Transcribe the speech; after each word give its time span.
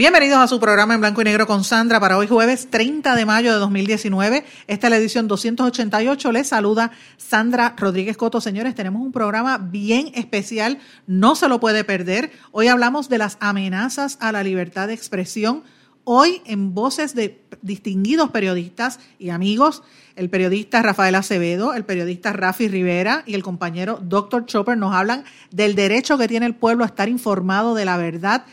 Bienvenidos 0.00 0.38
a 0.38 0.48
su 0.48 0.58
programa 0.58 0.94
en 0.94 1.00
blanco 1.00 1.20
y 1.20 1.24
negro 1.24 1.46
con 1.46 1.62
Sandra 1.62 2.00
para 2.00 2.16
hoy 2.16 2.26
jueves 2.26 2.68
30 2.70 3.14
de 3.14 3.26
mayo 3.26 3.52
de 3.52 3.58
2019. 3.58 4.46
Esta 4.66 4.86
es 4.86 4.90
la 4.90 4.96
edición 4.96 5.28
288. 5.28 6.32
Les 6.32 6.48
saluda 6.48 6.90
Sandra 7.18 7.74
Rodríguez 7.76 8.16
Coto. 8.16 8.40
Señores, 8.40 8.74
tenemos 8.74 9.02
un 9.02 9.12
programa 9.12 9.58
bien 9.58 10.10
especial. 10.14 10.78
No 11.06 11.34
se 11.34 11.50
lo 11.50 11.60
puede 11.60 11.84
perder. 11.84 12.32
Hoy 12.50 12.68
hablamos 12.68 13.10
de 13.10 13.18
las 13.18 13.36
amenazas 13.40 14.16
a 14.22 14.32
la 14.32 14.42
libertad 14.42 14.88
de 14.88 14.94
expresión. 14.94 15.64
Hoy 16.04 16.40
en 16.46 16.72
voces 16.72 17.14
de 17.14 17.44
distinguidos 17.60 18.30
periodistas 18.30 19.00
y 19.18 19.28
amigos, 19.28 19.82
el 20.16 20.30
periodista 20.30 20.80
Rafael 20.80 21.14
Acevedo, 21.14 21.74
el 21.74 21.84
periodista 21.84 22.32
Rafi 22.32 22.68
Rivera 22.68 23.22
y 23.26 23.34
el 23.34 23.42
compañero 23.42 24.00
Dr. 24.02 24.46
Chopper 24.46 24.78
nos 24.78 24.94
hablan 24.94 25.24
del 25.50 25.74
derecho 25.74 26.16
que 26.16 26.26
tiene 26.26 26.46
el 26.46 26.54
pueblo 26.54 26.84
a 26.84 26.86
estar 26.86 27.10
informado 27.10 27.74
de 27.74 27.84
la 27.84 27.98
verdad 27.98 28.46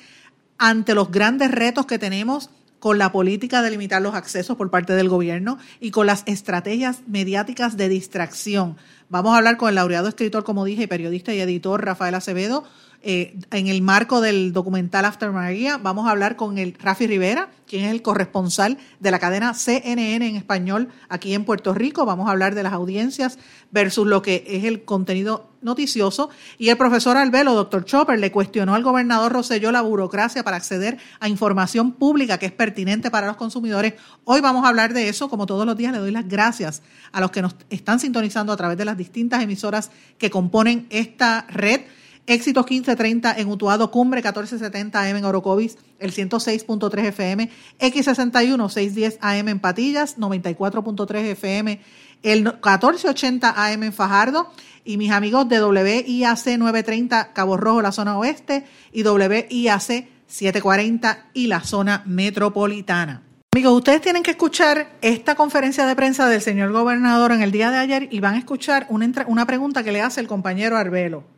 ante 0.57 0.95
los 0.95 1.11
grandes 1.11 1.51
retos 1.51 1.85
que 1.85 1.99
tenemos 1.99 2.49
con 2.79 2.97
la 2.97 3.11
política 3.11 3.61
de 3.61 3.71
limitar 3.71 4.01
los 4.01 4.15
accesos 4.15 4.55
por 4.55 4.69
parte 4.69 4.93
del 4.93 5.09
gobierno 5.09 5.57
y 5.79 5.91
con 5.91 6.05
las 6.05 6.23
estrategias 6.25 7.01
mediáticas 7.07 7.75
de 7.75 7.89
distracción. 7.89 8.77
Vamos 9.09 9.33
a 9.33 9.37
hablar 9.37 9.57
con 9.57 9.69
el 9.69 9.75
laureado 9.75 10.07
escritor, 10.07 10.43
como 10.43 10.65
dije, 10.65 10.87
periodista 10.87 11.33
y 11.33 11.39
editor 11.39 11.83
Rafael 11.83 12.15
Acevedo 12.15 12.65
eh, 13.01 13.39
en 13.51 13.67
el 13.67 13.81
marco 13.81 14.21
del 14.21 14.53
documental 14.53 15.05
After 15.05 15.31
María, 15.31 15.77
vamos 15.77 16.07
a 16.07 16.11
hablar 16.11 16.35
con 16.35 16.57
el 16.57 16.73
Rafi 16.73 17.07
Rivera, 17.07 17.49
quien 17.67 17.85
es 17.85 17.91
el 17.91 18.01
corresponsal 18.01 18.77
de 18.99 19.11
la 19.11 19.19
cadena 19.19 19.53
CNN 19.53 20.27
en 20.27 20.35
español 20.35 20.89
aquí 21.09 21.33
en 21.33 21.45
Puerto 21.45 21.73
Rico. 21.73 22.05
Vamos 22.05 22.27
a 22.27 22.31
hablar 22.31 22.55
de 22.55 22.63
las 22.63 22.73
audiencias 22.73 23.37
versus 23.71 24.07
lo 24.07 24.21
que 24.21 24.43
es 24.47 24.63
el 24.63 24.83
contenido 24.83 25.49
noticioso. 25.61 26.29
Y 26.57 26.69
el 26.69 26.77
profesor 26.77 27.17
Albelo, 27.17 27.53
doctor 27.53 27.85
Chopper, 27.85 28.19
le 28.19 28.31
cuestionó 28.31 28.73
al 28.73 28.83
gobernador 28.83 29.31
Rosselló 29.31 29.71
la 29.71 29.81
burocracia 29.81 30.43
para 30.43 30.57
acceder 30.57 30.97
a 31.19 31.29
información 31.29 31.91
pública 31.91 32.37
que 32.37 32.47
es 32.47 32.51
pertinente 32.51 33.11
para 33.11 33.27
los 33.27 33.37
consumidores. 33.37 33.93
Hoy 34.23 34.41
vamos 34.41 34.65
a 34.65 34.69
hablar 34.69 34.93
de 34.93 35.09
eso. 35.09 35.29
Como 35.29 35.45
todos 35.45 35.65
los 35.65 35.77
días, 35.77 35.93
le 35.93 35.99
doy 35.99 36.11
las 36.11 36.27
gracias 36.27 36.81
a 37.11 37.21
los 37.21 37.31
que 37.31 37.41
nos 37.41 37.55
están 37.69 37.99
sintonizando 37.99 38.53
a 38.53 38.57
través 38.57 38.77
de 38.77 38.85
las 38.85 38.97
distintas 38.97 39.43
emisoras 39.43 39.91
que 40.17 40.29
componen 40.29 40.87
esta 40.89 41.45
red. 41.49 41.81
Éxitos 42.27 42.65
1530 42.69 43.35
en 43.37 43.47
Utuado, 43.47 43.89
Cumbre 43.89 44.17
1470 44.19 45.01
AM 45.01 45.15
en 45.15 45.23
Orocovis, 45.23 45.77
el 45.97 46.13
106.3 46.13 47.05
FM, 47.05 47.49
X61 47.79 48.69
610 48.69 49.17
AM 49.21 49.47
en 49.47 49.59
Patillas, 49.61 50.17
94.3 50.17 51.15
FM, 51.15 51.79
el 52.23 52.43
1480 52.43 53.53
AM 53.55 53.83
en 53.83 53.93
Fajardo 53.93 54.51
y 54.83 54.97
mis 54.97 55.11
amigos 55.11 55.47
de 55.47 55.63
WIAC 55.63 56.57
930 56.57 57.31
Cabo 57.31 57.55
Rojo, 57.55 57.81
la 57.81 57.93
zona 57.93 58.17
oeste, 58.17 58.65
y 58.91 59.03
WIAC 59.03 60.09
740 60.27 61.29
y 61.33 61.47
la 61.47 61.61
zona 61.61 62.03
metropolitana. 62.05 63.23
Amigos, 63.53 63.71
ustedes 63.71 64.01
tienen 64.01 64.23
que 64.23 64.31
escuchar 64.31 64.97
esta 65.01 65.35
conferencia 65.35 65.85
de 65.85 65.95
prensa 65.95 66.27
del 66.27 66.41
señor 66.41 66.73
gobernador 66.73 67.31
en 67.31 67.41
el 67.41 67.53
día 67.53 67.71
de 67.71 67.77
ayer 67.77 68.09
y 68.11 68.19
van 68.19 68.35
a 68.35 68.39
escuchar 68.39 68.85
una, 68.89 69.09
una 69.27 69.47
pregunta 69.47 69.81
que 69.81 69.93
le 69.93 70.01
hace 70.01 70.19
el 70.19 70.27
compañero 70.27 70.75
Arbelo. 70.75 71.36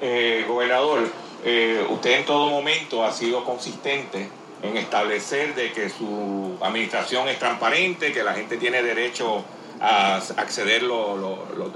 Eh, 0.00 0.46
gobernador, 0.48 1.00
eh, 1.44 1.86
usted 1.90 2.20
en 2.20 2.24
todo 2.24 2.48
momento 2.48 3.04
ha 3.04 3.12
sido 3.12 3.44
consistente 3.44 4.30
en 4.62 4.78
establecer 4.78 5.54
de 5.54 5.72
que 5.72 5.90
su 5.90 6.56
administración 6.62 7.28
es 7.28 7.38
transparente, 7.38 8.12
que 8.12 8.24
la 8.24 8.32
gente 8.32 8.56
tiene 8.56 8.82
derecho 8.82 9.44
a 9.78 10.16
acceder 10.16 10.82
los 10.84 11.18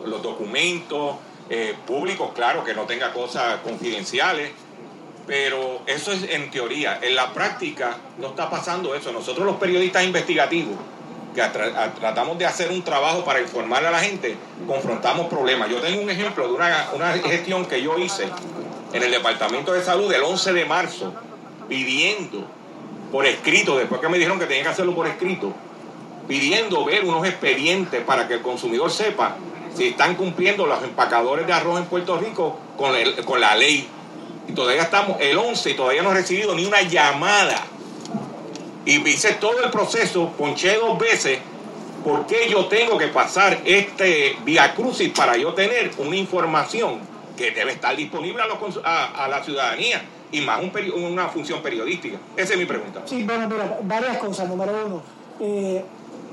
los 0.06 0.22
documentos 0.22 1.16
eh, 1.50 1.74
públicos, 1.86 2.30
claro, 2.34 2.64
que 2.64 2.72
no 2.72 2.84
tenga 2.84 3.12
cosas 3.12 3.60
confidenciales, 3.60 4.50
pero 5.26 5.82
eso 5.86 6.12
es 6.12 6.22
en 6.30 6.50
teoría. 6.50 6.98
En 7.02 7.14
la 7.14 7.34
práctica 7.34 7.98
no 8.16 8.28
está 8.28 8.48
pasando 8.48 8.94
eso. 8.94 9.12
Nosotros 9.12 9.44
los 9.44 9.56
periodistas 9.56 10.02
investigativos 10.02 10.76
tratamos 12.00 12.38
de 12.38 12.46
hacer 12.46 12.70
un 12.70 12.82
trabajo 12.82 13.24
para 13.24 13.40
informar 13.40 13.84
a 13.84 13.90
la 13.90 14.00
gente, 14.00 14.36
confrontamos 14.66 15.26
problemas. 15.26 15.68
Yo 15.70 15.80
tengo 15.80 16.02
un 16.02 16.10
ejemplo 16.10 16.48
de 16.48 16.54
una, 16.54 16.90
una 16.94 17.12
gestión 17.12 17.66
que 17.66 17.80
yo 17.80 17.98
hice 17.98 18.28
en 18.92 19.02
el 19.02 19.10
Departamento 19.10 19.72
de 19.72 19.82
Salud 19.82 20.12
el 20.12 20.22
11 20.22 20.52
de 20.52 20.64
marzo, 20.64 21.14
pidiendo 21.68 22.44
por 23.12 23.26
escrito, 23.26 23.78
después 23.78 24.00
que 24.00 24.08
me 24.08 24.18
dijeron 24.18 24.38
que 24.38 24.46
tenía 24.46 24.64
que 24.64 24.68
hacerlo 24.70 24.94
por 24.94 25.06
escrito, 25.06 25.52
pidiendo 26.26 26.84
ver 26.84 27.04
unos 27.04 27.26
expedientes 27.26 28.02
para 28.04 28.28
que 28.28 28.34
el 28.34 28.42
consumidor 28.42 28.90
sepa 28.90 29.36
si 29.74 29.88
están 29.88 30.16
cumpliendo 30.16 30.66
los 30.66 30.82
empacadores 30.82 31.46
de 31.46 31.52
arroz 31.52 31.78
en 31.78 31.86
Puerto 31.86 32.18
Rico 32.18 32.58
con, 32.76 32.94
el, 32.94 33.24
con 33.24 33.40
la 33.40 33.54
ley. 33.54 33.88
Y 34.48 34.52
todavía 34.52 34.82
estamos 34.82 35.18
el 35.20 35.38
11 35.38 35.70
y 35.70 35.74
todavía 35.74 36.02
no 36.02 36.10
he 36.10 36.14
recibido 36.14 36.54
ni 36.54 36.64
una 36.64 36.82
llamada 36.82 37.64
y 38.88 39.06
hice 39.06 39.34
todo 39.34 39.62
el 39.62 39.70
proceso, 39.70 40.30
ponché 40.30 40.78
dos 40.78 40.98
veces, 40.98 41.40
¿por 42.02 42.26
qué 42.26 42.48
yo 42.48 42.68
tengo 42.68 42.96
que 42.96 43.08
pasar 43.08 43.58
este 43.66 44.34
vía 44.46 44.74
crucis 44.74 45.10
para 45.10 45.36
yo 45.36 45.52
tener 45.52 45.90
una 45.98 46.16
información 46.16 46.98
que 47.36 47.50
debe 47.50 47.72
estar 47.72 47.94
disponible 47.94 48.42
a, 48.42 49.28
la 49.28 49.44
ciudadanía? 49.44 50.02
y 50.30 50.40
más 50.42 50.60
una 50.94 51.28
función 51.28 51.62
periodística? 51.62 52.18
Esa 52.36 52.54
es 52.54 52.58
mi 52.58 52.64
pregunta. 52.64 53.02
Sí, 53.04 53.24
bueno, 53.24 53.46
mira, 53.48 53.78
varias 53.82 54.16
cosas. 54.18 54.48
Número 54.48 54.72
uno, 54.86 55.02
eh, 55.40 55.84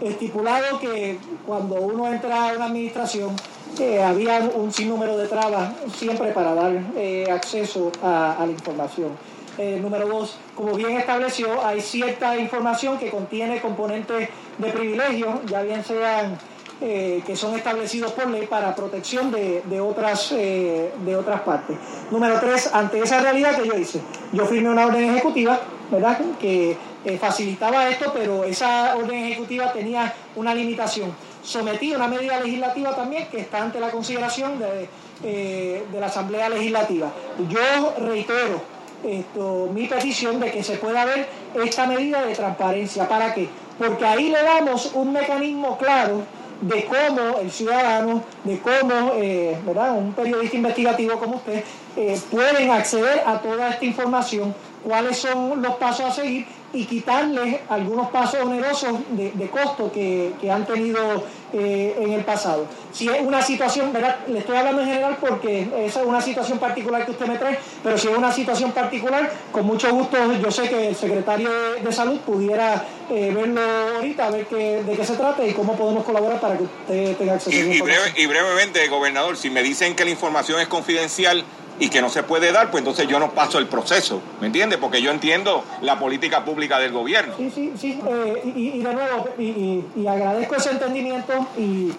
estipulado 0.02 0.80
que 0.80 1.18
cuando 1.46 1.76
uno 1.76 2.08
entra 2.08 2.50
a 2.50 2.54
una 2.54 2.66
administración, 2.66 3.36
eh, 3.80 4.02
había 4.02 4.40
un 4.40 4.72
sinnúmero 4.72 5.18
de 5.18 5.28
trabas 5.28 5.74
siempre 5.94 6.32
para 6.32 6.54
dar 6.54 6.74
eh, 6.96 7.26
acceso 7.30 7.92
a 8.02 8.38
la 8.40 8.52
información. 8.52 9.12
Eh, 9.58 9.80
número 9.82 10.06
dos, 10.08 10.38
como 10.54 10.74
bien 10.74 10.98
estableció, 10.98 11.66
hay 11.66 11.80
cierta 11.80 12.38
información 12.38 12.98
que 12.98 13.10
contiene 13.10 13.62
componentes 13.62 14.28
de 14.58 14.70
privilegio, 14.70 15.42
ya 15.48 15.62
bien 15.62 15.82
sean 15.82 16.38
eh, 16.82 17.24
que 17.26 17.38
son 17.38 17.56
establecidos 17.56 18.12
por 18.12 18.28
ley 18.28 18.48
para 18.48 18.76
protección 18.76 19.32
de, 19.32 19.80
otras, 19.80 20.34
eh, 20.34 20.92
de 21.06 21.16
otras 21.16 21.40
partes. 21.42 21.78
Número 22.12 22.38
tres, 22.42 22.70
ante 22.74 23.00
esa 23.00 23.22
realidad 23.22 23.56
que 23.56 23.66
yo 23.66 23.76
hice, 23.76 24.02
yo 24.34 24.46
firmé 24.46 24.70
una 24.70 24.88
orden 24.88 25.10
ejecutiva, 25.10 25.58
¿verdad?, 25.90 26.20
que 26.40 26.78
facilitaba 27.20 27.88
esto, 27.88 28.12
pero 28.14 28.44
esa 28.44 28.96
orden 28.98 29.26
ejecutiva 29.26 29.72
tenía 29.72 30.12
una 30.36 30.56
limitación. 30.56 31.16
Sometí 31.44 31.94
una 31.94 32.08
medida 32.08 32.40
legislativa 32.40 32.96
también 32.96 33.28
que 33.28 33.40
está 33.42 33.62
ante 33.62 33.80
la 33.80 33.92
consideración 33.92 34.58
de, 34.58 34.90
de 35.22 36.00
la 36.00 36.08
Asamblea 36.08 36.50
Legislativa. 36.50 37.12
Yo 37.48 37.94
reitero 38.00 38.75
esto, 39.06 39.70
mi 39.74 39.88
petición 39.88 40.40
de 40.40 40.52
que 40.52 40.64
se 40.64 40.78
pueda 40.78 41.06
ver 41.06 41.28
esta 41.64 41.86
medida 41.86 42.26
de 42.26 42.34
transparencia. 42.34 43.08
¿Para 43.08 43.34
qué? 43.34 43.50
Porque 43.78 44.06
ahí 44.06 44.30
le 44.30 44.42
damos 44.42 44.92
un 44.94 45.14
mecanismo 45.14 45.78
claro 45.78 46.24
de 46.62 46.86
cómo 46.86 47.40
el 47.40 47.52
ciudadano, 47.52 48.24
de 48.44 48.60
cómo 48.60 49.12
eh, 49.16 49.58
un 49.66 50.14
periodista 50.14 50.58
investigativo 50.58 51.20
como 51.20 51.36
usted, 51.38 51.64
eh, 51.96 52.20
pueden 52.32 52.72
acceder 52.72 53.22
a 53.26 53.40
toda 53.40 53.70
esta 53.70 53.86
información, 53.86 54.56
cuáles 54.84 55.18
son 55.18 55.62
los 55.62 55.76
pasos 55.76 56.06
a 56.06 56.12
seguir 56.12 56.46
y 56.74 56.86
quitarles 56.86 57.62
algunos 57.70 58.10
pasos 58.10 58.42
onerosos 58.42 59.00
de, 59.12 59.50
costo 59.50 59.92
que, 59.92 60.34
han 60.52 60.66
tenido 60.66 61.24
eh, 61.58 61.96
en 62.00 62.12
el 62.12 62.26
pasado. 62.26 62.68
Si 62.92 63.08
es 63.08 63.22
una 63.22 63.42
situación, 63.42 63.94
¿verdad? 63.94 64.18
le 64.28 64.40
estoy 64.40 64.58
hablando 64.58 64.82
en 64.82 64.90
general 64.90 65.18
porque 65.22 65.62
esa 65.86 66.02
es 66.02 66.06
una 66.06 66.22
situación 66.22 66.60
particular 66.60 67.06
que 67.06 67.12
usted 67.12 67.28
me 67.28 67.38
trae, 67.38 67.58
pero 67.82 67.98
si 67.98 68.10
es 68.10 68.18
una 68.18 68.30
situación 68.32 68.74
particular, 68.74 69.32
con 69.54 69.66
mucho 69.66 69.90
gusto 69.92 70.18
yo 70.34 70.52
sé 70.52 70.68
que 70.68 70.90
el 70.90 70.96
secretario 70.96 71.50
de, 71.82 71.96
Salud 71.96 72.20
pudiera 72.20 72.84
eh, 73.10 73.32
verlo 73.34 73.62
ahorita, 73.96 74.28
a 74.28 74.32
ver 74.32 74.48
qué, 74.48 74.84
de 74.84 74.98
qué 74.98 75.06
se 75.06 75.16
trata 75.16 75.46
y 75.46 75.54
cómo 75.54 75.78
podemos 75.78 76.04
colaborar 76.04 76.42
para 76.42 76.58
que 76.58 76.64
usted 76.64 77.16
tenga 77.16 77.36
acceso 77.36 77.56
a 77.56 77.60
y, 77.62 78.22
y 78.22 78.26
brevemente, 78.26 78.86
gobernador, 78.90 79.38
si 79.38 79.50
me 79.50 79.64
dicen 79.64 79.96
que 79.96 80.04
la 80.04 80.12
información 80.12 80.60
es 80.60 80.68
confidencial, 80.68 81.46
y 81.80 81.90
que 81.90 82.02
no 82.02 82.10
se 82.10 82.24
puede 82.24 82.52
dar, 82.52 82.72
pues 82.72 82.82
entonces 82.82 83.08
yo 83.08 83.20
no 83.20 83.32
paso 83.32 83.58
el 83.58 83.68
proceso, 83.68 84.22
¿me 84.40 84.48
entiendes? 84.48 84.80
Porque 84.80 85.02
yo 85.02 85.12
entiendo 85.12 85.64
la 85.82 86.00
política 86.00 86.46
pública 86.46 86.80
del 86.80 86.92
gobierno. 86.92 87.34
Sí, 87.38 87.52
sí, 87.54 87.74
sí, 87.78 88.00
eh, 88.08 88.42
y, 88.56 88.80
de 88.82 88.94
nuevo, 88.94 89.30
y, 89.38 90.08
agradezco 90.08 90.56
ese 90.56 90.72
entendimiento 90.72 91.34
y 91.58 91.92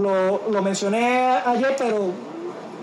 lo, 0.00 0.42
lo, 0.50 0.62
mencioné 0.62 1.38
ayer, 1.46 1.74
pero 1.78 2.10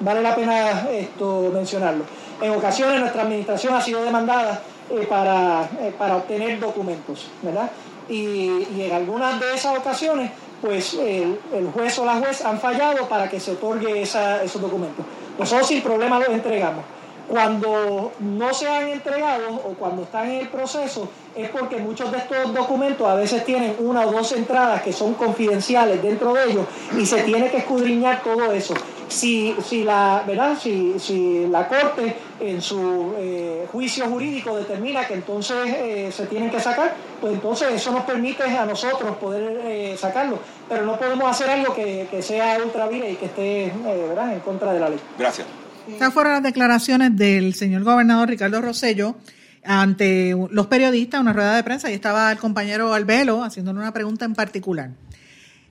vale 0.01 0.21
la 0.21 0.35
pena 0.35 0.89
esto 0.89 1.51
mencionarlo. 1.53 2.05
En 2.41 2.51
ocasiones 2.51 2.99
nuestra 2.99 3.23
administración 3.23 3.75
ha 3.75 3.81
sido 3.81 4.03
demandada 4.03 4.61
para, 5.07 5.69
para 5.97 6.15
obtener 6.17 6.59
documentos, 6.59 7.27
¿verdad? 7.41 7.69
Y, 8.09 8.67
en 8.79 8.91
algunas 8.91 9.39
de 9.39 9.53
esas 9.53 9.77
ocasiones, 9.77 10.31
pues 10.61 10.93
el, 10.93 11.37
juez 11.73 11.97
o 11.99 12.05
la 12.05 12.15
juez 12.15 12.43
han 12.43 12.59
fallado 12.59 13.07
para 13.07 13.29
que 13.29 13.39
se 13.39 13.51
otorgue 13.51 14.01
esos 14.01 14.61
documentos. 14.61 15.05
Nosotros 15.37 15.67
sin 15.67 15.81
problema 15.81 16.19
los 16.19 16.29
entregamos. 16.29 16.83
Cuando 17.29 18.11
no 18.19 18.53
se 18.55 18.67
han 18.67 18.87
entregado 18.87 19.53
o 19.53 19.75
cuando 19.75 20.01
están 20.01 20.29
en 20.31 20.39
el 20.39 20.47
proceso 20.47 21.07
es 21.35 21.49
porque 21.49 21.77
muchos 21.77 22.11
de 22.11 22.17
estos 22.17 22.53
documentos 22.55 23.07
a 23.07 23.13
veces 23.13 23.45
tienen 23.45 23.75
una 23.79 24.01
o 24.07 24.11
dos 24.11 24.31
entradas 24.31 24.81
que 24.81 24.91
son 24.91 25.13
confidenciales 25.13 26.01
dentro 26.01 26.33
de 26.33 26.45
ellos 26.45 26.65
y 26.97 27.05
se 27.05 27.21
tiene 27.21 27.51
que 27.51 27.57
escudriñar 27.57 28.23
todo 28.23 28.51
eso. 28.51 28.73
Si, 29.09 29.55
si, 29.67 29.83
la, 29.83 30.23
¿verdad? 30.25 30.57
Si, 30.61 30.97
si 30.99 31.47
la 31.47 31.67
Corte 31.67 32.15
en 32.39 32.61
su 32.61 33.13
eh, 33.17 33.67
juicio 33.71 34.05
jurídico 34.05 34.55
determina 34.55 35.05
que 35.05 35.15
entonces 35.15 35.57
eh, 35.67 36.11
se 36.11 36.27
tienen 36.27 36.49
que 36.49 36.59
sacar, 36.59 36.95
pues 37.19 37.33
entonces 37.33 37.73
eso 37.73 37.91
nos 37.91 38.03
permite 38.05 38.43
a 38.43 38.65
nosotros 38.65 39.17
poder 39.17 39.61
eh, 39.63 39.97
sacarlo. 39.97 40.39
Pero 40.69 40.85
no 40.85 40.97
podemos 40.97 41.29
hacer 41.29 41.49
algo 41.49 41.73
que, 41.73 42.07
que 42.09 42.21
sea 42.21 42.59
ultravira 42.63 43.09
y 43.09 43.15
que 43.15 43.25
esté 43.25 43.73
¿verdad? 43.83 44.33
en 44.33 44.39
contra 44.39 44.71
de 44.71 44.79
la 44.79 44.89
ley. 44.89 44.99
Gracias. 45.17 45.47
Estas 45.87 46.13
fueron 46.13 46.33
las 46.33 46.43
declaraciones 46.43 47.17
del 47.17 47.55
señor 47.55 47.83
gobernador 47.83 48.29
Ricardo 48.29 48.61
Rosello 48.61 49.15
ante 49.63 50.35
los 50.51 50.67
periodistas, 50.67 51.19
una 51.19 51.33
rueda 51.33 51.55
de 51.55 51.63
prensa, 51.63 51.89
y 51.91 51.93
estaba 51.93 52.31
el 52.31 52.37
compañero 52.37 52.93
Albelo 52.93 53.43
haciéndole 53.43 53.79
una 53.79 53.93
pregunta 53.93 54.25
en 54.25 54.35
particular. 54.35 54.91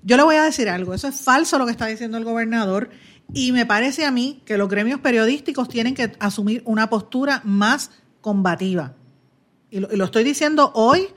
Yo 0.02 0.16
le 0.16 0.22
voy 0.22 0.36
a 0.36 0.44
decir 0.44 0.68
algo, 0.68 0.94
eso 0.94 1.08
es 1.08 1.20
falso 1.20 1.58
lo 1.58 1.66
que 1.66 1.72
está 1.72 1.86
diciendo 1.86 2.18
el 2.18 2.24
gobernador, 2.24 2.90
y 3.32 3.52
me 3.52 3.66
parece 3.66 4.04
a 4.04 4.10
mí 4.10 4.42
que 4.44 4.58
los 4.58 4.68
gremios 4.68 5.00
periodísticos 5.00 5.68
tienen 5.68 5.94
que 5.94 6.12
asumir 6.18 6.62
una 6.64 6.88
postura 6.88 7.40
más 7.44 7.90
combativa. 8.20 8.94
Y 9.70 9.80
lo, 9.80 10.04
estoy 10.04 10.24
diciendo 10.24 10.72
hoy, 10.74 11.08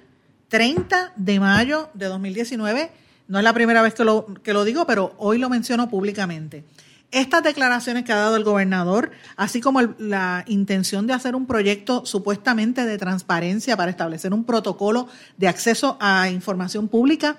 30 0.49 1.13
de 1.15 1.39
mayo 1.39 1.89
de 1.93 2.07
2019, 2.07 2.91
no 3.27 3.37
es 3.37 3.43
la 3.43 3.53
primera 3.53 3.81
vez 3.81 3.93
que 3.93 4.03
lo, 4.03 4.25
que 4.43 4.53
lo 4.53 4.65
digo, 4.65 4.85
pero 4.85 5.13
hoy 5.17 5.37
lo 5.37 5.49
menciono 5.49 5.89
públicamente 5.89 6.65
estas 7.11 7.43
declaraciones 7.43 8.05
que 8.05 8.13
ha 8.13 8.17
dado 8.17 8.37
el 8.37 8.43
gobernador, 8.43 9.11
así 9.35 9.61
como 9.61 9.81
la 9.81 10.45
intención 10.47 11.07
de 11.07 11.13
hacer 11.13 11.35
un 11.35 11.45
proyecto 11.45 12.05
supuestamente 12.05 12.85
de 12.85 12.97
transparencia 12.97 13.75
para 13.77 13.91
establecer 13.91 14.33
un 14.33 14.45
protocolo 14.45 15.07
de 15.37 15.49
acceso 15.49 15.97
a 15.99 16.29
información 16.29 16.87
pública, 16.87 17.37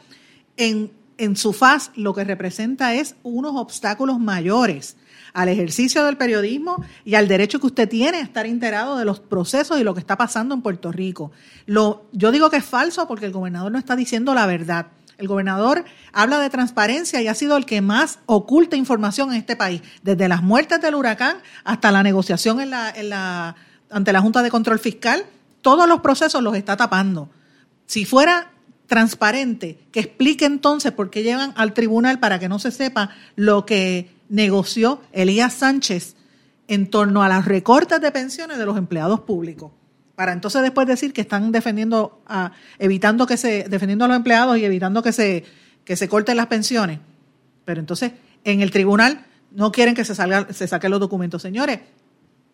en, 0.58 0.92
en 1.18 1.36
su 1.36 1.52
faz 1.52 1.90
lo 1.94 2.14
que 2.14 2.24
representa 2.24 2.94
es 2.94 3.16
unos 3.22 3.52
obstáculos 3.56 4.18
mayores 4.18 4.96
al 5.32 5.48
ejercicio 5.48 6.04
del 6.04 6.16
periodismo 6.16 6.84
y 7.04 7.14
al 7.14 7.28
derecho 7.28 7.58
que 7.58 7.66
usted 7.66 7.88
tiene 7.88 8.18
a 8.18 8.22
estar 8.22 8.46
enterado 8.46 8.98
de 8.98 9.04
los 9.04 9.20
procesos 9.20 9.80
y 9.80 9.84
lo 9.84 9.94
que 9.94 10.00
está 10.00 10.16
pasando 10.16 10.54
en 10.54 10.62
Puerto 10.62 10.92
Rico. 10.92 11.32
Yo 11.66 12.30
digo 12.32 12.50
que 12.50 12.58
es 12.58 12.64
falso 12.64 13.08
porque 13.08 13.26
el 13.26 13.32
gobernador 13.32 13.72
no 13.72 13.78
está 13.78 13.96
diciendo 13.96 14.34
la 14.34 14.46
verdad. 14.46 14.88
El 15.18 15.28
gobernador 15.28 15.84
habla 16.12 16.38
de 16.38 16.50
transparencia 16.50 17.22
y 17.22 17.28
ha 17.28 17.34
sido 17.34 17.56
el 17.56 17.64
que 17.64 17.80
más 17.80 18.18
oculta 18.26 18.76
información 18.76 19.30
en 19.30 19.36
este 19.36 19.56
país, 19.56 19.82
desde 20.02 20.28
las 20.28 20.42
muertes 20.42 20.80
del 20.80 20.94
huracán 20.94 21.36
hasta 21.64 21.92
la 21.92 22.02
negociación 22.02 22.58
ante 22.60 24.12
la 24.12 24.20
Junta 24.20 24.42
de 24.42 24.50
Control 24.50 24.78
Fiscal. 24.78 25.24
Todos 25.60 25.88
los 25.88 26.00
procesos 26.00 26.42
los 26.42 26.56
está 26.56 26.76
tapando. 26.76 27.30
Si 27.86 28.04
fuera 28.04 28.51
transparente, 28.86 29.78
que 29.90 30.00
explique 30.00 30.44
entonces 30.44 30.92
por 30.92 31.10
qué 31.10 31.22
llevan 31.22 31.52
al 31.56 31.72
tribunal 31.72 32.18
para 32.18 32.38
que 32.38 32.48
no 32.48 32.58
se 32.58 32.70
sepa 32.70 33.10
lo 33.36 33.64
que 33.64 34.10
negoció 34.28 35.00
Elías 35.12 35.54
Sánchez 35.54 36.16
en 36.68 36.88
torno 36.88 37.22
a 37.22 37.28
las 37.28 37.44
recortes 37.44 38.00
de 38.00 38.10
pensiones 38.10 38.58
de 38.58 38.66
los 38.66 38.76
empleados 38.76 39.20
públicos 39.20 39.72
para 40.14 40.32
entonces 40.32 40.62
después 40.62 40.86
decir 40.86 41.12
que 41.12 41.22
están 41.22 41.52
defendiendo, 41.52 42.22
a, 42.26 42.52
evitando 42.78 43.26
que 43.26 43.36
se, 43.36 43.64
defendiendo 43.68 44.04
a 44.04 44.08
los 44.08 44.16
empleados 44.16 44.58
y 44.58 44.64
evitando 44.64 45.02
que 45.02 45.12
se, 45.12 45.44
que 45.84 45.96
se 45.96 46.08
corten 46.08 46.36
las 46.36 46.46
pensiones. 46.46 47.00
Pero 47.64 47.80
entonces 47.80 48.12
en 48.44 48.60
el 48.60 48.70
tribunal 48.70 49.24
no 49.50 49.72
quieren 49.72 49.94
que 49.94 50.04
se, 50.04 50.14
salga, 50.14 50.52
se 50.52 50.68
saquen 50.68 50.90
los 50.90 51.00
documentos. 51.00 51.42
Señores, 51.42 51.80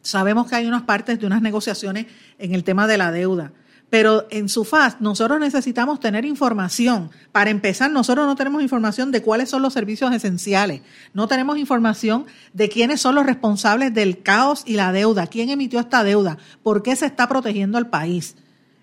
sabemos 0.02 0.48
que 0.48 0.56
hay 0.56 0.66
unas 0.66 0.82
partes 0.82 1.18
de 1.18 1.26
unas 1.26 1.42
negociaciones 1.42 2.06
en 2.38 2.54
el 2.54 2.64
tema 2.64 2.86
de 2.86 2.98
la 2.98 3.10
deuda. 3.10 3.52
Pero 3.90 4.26
en 4.30 4.50
su 4.50 4.64
faz, 4.64 5.00
nosotros 5.00 5.40
necesitamos 5.40 5.98
tener 5.98 6.26
información. 6.26 7.10
Para 7.32 7.48
empezar, 7.48 7.90
nosotros 7.90 8.26
no 8.26 8.36
tenemos 8.36 8.62
información 8.62 9.10
de 9.10 9.22
cuáles 9.22 9.48
son 9.48 9.62
los 9.62 9.72
servicios 9.72 10.12
esenciales. 10.12 10.82
No 11.14 11.26
tenemos 11.26 11.56
información 11.56 12.26
de 12.52 12.68
quiénes 12.68 13.00
son 13.00 13.14
los 13.14 13.24
responsables 13.24 13.94
del 13.94 14.22
caos 14.22 14.62
y 14.66 14.74
la 14.74 14.92
deuda. 14.92 15.26
¿Quién 15.26 15.48
emitió 15.48 15.80
esta 15.80 16.04
deuda? 16.04 16.36
¿Por 16.62 16.82
qué 16.82 16.96
se 16.96 17.06
está 17.06 17.28
protegiendo 17.28 17.78
al 17.78 17.88
país? 17.88 18.36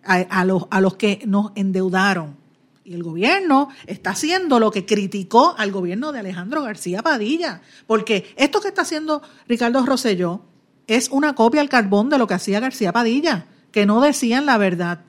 A, 0.07 0.45
los, 0.45 0.67
a 0.69 0.81
los 0.81 0.97
que 0.97 1.23
nos 1.25 1.51
endeudaron. 1.55 2.37
Y 2.83 2.93
el 2.93 3.01
gobierno 3.01 3.69
está 3.87 4.11
haciendo 4.11 4.59
lo 4.59 4.69
que 4.69 4.85
criticó 4.85 5.55
al 5.57 5.71
gobierno 5.71 6.11
de 6.11 6.19
Alejandro 6.19 6.61
García 6.61 7.01
Padilla. 7.01 7.61
Porque 7.87 8.31
esto 8.37 8.61
que 8.61 8.67
está 8.67 8.83
haciendo 8.83 9.23
Ricardo 9.47 9.83
Rosselló 9.83 10.41
es 10.85 11.09
una 11.09 11.33
copia 11.33 11.61
al 11.61 11.69
carbón 11.69 12.09
de 12.09 12.19
lo 12.19 12.27
que 12.27 12.35
hacía 12.35 12.59
García 12.59 12.93
Padilla 12.93 13.47
que 13.75 13.85
no 13.85 13.99
decían 13.99 14.45
la 14.45 14.57
verdad. 14.57 15.01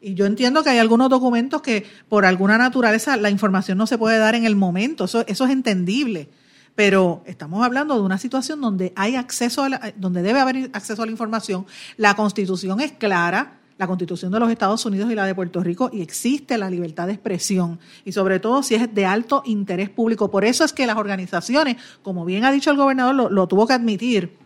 Y 0.00 0.14
yo 0.14 0.26
entiendo 0.26 0.62
que 0.62 0.70
hay 0.70 0.78
algunos 0.78 1.10
documentos 1.10 1.60
que 1.60 1.84
por 2.08 2.24
alguna 2.24 2.56
naturaleza 2.56 3.16
la 3.16 3.30
información 3.30 3.76
no 3.76 3.88
se 3.88 3.98
puede 3.98 4.16
dar 4.16 4.36
en 4.36 4.44
el 4.44 4.54
momento, 4.54 5.06
eso, 5.06 5.24
es 5.26 5.40
entendible. 5.40 6.28
Pero 6.76 7.24
estamos 7.26 7.64
hablando 7.64 7.96
de 7.96 8.02
una 8.02 8.18
situación 8.18 8.60
donde 8.60 8.92
hay 8.94 9.16
acceso, 9.16 9.64
a 9.64 9.70
la, 9.70 9.92
donde 9.96 10.22
debe 10.22 10.38
haber 10.38 10.70
acceso 10.72 11.02
a 11.02 11.06
la 11.06 11.10
información. 11.10 11.66
La 11.96 12.14
constitución 12.14 12.80
es 12.80 12.92
clara, 12.92 13.58
la 13.76 13.88
constitución 13.88 14.30
de 14.30 14.38
los 14.38 14.52
Estados 14.52 14.86
Unidos 14.86 15.10
y 15.10 15.16
la 15.16 15.26
de 15.26 15.34
Puerto 15.34 15.60
Rico, 15.60 15.90
y 15.92 16.00
existe 16.00 16.56
la 16.58 16.70
libertad 16.70 17.08
de 17.08 17.14
expresión, 17.14 17.80
y 18.04 18.12
sobre 18.12 18.38
todo 18.38 18.62
si 18.62 18.76
es 18.76 18.94
de 18.94 19.04
alto 19.04 19.42
interés 19.46 19.90
público. 19.90 20.30
Por 20.30 20.44
eso 20.44 20.64
es 20.64 20.72
que 20.72 20.86
las 20.86 20.96
organizaciones, 20.96 21.76
como 22.02 22.24
bien 22.24 22.44
ha 22.44 22.52
dicho 22.52 22.70
el 22.70 22.76
gobernador, 22.76 23.32
lo 23.32 23.48
tuvo 23.48 23.66
que 23.66 23.72
admitir, 23.72 24.38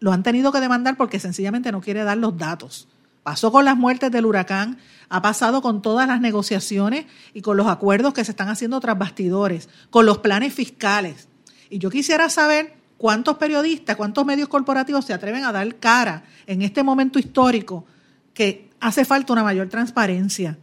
lo 0.00 0.10
han 0.10 0.24
tenido 0.24 0.50
que 0.50 0.58
demandar 0.58 0.96
porque 0.96 1.20
sencillamente 1.20 1.70
no 1.70 1.80
quiere 1.80 2.02
dar 2.02 2.18
los 2.18 2.36
datos. 2.36 2.88
Pasó 3.22 3.52
con 3.52 3.64
las 3.64 3.76
muertes 3.76 4.10
del 4.10 4.26
huracán, 4.26 4.78
ha 5.08 5.20
pasado 5.20 5.60
con 5.60 5.82
todas 5.82 6.08
las 6.08 6.20
negociaciones 6.20 7.06
y 7.34 7.42
con 7.42 7.56
los 7.56 7.66
acuerdos 7.66 8.14
que 8.14 8.24
se 8.24 8.30
están 8.30 8.48
haciendo 8.48 8.80
tras 8.80 8.98
bastidores, 8.98 9.68
con 9.90 10.06
los 10.06 10.18
planes 10.18 10.54
fiscales. 10.54 11.28
Y 11.68 11.78
yo 11.78 11.90
quisiera 11.90 12.30
saber 12.30 12.74
cuántos 12.96 13.36
periodistas, 13.36 13.96
cuántos 13.96 14.24
medios 14.24 14.48
corporativos 14.48 15.04
se 15.04 15.12
atreven 15.12 15.44
a 15.44 15.52
dar 15.52 15.76
cara 15.76 16.24
en 16.46 16.62
este 16.62 16.82
momento 16.82 17.18
histórico 17.18 17.84
que 18.32 18.70
hace 18.80 19.04
falta 19.04 19.32
una 19.32 19.42
mayor 19.42 19.68
transparencia. 19.68 20.58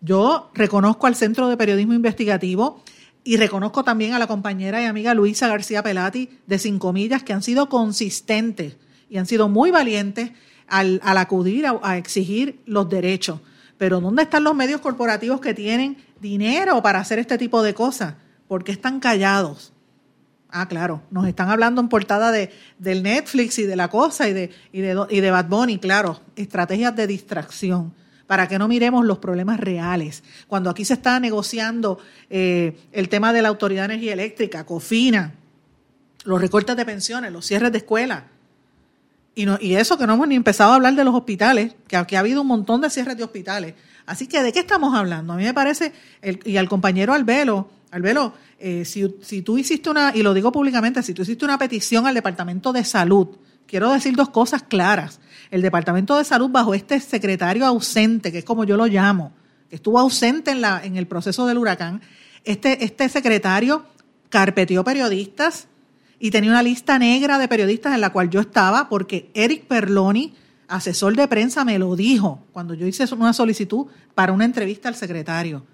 Yo 0.00 0.50
reconozco 0.54 1.06
al 1.06 1.14
Centro 1.14 1.48
de 1.48 1.56
Periodismo 1.56 1.94
Investigativo 1.94 2.82
y 3.24 3.36
reconozco 3.36 3.84
también 3.84 4.14
a 4.14 4.18
la 4.18 4.26
compañera 4.26 4.82
y 4.82 4.86
amiga 4.86 5.14
Luisa 5.14 5.46
García 5.46 5.82
Pelati 5.82 6.28
de 6.46 6.58
Cinco 6.58 6.92
Millas 6.92 7.22
que 7.22 7.32
han 7.32 7.42
sido 7.42 7.68
consistentes 7.68 8.76
y 9.08 9.18
han 9.18 9.26
sido 9.26 9.48
muy 9.48 9.70
valientes 9.70 10.32
al, 10.72 11.00
acudir 11.18 11.66
a, 11.66 11.96
exigir 11.98 12.60
los 12.64 12.88
derechos. 12.88 13.40
Pero 13.76 14.00
¿dónde 14.00 14.22
están 14.22 14.42
los 14.42 14.54
medios 14.54 14.80
corporativos 14.80 15.40
que 15.40 15.52
tienen 15.52 15.98
dinero 16.20 16.82
para 16.82 17.00
hacer 17.00 17.18
este 17.18 17.36
tipo 17.36 17.62
de 17.62 17.74
cosas? 17.74 18.14
¿Por 18.48 18.64
qué 18.64 18.72
están 18.72 18.98
callados? 18.98 19.72
Ah, 20.48 20.68
claro, 20.68 21.02
nos 21.10 21.26
están 21.26 21.50
hablando 21.50 21.80
en 21.80 21.88
portada 21.88 22.32
de, 22.32 22.50
del 22.78 23.02
Netflix 23.02 23.58
y 23.58 23.64
de 23.64 23.76
la 23.76 23.88
cosa 23.88 24.28
y 24.28 24.32
de, 24.32 24.50
y 24.72 24.80
de, 24.80 25.06
y 25.10 25.20
de 25.20 25.30
Bad 25.30 25.46
Bunny, 25.46 25.78
claro, 25.78 26.20
estrategias 26.36 26.94
de 26.96 27.06
distracción 27.06 27.94
para 28.26 28.48
que 28.48 28.58
no 28.58 28.68
miremos 28.68 29.04
los 29.04 29.18
problemas 29.18 29.60
reales. 29.60 30.22
Cuando 30.46 30.70
aquí 30.70 30.86
se 30.86 30.94
está 30.94 31.20
negociando 31.20 31.98
eh, 32.30 32.78
el 32.92 33.10
tema 33.10 33.32
de 33.32 33.42
la 33.42 33.48
Autoridad 33.48 33.88
de 33.88 33.94
Energía 33.94 34.14
Eléctrica, 34.14 34.64
COFINA, 34.64 35.34
los 36.24 36.40
recortes 36.40 36.76
de 36.76 36.84
pensiones, 36.86 37.32
los 37.32 37.46
cierres 37.46 37.72
de 37.72 37.78
escuelas, 37.78 38.22
y, 39.34 39.46
no, 39.46 39.58
y 39.60 39.74
eso 39.74 39.96
que 39.96 40.06
no 40.06 40.14
hemos 40.14 40.28
ni 40.28 40.34
empezado 40.34 40.72
a 40.72 40.74
hablar 40.74 40.94
de 40.94 41.04
los 41.04 41.14
hospitales, 41.14 41.74
que 41.88 41.96
aquí 41.96 42.16
ha 42.16 42.20
habido 42.20 42.42
un 42.42 42.48
montón 42.48 42.80
de 42.80 42.90
cierres 42.90 43.16
de 43.16 43.24
hospitales. 43.24 43.74
Así 44.04 44.26
que, 44.26 44.42
¿de 44.42 44.52
qué 44.52 44.60
estamos 44.60 44.94
hablando? 44.94 45.32
A 45.32 45.36
mí 45.36 45.44
me 45.44 45.54
parece, 45.54 45.92
el, 46.20 46.40
y 46.44 46.56
al 46.56 46.68
compañero 46.68 47.14
Albelo, 47.14 47.70
Albelo, 47.90 48.34
eh, 48.58 48.84
si, 48.84 49.14
si 49.22 49.42
tú 49.42 49.58
hiciste 49.58 49.90
una, 49.90 50.12
y 50.14 50.22
lo 50.22 50.34
digo 50.34 50.52
públicamente, 50.52 51.02
si 51.02 51.14
tú 51.14 51.22
hiciste 51.22 51.44
una 51.44 51.58
petición 51.58 52.06
al 52.06 52.14
Departamento 52.14 52.72
de 52.72 52.84
Salud, 52.84 53.28
quiero 53.66 53.92
decir 53.92 54.14
dos 54.16 54.30
cosas 54.30 54.62
claras. 54.62 55.20
El 55.50 55.62
Departamento 55.62 56.16
de 56.16 56.24
Salud, 56.24 56.50
bajo 56.50 56.74
este 56.74 57.00
secretario 57.00 57.66
ausente, 57.66 58.32
que 58.32 58.38
es 58.38 58.44
como 58.44 58.64
yo 58.64 58.76
lo 58.76 58.86
llamo, 58.86 59.32
que 59.68 59.76
estuvo 59.76 59.98
ausente 59.98 60.50
en, 60.50 60.60
la, 60.60 60.84
en 60.84 60.96
el 60.96 61.06
proceso 61.06 61.46
del 61.46 61.58
huracán, 61.58 62.02
este, 62.44 62.84
este 62.84 63.08
secretario 63.08 63.84
carpeteó 64.28 64.82
periodistas, 64.84 65.68
y 66.22 66.30
tenía 66.30 66.50
una 66.50 66.62
lista 66.62 67.00
negra 67.00 67.36
de 67.36 67.48
periodistas 67.48 67.96
en 67.96 68.00
la 68.00 68.10
cual 68.10 68.30
yo 68.30 68.38
estaba 68.38 68.88
porque 68.88 69.32
Eric 69.34 69.64
Perloni, 69.64 70.32
asesor 70.68 71.16
de 71.16 71.26
prensa, 71.26 71.64
me 71.64 71.80
lo 71.80 71.96
dijo 71.96 72.44
cuando 72.52 72.74
yo 72.74 72.86
hice 72.86 73.12
una 73.12 73.32
solicitud 73.32 73.86
para 74.14 74.32
una 74.32 74.44
entrevista 74.44 74.88
al 74.88 74.94
secretario. 74.94 75.66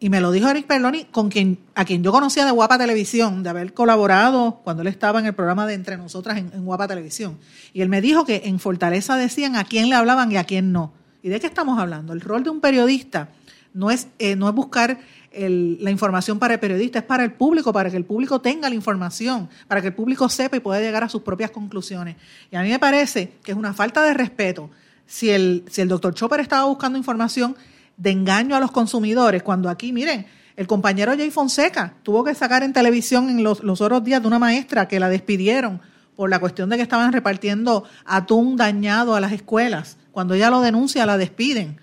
Y 0.00 0.10
me 0.10 0.20
lo 0.20 0.32
dijo 0.32 0.48
Eric 0.48 0.66
Perloni, 0.66 1.04
con 1.04 1.28
quien, 1.28 1.60
a 1.76 1.84
quien 1.84 2.02
yo 2.02 2.10
conocía 2.10 2.44
de 2.44 2.50
Guapa 2.50 2.78
Televisión, 2.78 3.44
de 3.44 3.50
haber 3.50 3.74
colaborado 3.74 4.60
cuando 4.64 4.82
él 4.82 4.88
estaba 4.88 5.20
en 5.20 5.26
el 5.26 5.34
programa 5.34 5.68
de 5.68 5.74
Entre 5.74 5.96
Nosotras 5.96 6.36
en, 6.36 6.64
Guapa 6.64 6.88
Televisión. 6.88 7.38
Y 7.72 7.82
él 7.82 7.88
me 7.88 8.00
dijo 8.00 8.24
que 8.24 8.42
en 8.46 8.58
Fortaleza 8.58 9.14
decían 9.16 9.54
a 9.54 9.62
quién 9.62 9.88
le 9.88 9.94
hablaban 9.94 10.32
y 10.32 10.36
a 10.36 10.42
quién 10.42 10.72
no. 10.72 10.92
¿Y 11.22 11.28
de 11.28 11.38
qué 11.38 11.46
estamos 11.46 11.78
hablando? 11.78 12.12
El 12.12 12.22
rol 12.22 12.42
de 12.42 12.50
un 12.50 12.60
periodista 12.60 13.28
no 13.72 13.92
es, 13.92 14.08
eh, 14.18 14.34
no 14.34 14.48
es 14.48 14.54
buscar 14.56 14.98
la 15.36 15.90
información 15.90 16.38
para 16.38 16.54
el 16.54 16.60
periodista, 16.60 17.00
es 17.00 17.04
para 17.04 17.24
el 17.24 17.32
público, 17.32 17.72
para 17.72 17.90
que 17.90 17.96
el 17.96 18.04
público 18.04 18.40
tenga 18.40 18.68
la 18.68 18.74
información, 18.74 19.48
para 19.68 19.80
que 19.80 19.88
el 19.88 19.94
público 19.94 20.28
sepa 20.28 20.56
y 20.56 20.60
pueda 20.60 20.80
llegar 20.80 21.02
a 21.04 21.08
sus 21.08 21.22
propias 21.22 21.50
conclusiones. 21.50 22.16
Y 22.50 22.56
a 22.56 22.62
mí 22.62 22.70
me 22.70 22.78
parece 22.78 23.32
que 23.42 23.52
es 23.52 23.58
una 23.58 23.74
falta 23.74 24.02
de 24.02 24.14
respeto 24.14 24.70
si 25.06 25.30
el, 25.30 25.64
si 25.70 25.80
el 25.80 25.88
doctor 25.88 26.14
Chopper 26.14 26.40
estaba 26.40 26.64
buscando 26.64 26.98
información 26.98 27.56
de 27.96 28.10
engaño 28.10 28.56
a 28.56 28.60
los 28.60 28.70
consumidores, 28.70 29.42
cuando 29.42 29.68
aquí, 29.68 29.92
miren, 29.92 30.26
el 30.56 30.66
compañero 30.66 31.12
Jay 31.16 31.30
Fonseca 31.30 31.94
tuvo 32.02 32.24
que 32.24 32.34
sacar 32.34 32.62
en 32.62 32.72
televisión 32.72 33.28
en 33.28 33.42
los, 33.42 33.62
los 33.62 33.80
otros 33.80 34.04
días 34.04 34.22
de 34.22 34.28
una 34.28 34.38
maestra 34.38 34.86
que 34.86 35.00
la 35.00 35.08
despidieron 35.08 35.80
por 36.16 36.30
la 36.30 36.38
cuestión 36.38 36.68
de 36.68 36.76
que 36.76 36.82
estaban 36.82 37.12
repartiendo 37.12 37.84
atún 38.04 38.56
dañado 38.56 39.16
a 39.16 39.20
las 39.20 39.32
escuelas. 39.32 39.96
Cuando 40.12 40.34
ella 40.34 40.50
lo 40.50 40.60
denuncia, 40.60 41.06
la 41.06 41.18
despiden. 41.18 41.80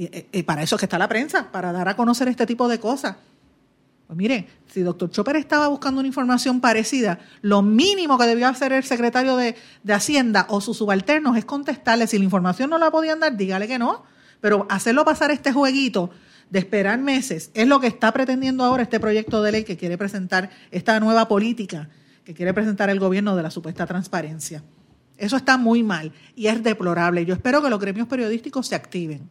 Y, 0.00 0.42
para 0.44 0.62
eso 0.62 0.76
es 0.76 0.80
que 0.80 0.86
está 0.86 0.98
la 0.98 1.08
prensa, 1.08 1.52
para 1.52 1.72
dar 1.72 1.86
a 1.86 1.94
conocer 1.94 2.26
este 2.28 2.46
tipo 2.46 2.68
de 2.68 2.80
cosas. 2.80 3.16
Pues 4.06 4.16
mire, 4.16 4.48
si 4.72 4.80
doctor 4.80 5.10
Chopper 5.10 5.36
estaba 5.36 5.68
buscando 5.68 6.00
una 6.00 6.08
información 6.08 6.62
parecida, 6.62 7.18
lo 7.42 7.60
mínimo 7.60 8.16
que 8.16 8.24
debió 8.24 8.48
hacer 8.48 8.72
el 8.72 8.82
secretario 8.82 9.36
de, 9.36 9.56
Hacienda 9.92 10.46
o 10.48 10.62
sus 10.62 10.78
subalternos 10.78 11.36
es 11.36 11.44
contestarle. 11.44 12.06
Si 12.06 12.16
la 12.16 12.24
información 12.24 12.70
no 12.70 12.78
la 12.78 12.90
podían 12.90 13.20
dar, 13.20 13.36
dígale 13.36 13.68
que 13.68 13.78
no. 13.78 14.02
Pero 14.40 14.66
hacerlo 14.70 15.04
pasar 15.04 15.32
este 15.32 15.52
jueguito 15.52 16.08
de 16.48 16.60
esperar 16.60 16.98
meses 16.98 17.50
es 17.52 17.68
lo 17.68 17.78
que 17.78 17.86
está 17.86 18.10
pretendiendo 18.10 18.64
ahora 18.64 18.82
este 18.82 19.00
proyecto 19.00 19.42
de 19.42 19.52
ley 19.52 19.64
que 19.64 19.76
quiere 19.76 19.98
presentar 19.98 20.48
esta 20.70 20.98
nueva 20.98 21.28
política 21.28 21.90
que 22.24 22.32
quiere 22.32 22.54
presentar 22.54 22.88
el 22.88 23.00
gobierno 23.00 23.36
de 23.36 23.42
la 23.42 23.50
supuesta 23.50 23.86
transparencia. 23.86 24.62
Eso 25.18 25.36
está 25.36 25.58
muy 25.58 25.82
mal 25.82 26.10
y 26.34 26.46
es 26.46 26.62
deplorable. 26.62 27.26
Yo 27.26 27.34
espero 27.34 27.60
que 27.60 27.68
los 27.68 27.78
gremios 27.78 28.08
periodísticos 28.08 28.66
se 28.66 28.74
activen. 28.74 29.28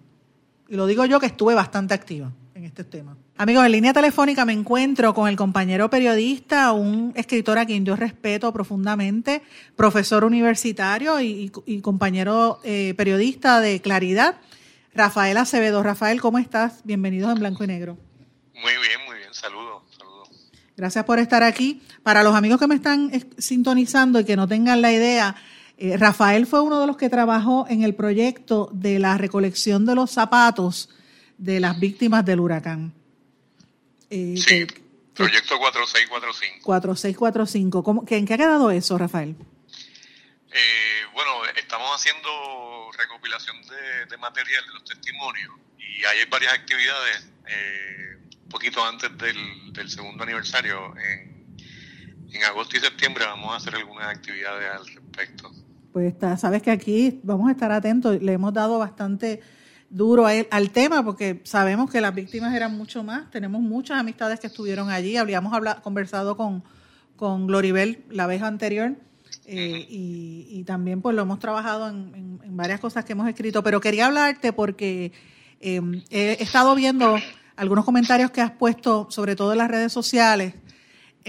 Y 0.69 0.75
lo 0.75 0.85
digo 0.85 1.03
yo 1.05 1.19
que 1.19 1.25
estuve 1.25 1.55
bastante 1.55 1.95
activa 1.95 2.31
en 2.53 2.63
este 2.63 2.83
tema. 2.83 3.17
Amigos, 3.37 3.65
en 3.65 3.71
línea 3.71 3.91
telefónica 3.91 4.45
me 4.45 4.53
encuentro 4.53 5.15
con 5.15 5.27
el 5.27 5.35
compañero 5.35 5.89
periodista, 5.89 6.73
un 6.73 7.11
escritor 7.15 7.57
a 7.57 7.65
quien 7.65 7.85
yo 7.85 7.95
respeto 7.95 8.53
profundamente, 8.53 9.41
profesor 9.75 10.23
universitario 10.23 11.19
y, 11.21 11.49
compañero 11.81 12.59
eh, 12.63 12.93
periodista 12.95 13.61
de 13.61 13.81
Claridad, 13.81 14.35
Rafael 14.93 15.37
Acevedo. 15.37 15.81
Rafael, 15.81 16.21
¿cómo 16.21 16.37
estás? 16.37 16.81
Bienvenidos 16.83 17.31
en 17.31 17.39
Blanco 17.39 17.63
y 17.63 17.67
Negro. 17.67 17.97
Muy 18.53 18.73
bien, 18.73 19.05
muy 19.07 19.17
bien. 19.17 19.33
Saludos. 19.33 19.81
Saludos. 19.97 20.29
Gracias 20.77 21.03
por 21.03 21.17
estar 21.17 21.41
aquí. 21.41 21.81
Para 22.03 22.21
los 22.21 22.35
amigos 22.35 22.59
que 22.59 22.67
me 22.67 22.75
están 22.75 23.11
sintonizando 23.39 24.19
y 24.19 24.23
que 24.23 24.35
no 24.35 24.47
tengan 24.47 24.83
la 24.83 24.91
idea, 24.91 25.35
eh, 25.81 25.95
Rafael 25.95 26.45
fue 26.45 26.59
uno 26.59 26.81
de 26.81 26.87
los 26.87 26.97
que 26.97 27.07
trabajó 27.07 27.65
en 27.69 27.83
el 27.83 27.95
proyecto 27.95 28.69
de 28.73 28.99
la 28.99 29.17
recolección 29.17 29.85
de 29.85 29.95
los 29.95 30.11
zapatos 30.11 30.89
de 31.37 31.61
las 31.61 31.79
víctimas 31.79 32.25
del 32.25 32.41
huracán. 32.41 32.93
Eh, 34.09 34.35
sí, 34.35 34.67
proyecto 35.13 35.57
4645. 35.57 36.65
4645. 36.65 38.05
¿En 38.09 38.25
qué 38.25 38.33
ha 38.33 38.37
quedado 38.37 38.71
eso, 38.71 38.97
Rafael? 38.97 39.37
Eh, 40.51 41.01
bueno, 41.13 41.45
estamos 41.55 41.95
haciendo 41.95 42.91
recopilación 42.97 43.55
de, 44.09 44.17
material 44.17 44.65
de 44.65 44.73
los 44.73 44.83
testimonios 44.83 45.53
y 45.77 46.03
hay 46.03 46.25
varias 46.29 46.55
actividades 46.55 47.25
un 48.43 48.49
poquito 48.49 48.83
antes 48.83 49.17
del, 49.17 49.89
segundo 49.89 50.25
aniversario. 50.25 50.93
En, 50.97 51.55
en 52.33 52.43
agosto 52.43 52.75
y 52.75 52.81
septiembre 52.81 53.23
vamos 53.25 53.53
a 53.53 53.55
hacer 53.55 53.75
algunas 53.75 54.13
actividades 54.13 54.69
al 54.71 54.85
respecto. 54.85 55.49
Pues 55.91 56.07
está, 56.07 56.37
sabes 56.37 56.61
que 56.61 56.71
aquí 56.71 57.19
vamos 57.23 57.49
a 57.49 57.51
estar 57.51 57.71
atentos, 57.71 58.21
le 58.21 58.33
hemos 58.33 58.53
dado 58.53 58.77
bastante 58.77 59.41
duro 59.89 60.27
a 60.27 60.35
él, 60.35 60.47
al 60.51 60.69
tema 60.69 61.03
porque 61.03 61.41
sabemos 61.43 61.89
que 61.89 61.99
las 61.99 62.13
víctimas 62.13 62.53
eran 62.53 62.77
mucho 62.77 63.03
más, 63.03 63.31
tenemos 63.31 63.61
muchas 63.61 63.99
amistades 63.99 64.39
que 64.39 64.47
estuvieron 64.47 64.89
allí, 64.89 65.17
habíamos 65.17 65.51
conversado 65.81 66.37
con, 66.37 66.63
con 67.15 67.47
Gloribel 67.47 68.03
la 68.09 68.27
vez 68.27 68.43
anterior 68.43 68.95
eh, 69.45 69.87
y, 69.89 70.63
también 70.65 71.01
pues 71.01 71.15
lo 71.15 71.23
hemos 71.23 71.39
trabajado 71.39 71.89
en, 71.89 72.39
varias 72.51 72.79
cosas 72.79 73.03
que 73.05 73.13
hemos 73.13 73.27
escrito, 73.27 73.63
pero 73.63 73.81
quería 73.81 74.05
hablarte 74.05 74.53
porque 74.53 75.11
em, 75.59 76.03
he 76.11 76.43
estado 76.43 76.75
viendo 76.75 77.15
algunos 77.55 77.85
comentarios 77.85 78.29
que 78.29 78.41
has 78.41 78.51
puesto, 78.51 79.07
sobre 79.09 79.35
todo 79.35 79.53
en 79.53 79.57
las 79.57 79.71
redes 79.71 79.91
sociales, 79.91 80.53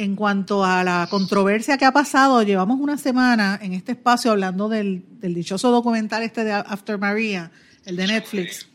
en 0.01 0.17
cuanto 0.17 0.65
a 0.65 0.83
la 0.83 1.07
controversia 1.11 1.77
que 1.77 1.85
ha 1.85 1.93
pasado, 1.93 2.43
llevamos 2.43 2.81
una 2.81 2.97
semana 2.97 3.59
en 3.61 3.75
este 3.75 3.93
espacio 3.93 4.31
hablando 4.31 4.71
del, 4.71 5.05
dichoso 5.21 5.71
documental 5.71 6.23
este 6.23 6.43
de 6.43 6.55
After 6.55 6.97
Maria, 6.97 7.53
el 7.85 7.97
de 7.97 8.07
Netflix. 8.07 8.67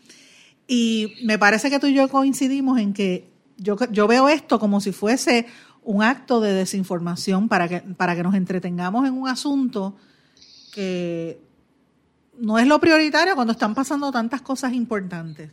Y 0.68 1.16
me 1.24 1.40
parece 1.40 1.72
que 1.72 1.80
tú 1.80 1.88
y 1.88 1.96
yo 1.96 2.08
coincidimos 2.10 2.78
en 2.78 2.94
que 2.94 3.28
yo, 3.58 3.76
yo 3.90 4.08
veo 4.08 4.30
esto 4.30 4.60
como 4.60 4.80
si 4.82 4.92
fuese 4.92 5.48
un 5.82 6.04
acto 6.04 6.42
de 6.42 6.54
desinformación 6.54 7.50
para 7.50 7.68
que, 7.68 7.80
para 7.80 8.16
que 8.16 8.22
nos 8.22 8.36
entretengamos 8.36 9.08
en 9.08 9.14
un 9.14 9.28
asunto 9.28 9.98
que 10.72 11.42
no 12.38 12.60
es 12.60 12.68
lo 12.68 12.80
prioritario 12.80 13.34
cuando 13.34 13.54
están 13.54 13.74
pasando 13.74 14.12
tantas 14.12 14.44
cosas 14.44 14.74
importantes. 14.74 15.50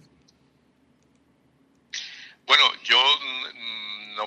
Bueno, 2.46 2.64
yo 2.84 2.98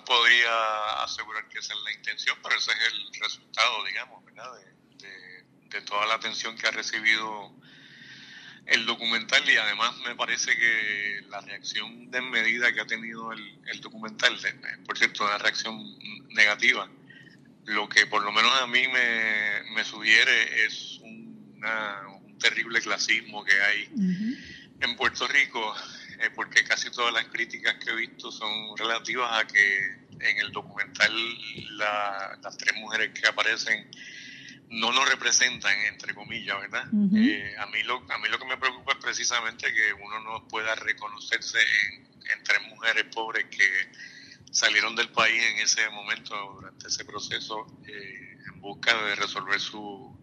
podría 0.06 1.04
asegurar 1.04 1.48
que 1.50 1.60
esa 1.60 1.74
es 1.74 1.80
la 1.84 1.92
intención, 1.92 2.38
pero 2.42 2.56
ese 2.56 2.72
es 2.72 2.94
el 2.94 3.22
resultado, 3.22 3.84
digamos, 3.86 4.24
¿verdad? 4.26 4.52
De, 4.54 5.82
toda 5.82 6.06
la 6.06 6.14
atención 6.14 6.58
que 6.58 6.68
ha 6.68 6.72
recibido 6.72 7.54
el 8.66 8.86
documental 8.86 9.44
y 9.50 9.58
además 9.58 9.94
me 10.08 10.16
parece 10.16 10.56
que 10.56 11.22
la 11.28 11.42
reacción 11.42 12.10
desmedida 12.10 12.72
que 12.72 12.80
ha 12.80 12.88
tenido 12.88 13.34
el, 13.34 13.82
documental, 13.82 14.40
por 14.86 14.98
cierto, 14.98 15.26
una 15.26 15.38
reacción 15.38 15.78
negativa, 16.30 16.90
lo 17.66 17.90
que 17.90 18.06
por 18.06 18.24
lo 18.24 18.32
menos 18.32 18.54
a 18.62 18.68
mí 18.68 18.88
me, 18.88 19.84
sugiere 19.84 20.66
es 20.66 21.00
un 21.02 22.38
terrible 22.40 22.80
clasismo 22.80 23.44
que 23.44 23.62
hay 23.62 23.90
en 24.80 24.96
Puerto 24.96 25.28
Rico 25.28 25.76
eh, 26.20 26.30
porque 26.36 26.64
casi 26.64 26.90
todas 26.92 27.14
las 27.14 27.26
críticas 27.26 27.76
que 27.76 27.92
he 27.92 27.96
visto 27.96 28.32
son 28.32 28.76
relativas 28.78 29.44
a 29.44 29.48
que 29.48 30.06
en 30.20 30.38
el 30.40 30.52
documental 30.52 31.14
las 31.78 32.58
tres 32.58 32.76
mujeres 32.76 33.12
que 33.20 33.28
aparecen 33.28 33.90
no 34.70 34.92
nos 34.92 35.08
representan, 35.10 35.78
entre 35.86 36.14
comillas, 36.14 36.60
¿verdad? 36.60 36.88
Eh, 37.16 37.56
a, 37.58 37.66
mí 37.68 37.84
lo, 37.84 38.04
a 38.10 38.18
mí 38.18 38.30
lo 38.30 38.40
que 38.40 38.46
me 38.46 38.58
preocupa 38.58 38.94
es 38.94 38.98
precisamente 38.98 39.74
que 39.74 39.94
uno 39.94 40.20
no 40.22 40.48
pueda 40.48 40.76
reconocerse 40.76 41.60
en, 41.60 42.44
tres 42.44 42.62
mujeres 42.70 43.06
pobres 43.14 43.46
que 43.46 43.68
salieron 44.52 44.96
del 44.96 45.10
país 45.10 45.42
en 45.52 45.60
ese 45.60 45.90
momento, 45.90 46.36
durante 46.56 46.88
ese 46.88 47.06
proceso, 47.06 47.66
eh, 47.88 48.38
en 48.54 48.62
busca 48.62 48.94
de 49.04 49.16
resolver 49.16 49.60
su, 49.60 50.16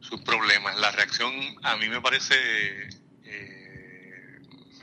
sus 0.00 0.20
problemas. 0.22 0.78
La 0.78 0.90
reacción 0.90 1.32
a 1.62 1.76
mí 1.76 1.88
me 1.88 2.00
parece 2.00 2.88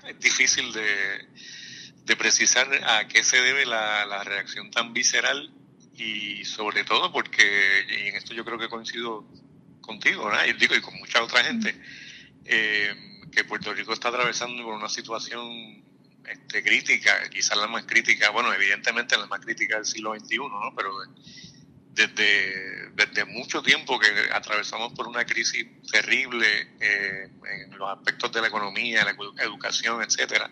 es 0.07 0.19
difícil 0.19 0.71
de, 0.71 2.15
precisar 2.15 2.67
a 2.87 3.07
qué 3.07 3.23
se 3.23 3.41
debe 3.41 3.65
la, 3.65 4.23
reacción 4.23 4.71
tan 4.71 4.93
visceral 4.93 5.51
y 5.93 6.43
sobre 6.45 6.83
todo 6.83 7.11
porque, 7.11 7.85
y 7.89 8.07
en 8.09 8.15
esto 8.15 8.33
yo 8.33 8.43
creo 8.43 8.57
que 8.57 8.67
coincido 8.67 9.25
contigo, 9.81 10.29
y 10.47 10.53
digo, 10.53 10.75
y 10.75 10.81
con 10.81 10.95
mucha 10.95 11.23
otra 11.23 11.43
gente, 11.43 11.75
eh, 12.45 12.93
que 13.31 13.43
Puerto 13.43 13.73
Rico 13.73 13.93
está 13.93 14.09
atravesando 14.09 14.63
por 14.63 14.73
una 14.73 14.89
situación 14.89 15.83
este, 16.27 16.63
crítica, 16.63 17.29
quizás 17.29 17.57
la 17.57 17.67
más 17.67 17.85
crítica, 17.85 18.31
bueno, 18.31 18.51
evidentemente 18.53 19.17
la 19.17 19.27
más 19.27 19.39
crítica 19.41 19.75
del 19.75 19.85
siglo 19.85 20.15
XXI, 20.19 20.37
¿no? 20.37 20.73
Pero 20.75 20.91
desde, 21.95 22.89
desde 22.93 23.25
mucho 23.25 23.63
tiempo 23.63 23.97
que 23.97 24.07
atravesamos 24.33 24.93
por 24.93 25.07
una 25.07 25.25
crisis 25.25 25.65
terrible 25.89 26.45
eh, 26.79 27.29
en 27.63 27.77
los 27.77 27.89
aspectos 27.89 28.31
de 28.33 28.41
la 28.41 28.47
economía, 28.47 29.05
la 29.05 29.15
educación, 29.43 30.03
etcétera. 30.03 30.51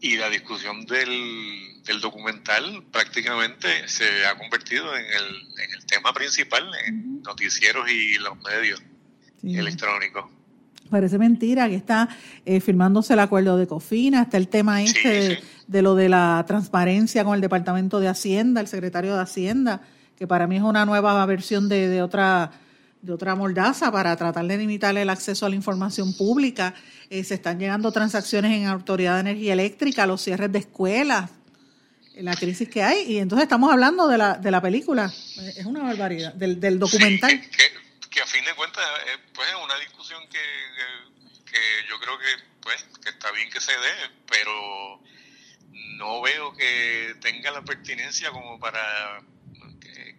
Y 0.00 0.16
la 0.16 0.30
discusión 0.30 0.86
del, 0.86 1.82
del 1.84 2.00
documental 2.00 2.84
prácticamente 2.92 3.88
se 3.88 4.24
ha 4.26 4.36
convertido 4.38 4.96
en 4.96 5.04
el, 5.04 5.64
en 5.64 5.74
el 5.78 5.86
tema 5.86 6.12
principal 6.12 6.70
en 6.86 7.22
noticieros 7.22 7.90
y 7.90 8.14
los 8.18 8.36
medios 8.42 8.80
electrónicos. 9.42 10.30
Parece 10.90 11.18
mentira 11.18 11.68
que 11.68 11.74
está 11.74 12.08
eh, 12.44 12.60
firmándose 12.60 13.14
el 13.14 13.18
acuerdo 13.18 13.56
de 13.56 13.66
COFINA, 13.66 14.22
está 14.22 14.36
el 14.36 14.46
tema 14.46 14.82
este 14.82 15.08
de, 15.08 15.42
de, 15.66 15.82
lo 15.82 15.96
de 15.96 16.08
la 16.08 16.44
transparencia 16.46 17.24
con 17.24 17.34
el 17.34 17.40
Departamento 17.40 17.98
de 17.98 18.06
Hacienda, 18.06 18.60
el 18.60 18.68
secretario 18.68 19.16
de 19.16 19.22
Hacienda 19.22 19.82
que 20.16 20.26
para 20.26 20.46
mí 20.46 20.56
es 20.56 20.62
una 20.62 20.84
nueva 20.86 21.24
versión 21.26 21.68
de, 21.68 22.02
otra 22.02 22.50
de 23.02 23.12
otra 23.12 23.34
mordaza 23.34 23.92
para 23.92 24.16
tratar 24.16 24.46
de 24.46 24.56
limitar 24.56 24.96
el 24.96 25.10
acceso 25.10 25.46
a 25.46 25.48
la 25.48 25.54
información 25.54 26.16
pública. 26.16 26.74
Eh, 27.10 27.22
se 27.22 27.34
están 27.34 27.58
llegando 27.58 27.92
transacciones 27.92 28.52
en 28.52 28.66
Autoridad 28.66 29.14
de 29.14 29.20
Energía 29.20 29.52
Eléctrica, 29.52 30.06
los 30.06 30.22
cierres 30.22 30.50
de 30.50 30.58
escuelas, 30.60 31.30
la 32.16 32.34
crisis 32.34 32.68
que 32.68 32.82
hay. 32.82 33.12
Y 33.12 33.18
entonces 33.18 33.44
estamos 33.44 33.70
hablando 33.72 34.08
de 34.08 34.18
la, 34.18 34.34
de 34.34 34.50
la 34.50 34.60
película. 34.60 35.12
Es 35.56 35.64
una 35.66 35.82
barbaridad, 35.82 36.32
del, 36.34 36.58
del 36.58 36.78
documental. 36.78 37.40
que, 38.10 38.20
a 38.20 38.26
fin 38.26 38.44
de 38.44 38.54
cuentas, 38.54 38.82
eh, 39.06 39.18
pues 39.34 39.46
es 39.48 39.54
una 39.62 39.78
discusión 39.78 40.22
que, 40.30 40.38
que, 41.44 41.60
yo 41.88 42.00
creo 42.00 42.18
que, 42.18 42.44
pues, 42.62 42.84
que 43.04 43.10
está 43.10 43.30
bien 43.32 43.50
que 43.50 43.60
se 43.60 43.72
dé, 43.72 44.10
pero 44.26 45.00
no 45.98 46.22
veo 46.22 46.54
que 46.54 47.14
tenga 47.20 47.50
la 47.50 47.62
pertinencia 47.62 48.30
como 48.30 48.58
para 48.58 49.20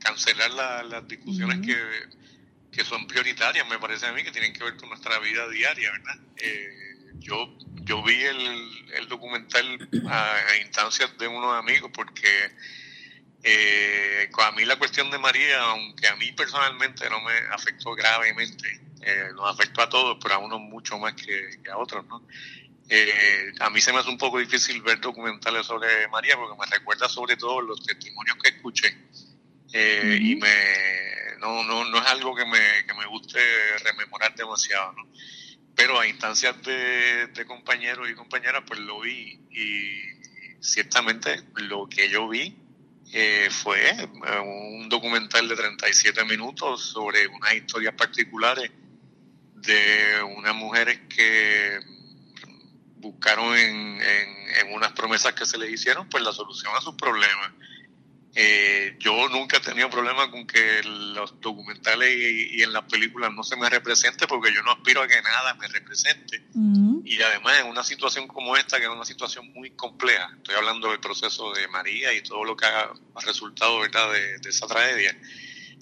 cancelar 0.07 0.85
las 0.85 1.07
discusiones 1.07 1.65
que, 1.65 1.75
que 2.71 2.85
son 2.85 3.05
prioritarias, 3.07 3.67
me 3.67 3.79
parece 3.79 4.05
a 4.05 4.13
mí, 4.13 4.23
que 4.23 4.31
tienen 4.31 4.53
que 4.53 4.63
ver 4.63 4.77
con 4.77 4.89
nuestra 4.89 5.19
vida 5.19 5.47
diaria, 5.49 5.91
¿verdad? 5.91 6.17
Eh, 6.37 6.87
yo, 7.19 7.57
yo 7.83 8.03
vi 8.03 8.21
el, 8.21 8.89
el 8.93 9.07
documental 9.07 9.89
a, 10.09 10.57
instancias 10.61 11.17
de 11.17 11.27
unos 11.27 11.55
amigos 11.55 11.91
porque 11.93 12.27
eh, 13.43 14.29
a 14.37 14.51
mí 14.51 14.65
la 14.65 14.77
cuestión 14.77 15.09
de 15.11 15.17
María, 15.17 15.61
aunque 15.61 16.07
a 16.07 16.15
mí 16.15 16.31
personalmente 16.31 17.09
no 17.09 17.21
me 17.21 17.33
afectó 17.51 17.93
gravemente, 17.95 18.81
eh, 19.01 19.29
nos 19.35 19.53
afectó 19.53 19.81
a 19.81 19.89
todos, 19.89 20.17
pero 20.21 20.35
a 20.35 20.37
unos 20.37 20.61
mucho 20.61 20.97
más 20.97 21.13
que, 21.13 21.59
a 21.71 21.77
otros, 21.77 22.05
¿no? 22.07 22.25
Eh, 22.89 23.51
a 23.59 23.69
mí 23.69 23.81
se 23.81 23.91
me 23.91 23.99
hace 23.99 24.09
un 24.09 24.17
poco 24.17 24.39
difícil 24.39 24.81
ver 24.81 25.01
documentales 25.01 25.65
sobre 25.65 26.07
María 26.07 26.37
porque 26.37 26.57
me 26.57 26.65
recuerda 26.77 27.09
sobre 27.09 27.35
todo 27.35 27.61
los 27.61 27.85
testimonios 27.85 28.37
que 28.41 28.49
escuché 28.49 28.97
eh, 29.79 30.17
y 30.19 30.35
me 30.35 30.53
no, 31.39 31.63
no, 31.63 31.85
no 31.85 31.97
es 31.99 32.07
algo 32.07 32.35
que 32.35 32.45
me, 32.45 32.85
que 32.85 32.93
me 32.95 33.05
guste 33.05 33.39
rememorar 33.83 34.33
demasiado, 34.35 34.93
¿no? 34.93 35.07
pero 35.77 35.99
a 35.99 36.07
instancias 36.07 36.55
de, 36.63 37.45
compañeros 37.45 38.09
y 38.09 38.15
compañeras, 38.15 38.63
pues 38.65 38.79
lo 38.79 39.01
vi 39.01 39.39
y 39.51 40.01
ciertamente 40.59 41.43
lo 41.53 41.87
que 41.87 42.09
yo 42.09 42.27
vi 42.27 42.57
eh, 43.13 43.47
fue 43.51 43.87
eh, 43.91 44.39
un 44.39 44.89
documental 44.89 45.47
de 45.47 45.55
37 45.55 46.25
minutos 46.25 46.81
sobre 46.81 47.27
unas 47.27 47.53
historias 47.53 47.93
particulares 47.93 48.71
de 49.53 50.23
unas 50.35 50.55
mujeres 50.55 50.99
que 51.15 51.79
buscaron 52.95 53.55
en, 53.55 54.01
en, 54.01 54.73
unas 54.73 54.93
promesas 54.93 55.33
que 55.33 55.45
se 55.45 55.59
les 55.59 55.69
hicieron 55.69 56.09
pues 56.09 56.23
la 56.23 56.33
solución 56.33 56.73
a 56.75 56.81
sus 56.81 56.95
problemas 56.95 57.51
eh, 58.39 58.95
yo 58.99 59.27
nunca 59.29 59.57
he 59.57 59.59
tenido 59.59 59.89
problema 59.89 60.29
con 60.29 60.45
que 60.45 60.83
los 60.83 61.41
documentales 61.41 62.15
y, 62.15 62.61
en 62.61 62.71
las 62.71 62.83
películas 62.83 63.33
no 63.33 63.41
se 63.41 63.55
me 63.55 63.67
represente 63.67 64.27
porque 64.27 64.53
yo 64.53 64.61
no 64.61 64.73
aspiro 64.73 65.01
a 65.01 65.07
que 65.07 65.19
nada 65.23 65.55
me 65.55 65.67
represente. 65.67 66.43
Y 67.03 67.19
además 67.19 67.61
en 67.61 67.65
una 67.65 67.83
situación 67.83 68.27
como 68.27 68.55
esta, 68.55 68.77
que 68.77 68.83
es 68.83 68.91
una 68.91 69.05
situación 69.05 69.51
muy 69.53 69.71
compleja, 69.71 70.29
estoy 70.37 70.53
hablando 70.53 70.91
del 70.91 70.99
proceso 70.99 71.51
de 71.53 71.67
María 71.69 72.13
y 72.13 72.21
todo 72.21 72.43
lo 72.43 72.55
que 72.55 72.67
ha, 72.67 72.91
resultado 73.25 73.79
¿verdad? 73.79 74.13
De, 74.13 74.47
esa 74.47 74.67
tragedia, 74.67 75.19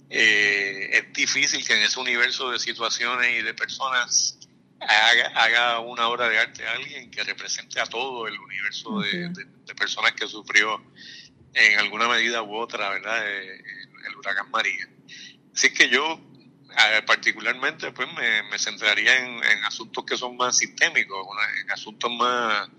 eh, 0.10 0.92
es 0.94 1.12
difícil 1.12 1.68
que 1.68 1.74
en 1.74 1.82
ese 1.82 2.00
universo 2.00 2.52
de 2.52 2.60
situaciones 2.60 3.38
y 3.38 3.44
de 3.44 3.54
personas 3.54 4.40
haga, 4.80 5.28
haga 5.44 5.80
una 5.82 6.08
obra 6.08 6.30
de 6.30 6.40
arte 6.40 6.66
a 6.66 6.72
alguien 6.72 7.12
que 7.12 7.22
represente 7.26 7.82
a 7.82 7.86
todo 7.86 8.28
el 8.28 8.40
universo 8.40 9.02
de, 9.02 9.28
de 9.28 9.76
personas 9.76 10.14
que 10.14 10.26
sufrió 10.26 10.82
en 11.56 11.80
alguna 11.80 12.08
medida 12.08 12.44
u 12.44 12.56
otra, 12.56 12.90
¿verdad? 12.90 13.28
Eh, 13.28 13.64
el 14.08 14.16
huracán 14.16 14.52
María. 14.52 14.88
Así 15.54 15.74
que 15.74 15.90
yo 15.90 16.20
particularmente 17.06 17.92
pues 17.92 18.08
me, 18.14 18.60
centraría 18.60 19.16
en, 19.18 19.64
asuntos 19.64 20.04
que 20.06 20.18
son 20.18 20.36
más 20.38 20.58
sistémicos, 20.58 21.26
en 21.64 21.72
asuntos 21.72 22.12
más 22.12 22.70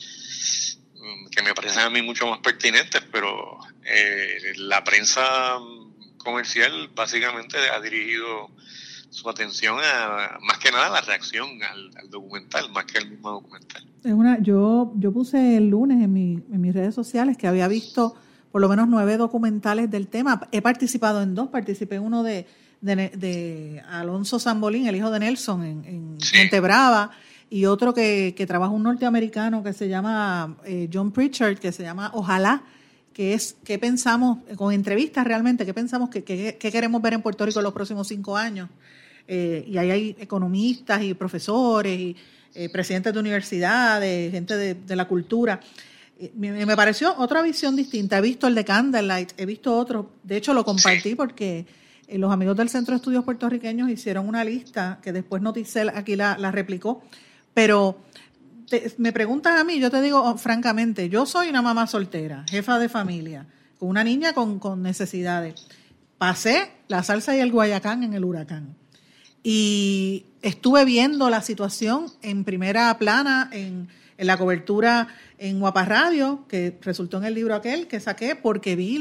mm, 0.94 1.28
que 1.28 1.42
me 1.42 1.54
parecen 1.54 1.82
a 1.82 1.90
mí 1.90 2.02
mucho 2.02 2.26
más 2.26 2.40
pertinentes, 2.40 3.02
pero 3.10 3.58
eh, 3.84 4.52
la 4.56 4.84
prensa 4.84 5.58
comercial 6.18 6.90
básicamente 6.94 7.56
ha 7.70 7.80
dirigido 7.80 8.50
su 9.10 9.28
atención 9.30 9.78
a 9.82 10.38
más 10.42 10.58
que 10.58 10.70
nada 10.70 10.88
a 10.88 10.90
la 10.90 11.00
reacción 11.00 11.62
al, 11.62 12.10
documental, 12.10 12.70
más 12.72 12.84
que 12.84 12.98
al 12.98 13.08
mismo 13.08 13.30
documental. 13.30 13.86
Es 14.04 14.12
una, 14.12 14.38
yo, 14.42 14.92
yo 14.96 15.12
puse 15.12 15.56
el 15.56 15.68
lunes 15.70 16.02
en, 16.02 16.12
mi, 16.12 16.32
en 16.52 16.60
mis 16.60 16.74
redes 16.74 16.94
sociales 16.94 17.36
que 17.38 17.46
había 17.46 17.66
visto 17.66 18.14
por 18.50 18.60
lo 18.60 18.68
menos 18.68 18.88
nueve 18.88 19.16
documentales 19.16 19.90
del 19.90 20.08
tema. 20.08 20.48
He 20.52 20.62
participado 20.62 21.22
en 21.22 21.34
dos, 21.34 21.48
participé 21.48 21.96
en 21.96 22.02
uno 22.02 22.22
de, 22.22 22.46
de, 22.80 23.82
Alonso 23.88 24.38
Zambolín, 24.38 24.86
el 24.86 24.96
hijo 24.96 25.10
de 25.10 25.20
Nelson, 25.20 25.64
en, 25.64 25.84
en 25.84 26.18
Montebrava, 26.38 27.10
y 27.48 27.66
otro 27.66 27.94
que, 27.94 28.34
que, 28.36 28.46
trabaja 28.46 28.72
un 28.72 28.82
norteamericano 28.82 29.62
que 29.62 29.72
se 29.72 29.88
llama 29.88 30.56
eh, 30.64 30.88
John 30.92 31.12
Pritchard, 31.12 31.58
que 31.58 31.72
se 31.72 31.82
llama 31.82 32.10
Ojalá, 32.14 32.64
que 33.12 33.34
es 33.34 33.56
qué 33.64 33.78
pensamos, 33.78 34.38
con 34.56 34.72
entrevistas 34.72 35.26
realmente, 35.26 35.64
qué 35.64 35.72
pensamos 35.72 36.10
que, 36.10 36.24
queremos 36.24 37.00
ver 37.02 37.14
en 37.14 37.22
Puerto 37.22 37.46
Rico 37.46 37.60
en 37.60 37.64
los 37.64 37.72
próximos 37.72 38.08
cinco 38.08 38.36
años. 38.36 38.68
Eh, 39.28 39.64
y 39.66 39.78
ahí 39.78 39.90
hay 39.90 40.16
economistas 40.20 41.02
y 41.02 41.14
profesores 41.14 41.98
y 41.98 42.16
eh, 42.54 42.68
presidentes 42.68 43.12
de 43.12 43.18
universidades, 43.18 44.32
gente 44.32 44.56
de, 44.56 44.74
de 44.74 44.96
la 44.96 45.06
cultura 45.06 45.60
me, 46.34 46.76
pareció 46.76 47.14
otra 47.18 47.42
visión 47.42 47.76
distinta. 47.76 48.18
He 48.18 48.20
visto 48.20 48.46
el 48.46 48.54
de 48.54 48.64
Candlelight, 48.64 49.32
he 49.36 49.46
visto 49.46 49.76
otro. 49.76 50.12
De 50.22 50.36
hecho, 50.36 50.54
lo 50.54 50.64
compartí 50.64 51.14
porque 51.14 51.66
eh, 52.06 52.18
los 52.18 52.32
amigos 52.32 52.56
del 52.56 52.68
Centro 52.68 52.92
de 52.92 52.96
Estudios 52.96 53.24
Puertorriqueños 53.24 53.90
hicieron 53.90 54.28
una 54.28 54.44
lista 54.44 54.98
que 55.02 55.12
después 55.12 55.42
Noticel 55.42 55.90
aquí 55.90 56.16
la, 56.16 56.36
replicó. 56.50 57.02
Pero 57.52 57.98
me 58.98 59.12
preguntan 59.12 59.58
a 59.58 59.64
mí, 59.64 59.78
yo 59.78 59.90
te 59.90 60.00
digo 60.00 60.22
oh, 60.22 60.36
francamente, 60.36 61.08
yo 61.08 61.26
soy 61.26 61.48
una 61.48 61.62
mamá 61.62 61.86
soltera, 61.86 62.44
jefa 62.48 62.78
de 62.78 62.88
familia, 62.88 63.46
con 63.78 63.88
una 63.88 64.04
niña 64.04 64.32
con, 64.32 64.58
con 64.58 64.82
necesidades. 64.82 65.54
Pasé 66.18 66.72
la 66.88 67.02
salsa 67.02 67.36
y 67.36 67.40
el 67.40 67.52
guayacán 67.52 68.02
en 68.02 68.14
el 68.14 68.24
huracán. 68.24 68.74
Y 69.42 70.24
estuve 70.42 70.84
viendo 70.84 71.30
la 71.30 71.40
situación 71.40 72.06
en 72.22 72.44
primera 72.44 72.96
plana, 72.98 73.48
en 73.52 73.88
en 74.18 74.26
la 74.26 74.36
cobertura 74.36 75.08
en 75.38 75.60
Guapa 75.60 75.84
Radio, 75.84 76.44
que 76.48 76.78
resultó 76.82 77.18
en 77.18 77.24
el 77.24 77.34
libro 77.34 77.54
aquel 77.54 77.86
que 77.86 78.00
saqué, 78.00 78.34
porque 78.36 78.76
vi, 78.76 78.98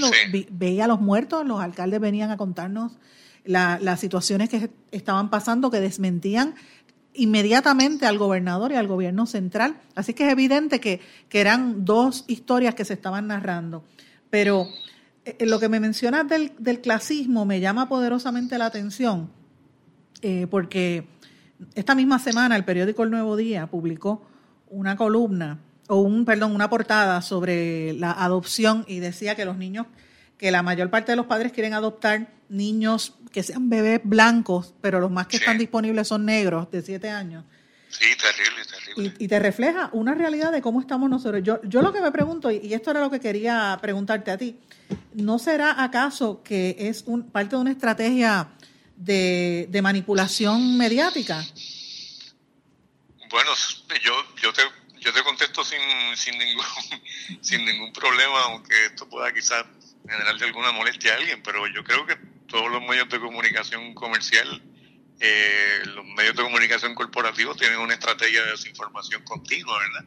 veía 0.52 0.86
a 0.86 0.88
los 0.88 1.02
muertos, 1.02 1.46
los 1.46 1.62
alcaldes 1.62 2.00
venían 2.00 2.32
a 2.32 2.38
contarnos 2.38 2.94
las 3.46 4.00
situaciones 4.00 4.50
que 4.50 4.70
estaban 4.92 5.30
pasando, 5.30 5.70
que 5.70 5.80
desmentían 5.80 6.56
inmediatamente 7.14 8.06
al 8.06 8.18
gobernador 8.18 8.72
y 8.72 8.76
al 8.76 8.88
gobierno 8.88 9.26
central. 9.26 9.78
Así 9.94 10.14
que 10.14 10.26
es 10.26 10.32
evidente 10.32 10.80
que, 10.80 11.00
eran 11.32 11.86
dos 11.86 12.26
historias 12.28 12.76
que 12.76 12.86
se 12.86 12.94
estaban 12.94 13.28
narrando. 13.28 13.84
Pero 14.30 14.68
eh, 15.26 15.46
lo 15.46 15.60
que 15.60 15.70
me 15.70 15.80
mencionas 15.80 16.28
del, 16.28 16.54
del, 16.58 16.82
clasismo 16.82 17.46
me 17.46 17.60
llama 17.60 17.88
poderosamente 17.88 18.58
la 18.58 18.66
atención, 18.66 19.30
eh, 20.22 20.48
porque 20.50 21.08
esta 21.76 21.94
misma 21.94 22.20
semana 22.20 22.56
el 22.56 22.66
periódico 22.66 23.04
El 23.04 23.12
Nuevo 23.12 23.36
Día 23.38 23.68
publicó 23.68 24.26
una 24.76 24.96
columna 24.96 25.60
o 25.88 25.98
un 25.98 26.26
perdón, 26.26 26.54
una 26.54 26.70
portada 26.70 27.22
sobre 27.22 27.94
la 27.94 28.12
adopción 28.12 28.86
y 28.88 29.00
decía 29.00 29.36
que 29.36 29.46
los 29.46 29.58
niños 29.58 29.88
que 30.38 30.52
la 30.52 30.64
mayor 30.64 30.90
parte 30.90 31.12
de 31.12 31.16
los 31.16 31.28
padres 31.28 31.52
quieren 31.54 31.74
adoptar 31.74 32.28
niños 32.50 33.14
que 33.32 33.42
sean 33.42 33.70
bebés 33.70 34.02
blancos, 34.04 34.74
pero 34.82 35.00
los 35.00 35.12
más 35.12 35.28
que 35.28 35.38
están 35.38 35.58
disponibles 35.58 36.08
son 36.08 36.26
negros 36.26 36.70
de 36.72 36.82
7 36.82 37.10
años. 37.10 37.46
Sí, 37.90 38.06
terrible, 38.20 38.66
terrible. 38.66 39.14
Y, 39.20 39.28
te 39.28 39.40
refleja 39.40 39.90
una 39.94 40.14
realidad 40.14 40.52
de 40.52 40.62
cómo 40.62 40.82
estamos 40.82 41.10
nosotros. 41.10 41.42
Yo, 41.44 41.62
yo 41.64 41.82
lo 41.82 41.94
que 41.94 42.02
me 42.02 42.12
pregunto, 42.12 42.52
y 42.52 42.74
esto 42.74 42.92
era 42.92 43.00
lo 43.00 43.10
que 43.10 43.20
quería 43.20 43.78
preguntarte 43.82 44.32
a 44.32 44.38
ti, 44.38 44.58
¿no 45.14 45.40
será 45.40 45.82
acaso 45.82 46.44
que 46.44 46.76
es 46.78 47.04
un, 47.08 47.24
parte 47.24 47.56
de 47.56 47.62
una 47.62 47.72
estrategia 47.72 48.50
de, 48.98 49.68
de 49.70 49.82
manipulación 49.82 50.78
mediática? 50.78 51.42
Bueno, 53.36 53.52
yo, 54.02 54.14
yo, 54.42 54.54
te, 54.54 54.62
yo 55.02 55.12
te 55.12 55.22
contesto 55.24 55.62
sin, 55.66 55.82
sin, 56.16 56.40
ningún, 56.40 56.64
sin 57.42 57.66
ningún 57.66 57.92
problema, 57.92 58.44
aunque 58.44 58.86
esto 58.86 59.10
pueda 59.10 59.34
quizás 59.34 59.66
generar 60.08 60.38
de 60.38 60.46
alguna 60.46 60.72
molestia 60.72 61.12
a 61.12 61.18
alguien, 61.18 61.44
pero 61.44 61.68
yo 61.68 61.84
creo 61.84 62.06
que 62.06 62.16
todos 62.48 62.72
los 62.72 62.82
medios 62.84 63.10
de 63.10 63.20
comunicación 63.20 63.94
comercial, 63.94 64.62
eh, 65.20 65.82
los 65.84 66.06
medios 66.06 66.38
de 66.38 66.44
comunicación 66.44 66.96
corporativos 66.96 67.58
tienen 67.58 67.80
una 67.80 67.96
estrategia 67.96 68.42
de 68.42 68.52
desinformación 68.52 69.22
continua, 69.24 69.80
¿verdad? 69.80 70.06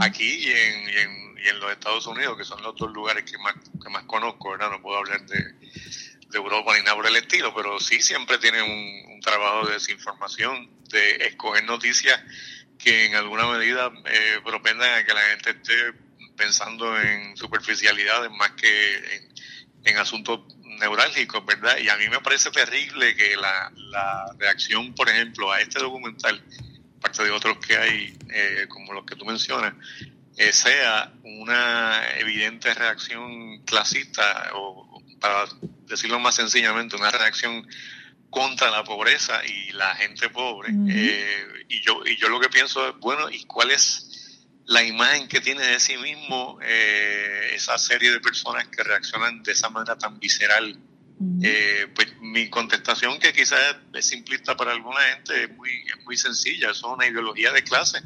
Aquí 0.00 0.28
y 0.28 0.50
en, 0.50 0.90
y 0.90 0.96
en, 0.98 1.38
y, 1.38 1.48
en, 1.48 1.60
los 1.60 1.72
Estados 1.72 2.06
Unidos, 2.06 2.36
que 2.36 2.44
son 2.44 2.62
los 2.62 2.76
dos 2.76 2.92
lugares 2.92 3.24
que 3.24 3.38
más, 3.38 3.54
que 3.82 3.88
más 3.88 4.04
conozco, 4.04 4.50
¿verdad? 4.50 4.70
No 4.70 4.82
puedo 4.82 4.98
hablar 4.98 5.24
de, 5.24 5.38
de 5.38 6.36
Europa 6.36 6.76
ni 6.76 6.82
nada 6.82 6.94
por 6.94 7.06
el 7.06 7.16
estilo, 7.16 7.54
pero 7.54 7.80
sí 7.80 8.02
siempre 8.02 8.36
tienen 8.36 8.64
un, 8.64 9.14
un 9.14 9.20
trabajo 9.22 9.66
de 9.66 9.74
desinformación, 9.74 10.68
de 10.90 11.26
escoger 11.26 11.64
noticias 11.64 12.20
que 12.78 13.06
en 13.06 13.14
alguna 13.14 13.46
medida 13.46 13.90
eh, 14.06 14.40
propendan 14.44 14.94
a 14.94 15.04
que 15.04 15.14
la 15.14 15.22
gente 15.22 15.50
esté 15.50 15.92
pensando 16.36 17.00
en 17.00 17.36
superficialidades 17.36 18.30
más 18.30 18.52
que 18.52 19.30
en, 19.84 19.98
asuntos 19.98 20.40
neurálgicos, 20.80 21.46
¿verdad? 21.46 21.78
Y 21.78 21.88
a 21.88 21.96
mí 21.96 22.08
me 22.08 22.20
parece 22.20 22.50
terrible 22.50 23.14
que 23.14 23.36
la, 23.36 23.72
la 23.76 24.26
reacción, 24.36 24.94
por 24.94 25.08
ejemplo, 25.08 25.50
a 25.50 25.60
este 25.60 25.78
documental, 25.78 26.42
parte 27.00 27.24
de 27.24 27.30
otros 27.30 27.58
que 27.58 27.76
hay, 27.76 28.18
eh, 28.30 28.66
como 28.68 28.92
los 28.92 29.06
que 29.06 29.14
tú 29.14 29.24
mencionas, 29.24 29.74
eh, 30.36 30.52
sea 30.52 31.12
una 31.22 32.02
evidente 32.18 32.74
reacción 32.74 33.62
clasista, 33.64 34.50
o 34.54 35.02
para 35.20 35.46
decirlo 35.86 36.18
más 36.18 36.34
sencillamente, 36.34 36.96
una 36.96 37.10
reacción 37.10 37.66
contra 38.36 38.70
la 38.70 38.84
pobreza 38.84 39.40
y 39.46 39.72
la 39.72 39.94
gente 39.94 40.28
pobre. 40.28 40.68
Eh, 40.90 41.64
y, 41.70 41.80
yo, 41.80 42.02
y 42.04 42.16
yo 42.16 42.28
lo 42.28 42.38
que 42.38 42.50
pienso 42.50 42.86
es, 42.86 42.94
bueno, 42.98 43.30
¿y 43.30 43.44
cuál 43.44 43.70
es 43.70 44.52
la 44.66 44.84
imagen 44.84 45.26
que 45.26 45.40
tiene 45.40 45.62
de 45.62 45.80
sí 45.80 45.96
mismo 45.96 46.58
eh, 46.60 47.52
esa 47.54 47.78
serie 47.78 48.10
de 48.10 48.20
personas 48.20 48.68
que 48.68 48.82
reaccionan 48.82 49.42
de 49.42 49.52
esa 49.52 49.70
manera 49.70 49.96
tan 49.96 50.20
visceral. 50.20 50.78
Eh, 51.42 51.86
pues 51.94 52.08
mi 52.20 52.50
contestación, 52.50 53.18
que 53.18 53.32
quizás 53.32 53.58
es 53.94 54.06
simplista 54.06 54.54
para 54.54 54.72
alguna 54.72 55.00
gente, 55.14 55.44
es 55.44 55.56
muy, 55.56 55.70
es 55.70 56.04
muy 56.04 56.18
sencilla. 56.18 56.72
Eso 56.72 56.88
es 56.88 56.94
una 56.94 57.06
ideología 57.06 57.52
de 57.52 57.64
clase. 57.64 58.02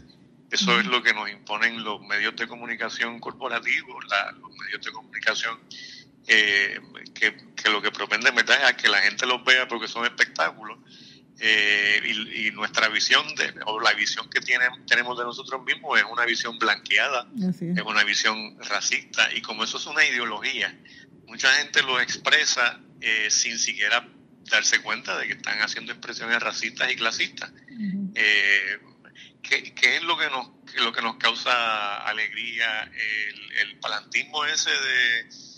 Eso 0.48 0.78
es 0.78 0.86
lo 0.86 1.02
que 1.02 1.12
nos 1.12 1.28
imponen 1.28 1.82
los 1.82 2.00
medios 2.02 2.36
de 2.36 2.46
comunicación 2.46 3.18
corporativos, 3.18 4.04
los 4.40 4.52
medios 4.52 4.84
de 4.84 4.92
comunicación 4.92 5.58
eh, 6.32 6.80
que, 7.12 7.36
que, 7.56 7.70
lo 7.70 7.82
que 7.82 7.90
propenden 7.90 8.32
¿verdad? 8.36 8.56
es 8.62 8.68
a 8.68 8.76
que 8.76 8.88
la 8.88 9.00
gente 9.00 9.26
los 9.26 9.44
vea 9.44 9.66
porque 9.66 9.88
son 9.88 10.04
espectáculos 10.04 10.78
eh, 11.40 12.00
y, 12.34 12.50
nuestra 12.52 12.88
visión 12.88 13.26
de, 13.34 13.52
o 13.66 13.80
la 13.80 13.94
visión 13.94 14.28
que 14.30 14.40
tiene, 14.40 14.66
tenemos 14.86 15.18
de 15.18 15.24
nosotros 15.24 15.64
mismos 15.64 15.98
es 15.98 16.04
una 16.04 16.24
visión 16.26 16.58
blanqueada, 16.58 17.26
es. 17.34 17.82
una 17.84 18.04
visión 18.04 18.56
racista 18.60 19.32
y 19.34 19.40
como 19.40 19.64
eso 19.64 19.78
es 19.78 19.86
una 19.86 20.04
ideología, 20.04 20.78
mucha 21.26 21.50
gente 21.54 21.82
lo 21.82 21.98
expresa 21.98 22.78
eh, 23.00 23.28
sin 23.30 23.58
siquiera 23.58 24.06
darse 24.50 24.82
cuenta 24.82 25.18
de 25.18 25.26
que 25.26 25.32
están 25.32 25.58
haciendo 25.62 25.92
expresiones 25.92 26.40
racistas 26.40 26.92
y 26.92 26.96
clasistas. 26.96 27.50
eh, 28.14 28.78
¿qué, 29.42 29.74
¿qué, 29.74 29.96
es 29.96 30.02
lo 30.02 30.16
que 30.18 30.28
nos 30.28 30.48
lo 30.76 30.92
que 30.92 31.02
nos 31.02 31.16
causa 31.16 32.06
alegría? 32.06 32.82
El, 32.82 33.52
el 33.68 33.78
palantismo 33.80 34.44
ese 34.44 34.70
de 34.70 35.49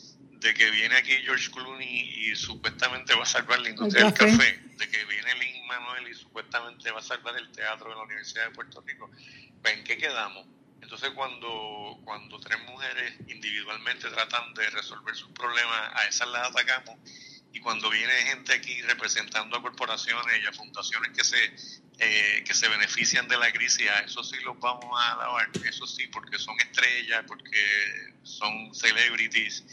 de 0.42 0.54
que 0.54 0.70
viene 0.70 0.96
aquí 0.96 1.12
George 1.24 1.50
Clooney 1.50 2.28
y 2.30 2.36
supuestamente 2.36 3.14
va 3.14 3.22
a 3.22 3.26
salvar 3.26 3.60
la 3.60 3.70
industria 3.70 4.06
del 4.06 4.14
café, 4.14 4.60
de 4.76 4.88
que 4.88 5.04
viene 5.04 5.34
Lin 5.36 5.66
Manuel 5.66 6.08
y 6.08 6.14
supuestamente 6.14 6.90
va 6.90 6.98
a 6.98 7.02
salvar 7.02 7.36
el 7.36 7.50
teatro 7.52 7.90
de 7.90 7.94
la 7.94 8.02
Universidad 8.02 8.46
de 8.46 8.50
Puerto 8.50 8.82
Rico, 8.86 9.10
¿en 9.64 9.84
qué 9.84 9.96
quedamos? 9.96 10.46
Entonces 10.80 11.10
cuando, 11.10 12.00
cuando 12.04 12.40
tres 12.40 12.58
mujeres 12.66 13.14
individualmente 13.28 14.08
tratan 14.08 14.52
de 14.54 14.68
resolver 14.70 15.14
sus 15.14 15.30
problemas, 15.30 15.90
a 15.94 16.08
esas 16.08 16.28
las 16.28 16.50
atacamos 16.50 16.98
y 17.52 17.60
cuando 17.60 17.88
viene 17.90 18.12
gente 18.12 18.52
aquí 18.52 18.82
representando 18.82 19.56
a 19.56 19.62
corporaciones 19.62 20.42
y 20.42 20.46
a 20.46 20.52
fundaciones 20.52 21.12
que 21.16 21.22
se 21.24 21.82
eh, 21.98 22.42
que 22.44 22.54
se 22.54 22.68
benefician 22.68 23.28
de 23.28 23.38
la 23.38 23.52
crisis, 23.52 23.88
a 23.88 24.00
eso 24.00 24.24
sí 24.24 24.36
los 24.42 24.58
vamos 24.58 24.90
a 24.98 25.12
alabar, 25.12 25.48
eso 25.64 25.86
sí, 25.86 26.08
porque 26.08 26.36
son 26.38 26.58
estrellas, 26.58 27.22
porque 27.28 28.10
son 28.24 28.74
celebrities 28.74 29.64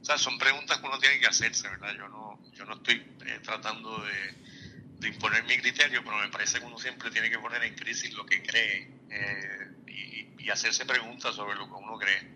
o 0.00 0.04
sea, 0.04 0.16
son 0.16 0.38
preguntas 0.38 0.78
que 0.78 0.86
uno 0.86 0.98
tiene 0.98 1.20
que 1.20 1.26
hacerse, 1.26 1.68
¿verdad? 1.68 1.94
Yo 1.96 2.08
no, 2.08 2.38
yo 2.54 2.64
no 2.64 2.74
estoy 2.74 2.94
eh, 2.96 3.40
tratando 3.42 4.02
de, 4.02 5.08
imponer 5.08 5.44
mi 5.44 5.56
criterio, 5.56 6.02
pero 6.04 6.18
me 6.18 6.28
parece 6.28 6.58
que 6.58 6.66
uno 6.66 6.78
siempre 6.78 7.10
tiene 7.10 7.30
que 7.30 7.38
poner 7.38 7.62
en 7.64 7.74
crisis 7.74 8.12
lo 8.14 8.24
que 8.24 8.42
cree 8.42 8.90
eh, 9.10 9.68
y, 10.38 10.50
hacerse 10.50 10.84
preguntas 10.84 11.32
sobre 11.36 11.54
lo 11.54 11.66
que 11.66 11.74
uno 11.74 11.96
cree. 11.96 12.28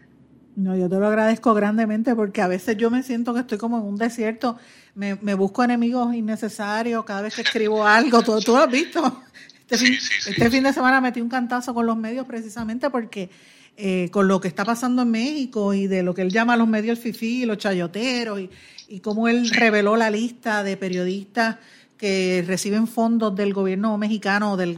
No, 0.54 0.76
yo 0.76 0.88
te 0.88 0.94
lo 1.00 1.08
agradezco 1.08 1.52
grandemente 1.52 2.14
porque 2.14 2.42
a 2.42 2.46
veces 2.46 2.76
yo 2.76 2.88
me 2.88 3.02
siento 3.02 3.34
que 3.34 3.40
estoy 3.40 3.58
como 3.58 3.78
en 3.78 3.82
un 3.82 3.96
desierto, 3.96 4.56
me, 4.94 5.16
me 5.16 5.34
busco 5.34 5.64
enemigos 5.64 6.14
innecesarios 6.14 7.04
cada 7.04 7.22
vez 7.22 7.34
que 7.34 7.42
escribo 7.42 7.84
algo, 7.88 8.22
tú, 8.22 8.38
tú 8.40 8.52
lo 8.52 8.58
has 8.58 8.70
visto. 8.70 9.24
Este, 9.68 9.78
fin, 9.78 9.94
este 9.94 10.50
fin 10.50 10.62
de 10.62 10.72
semana 10.72 11.00
metí 11.00 11.20
un 11.20 11.28
cantazo 11.28 11.74
con 11.74 11.86
los 11.86 11.96
medios 11.96 12.24
precisamente 12.24 12.88
porque 12.88 13.30
eh, 13.76 14.08
con 14.10 14.28
lo 14.28 14.40
que 14.40 14.48
está 14.48 14.64
pasando 14.64 15.02
en 15.02 15.10
México 15.10 15.74
y 15.74 15.86
de 15.86 16.02
lo 16.02 16.14
que 16.14 16.22
él 16.22 16.30
llama 16.30 16.56
los 16.56 16.68
medios 16.68 16.98
FIFI, 16.98 17.46
los 17.46 17.58
chayoteros, 17.58 18.40
y, 18.40 18.50
y 18.88 19.00
cómo 19.00 19.28
él 19.28 19.50
reveló 19.50 19.96
la 19.96 20.10
lista 20.10 20.62
de 20.62 20.76
periodistas 20.76 21.56
que 21.96 22.44
reciben 22.46 22.86
fondos 22.86 23.34
del 23.34 23.54
gobierno 23.54 23.96
mexicano, 23.98 24.56
del, 24.56 24.76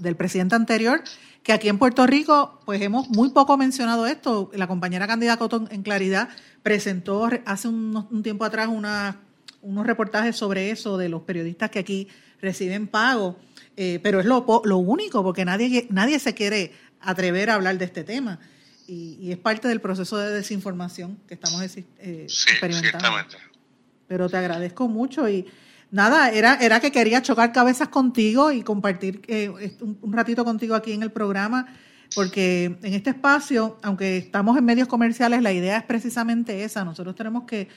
del 0.00 0.16
presidente 0.16 0.54
anterior, 0.54 1.02
que 1.42 1.52
aquí 1.52 1.68
en 1.68 1.78
Puerto 1.78 2.06
Rico, 2.06 2.60
pues 2.64 2.82
hemos 2.82 3.08
muy 3.08 3.30
poco 3.30 3.56
mencionado 3.56 4.06
esto. 4.06 4.50
La 4.52 4.66
compañera 4.66 5.06
Candida 5.06 5.36
Cotton 5.36 5.68
en 5.70 5.82
Claridad 5.82 6.28
presentó 6.62 7.28
hace 7.44 7.68
un, 7.68 8.06
un 8.10 8.22
tiempo 8.22 8.44
atrás 8.44 8.68
unos 8.68 9.86
reportajes 9.86 10.36
sobre 10.36 10.70
eso, 10.70 10.98
de 10.98 11.08
los 11.08 11.22
periodistas 11.22 11.70
que 11.70 11.78
aquí 11.78 12.08
reciben 12.40 12.88
pago. 12.88 13.38
Eh, 13.76 14.00
pero 14.02 14.20
es 14.20 14.26
lo, 14.26 14.44
lo 14.64 14.78
único, 14.78 15.22
porque 15.22 15.44
nadie, 15.44 15.86
nadie 15.90 16.18
se 16.18 16.34
quiere 16.34 16.72
atrever 17.00 17.50
a 17.50 17.54
hablar 17.54 17.78
de 17.78 17.84
este 17.84 18.04
tema. 18.04 18.38
Y, 18.86 19.32
es 19.32 19.38
parte 19.38 19.66
del 19.66 19.80
proceso 19.80 20.16
de 20.16 20.32
desinformación 20.32 21.18
que 21.26 21.34
estamos 21.34 21.60
eh, 21.76 22.22
experimentando. 22.22 23.08
Pero 24.06 24.28
te 24.28 24.36
agradezco 24.36 24.86
mucho 24.86 25.28
y 25.28 25.46
nada, 25.90 26.30
era, 26.30 26.54
era 26.54 26.78
que 26.78 26.92
quería 26.92 27.20
chocar 27.22 27.52
cabezas 27.52 27.88
contigo 27.88 28.52
y 28.52 28.62
compartir 28.62 29.22
eh, 29.26 29.76
un, 29.80 30.12
ratito 30.12 30.44
contigo 30.44 30.76
aquí 30.76 30.92
en 30.92 31.02
el 31.02 31.10
programa, 31.10 31.66
porque 32.14 32.78
en 32.80 32.94
este 32.94 33.10
espacio, 33.10 33.78
aunque 33.82 34.18
estamos 34.18 34.56
en 34.56 34.64
medios 34.64 34.86
comerciales, 34.86 35.42
la 35.42 35.52
idea 35.52 35.78
es 35.78 35.84
precisamente 35.84 36.62
esa. 36.62 36.84
Nosotros 36.84 37.16
tenemos 37.16 37.42
que 37.44 37.68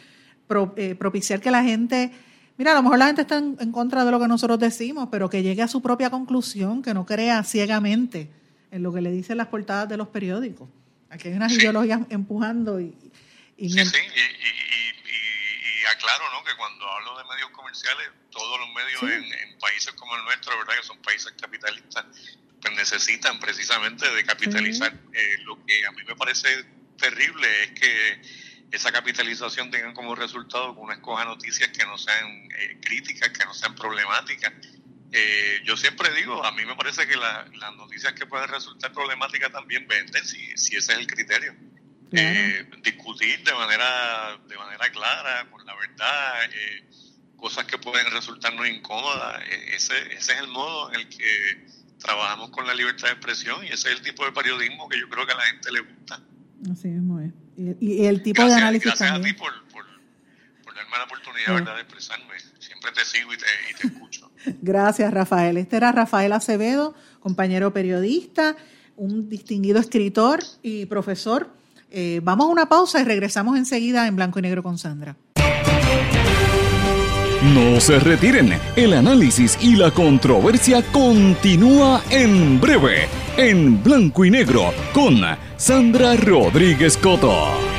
eh, 0.76 0.96
propiciar 0.96 1.40
que 1.40 1.50
la 1.50 1.64
gente... 1.64 2.12
Mira, 2.58 2.74
a 2.74 2.76
lo 2.76 2.84
mejor 2.84 3.00
la 3.00 3.08
gente 3.08 3.22
está 3.22 3.38
en, 3.38 3.56
en, 3.60 3.72
contra 3.72 4.04
de 4.04 4.12
lo 4.12 4.20
que 4.20 4.28
nosotros 4.28 4.60
decimos, 4.60 5.08
pero 5.10 5.30
que 5.30 5.42
llegue 5.42 5.62
a 5.62 5.68
su 5.68 5.82
propia 5.82 6.10
conclusión, 6.10 6.82
que 6.82 6.94
no 6.94 7.06
crea 7.06 7.42
ciegamente 7.44 8.30
en 8.72 8.84
lo 8.84 8.94
que 8.94 9.02
le 9.02 9.12
dicen 9.12 9.38
las 9.38 9.48
portadas 9.48 9.90
de 9.90 9.98
los 9.98 10.08
periódicos. 10.08 10.70
Aquí 11.10 11.30
hay 11.30 11.34
unas 11.34 11.52
ideologías 11.52 12.02
empujando 12.10 12.80
y... 12.80 12.96
y 13.58 13.70
sí, 13.70 13.86
sí, 13.86 13.98
y, 13.98 15.86
aclaro 15.92 16.24
¿no? 16.32 16.44
que 16.44 16.56
cuando 16.56 16.86
hablo 16.88 17.18
de 17.18 17.24
medios 17.24 17.50
comerciales, 17.50 18.10
todos 18.30 18.60
los 18.60 18.70
medios 18.74 19.02
en, 19.04 19.58
países 19.60 19.92
como 19.94 20.16
el 20.16 20.24
nuestro, 20.24 20.58
¿verdad? 20.60 20.76
que 20.76 20.84
son 20.84 21.02
países 21.02 21.34
capitalistas, 21.40 22.06
pues 22.62 22.76
necesitan 22.76 23.40
precisamente 23.40 24.08
de 24.10 24.24
capitalizar. 24.24 24.94
Eh, 25.14 25.38
lo 25.46 25.66
que 25.66 25.86
a 25.86 25.92
mí 25.92 26.04
me 26.08 26.16
parece 26.16 26.64
terrible 26.98 27.64
es 27.64 27.72
que 27.72 28.22
esa 28.72 28.92
capitalización 28.92 29.72
tenga 29.72 29.94
como 29.94 30.14
resultado 30.16 30.76
que 30.76 30.80
uno 30.80 30.94
escoja 30.94 31.26
noticias 31.26 31.70
que 31.70 31.86
no 31.86 31.98
sean 31.98 32.50
eh, 32.58 32.78
críticas, 32.82 33.30
que 33.30 33.46
no 33.46 33.54
sean 33.54 33.74
problemáticas 33.76 34.54
eh, 35.12 35.62
yo 35.66 35.76
siempre 35.76 36.14
digo, 36.14 36.44
a 36.44 36.52
mí 36.52 36.66
me 36.66 36.76
parece 36.76 37.08
que 37.08 37.16
las 37.16 37.76
noticias 37.78 38.14
que 38.14 38.26
pueden 38.26 38.48
resultar 38.48 38.92
problemáticas 38.92 39.52
también 39.52 39.88
venden, 39.88 40.24
si, 40.26 40.38
si 40.58 40.76
ese 40.76 40.94
es 40.94 41.00
el 41.00 41.08
criterio. 41.08 41.56
Eh, 42.12 42.66
discutir 42.82 43.44
de 43.44 43.54
manera, 43.54 44.38
de 44.48 44.58
manera 44.58 44.90
clara, 44.92 45.48
con 45.52 45.64
la 45.66 45.76
verdad, 45.76 46.44
eh, 46.46 46.84
cosas 47.36 47.66
que 47.66 47.78
pueden 47.78 48.12
resultarnos 48.12 48.68
incómodas. 48.68 49.42
ese, 49.68 49.98
ese 50.14 50.34
es 50.34 50.40
el 50.40 50.48
modo 50.48 50.92
en 50.94 51.02
el 51.02 51.10
que 51.10 51.68
trabajamos 52.00 52.50
con 52.50 52.66
la 52.66 52.74
libertad 52.74 53.08
de 53.08 53.14
expresión 53.14 53.64
y 53.64 53.68
ese 53.68 53.90
es 53.90 53.98
el 53.98 54.02
tipo 54.02 54.26
de 54.26 54.32
periodismo 54.32 54.90
que 54.90 55.00
yo 55.00 55.08
creo 55.10 55.26
que 55.26 55.34
a 55.34 55.38
la 55.38 55.44
gente 55.44 55.72
le 55.72 55.82
gusta. 55.82 56.20
Así 56.72 56.88
es. 56.88 57.78
Y, 57.82 58.06
el 58.06 58.24
tipo 58.24 58.44
de 58.46 58.54
análisis 58.54 58.86
gracias 58.86 59.10
también. 59.12 59.36
a 59.36 59.38
ti 59.38 59.40
por, 59.40 59.68
por, 59.68 59.86
por 60.64 60.76
darme 60.76 60.98
la 60.98 61.04
oportunidad 61.04 61.54
¿verdad? 61.54 61.76
de 61.76 61.82
expresarme. 61.82 62.40
Siempre 62.60 62.92
te 62.92 63.06
sigo 63.06 63.34
y 63.34 63.38
te, 63.38 63.46
y 63.70 63.74
te 63.74 63.88
escucho. 63.88 64.29
Gracias, 64.62 65.14
Rafael. 65.14 65.58
Este 65.58 65.78
era 65.78 65.92
Rafael 65.92 66.32
Acevedo, 66.34 66.94
compañero 67.20 67.74
periodista, 67.74 68.56
un 68.96 69.30
distinguido 69.30 69.80
escritor 69.80 70.40
y 70.62 70.86
profesor. 70.86 71.50
Eh, 71.92 72.22
vamos 72.24 72.48
a 72.48 72.50
una 72.50 72.68
pausa 72.68 73.02
y 73.02 73.04
regresamos 73.04 73.58
enseguida 73.58 74.08
en 74.08 74.16
Blanco 74.16 74.40
y 74.40 74.44
Negro 74.44 74.64
con 74.64 74.78
Sandra. 74.78 75.16
No 77.42 77.80
se 77.80 78.00
retiren, 78.00 78.54
el 78.76 78.94
análisis 78.94 79.58
y 79.62 79.78
la 79.78 79.92
controversia 79.92 80.84
continúa 80.92 82.02
en 82.10 82.60
breve, 82.60 83.08
en 83.38 83.82
Blanco 83.82 84.26
y 84.26 84.32
Negro 84.32 84.74
con 84.94 85.22
Sandra 85.56 86.18
Rodríguez 86.18 86.98
Coto. 86.98 87.79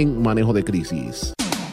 manejo 0.05 0.53
de 0.53 0.63
crisis. 0.63 1.33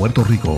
Puerto 0.00 0.24
Rico. 0.24 0.56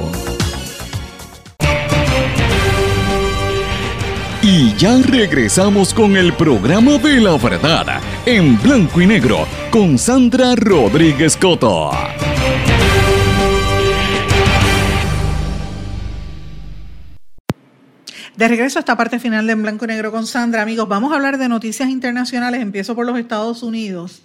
Y 4.41 4.73
ya 4.77 4.97
regresamos 5.03 5.93
con 5.93 6.17
el 6.17 6.33
programa 6.35 6.93
de 6.99 7.21
la 7.21 7.37
verdad 7.39 8.01
en 8.25 8.57
blanco 8.63 9.01
y 9.01 9.07
negro 9.09 9.49
con 9.73 9.99
Sandra 9.99 10.55
Rodríguez 10.55 11.37
Coto. 11.37 11.91
De 18.37 18.47
regreso 18.47 18.79
a 18.79 18.81
esta 18.81 18.97
parte 18.97 19.19
final 19.19 19.49
de 19.49 19.55
En 19.55 19.63
Blanco 19.63 19.87
y 19.87 19.89
Negro 19.89 20.13
con 20.13 20.25
Sandra, 20.25 20.63
amigos, 20.63 20.87
vamos 20.89 21.11
a 21.11 21.17
hablar 21.17 21.39
de 21.39 21.49
noticias 21.49 21.89
internacionales. 21.91 22.63
Empiezo 22.63 22.95
por 22.95 23.07
los 23.07 23.19
Estados 23.19 23.65
Unidos. 23.65 24.23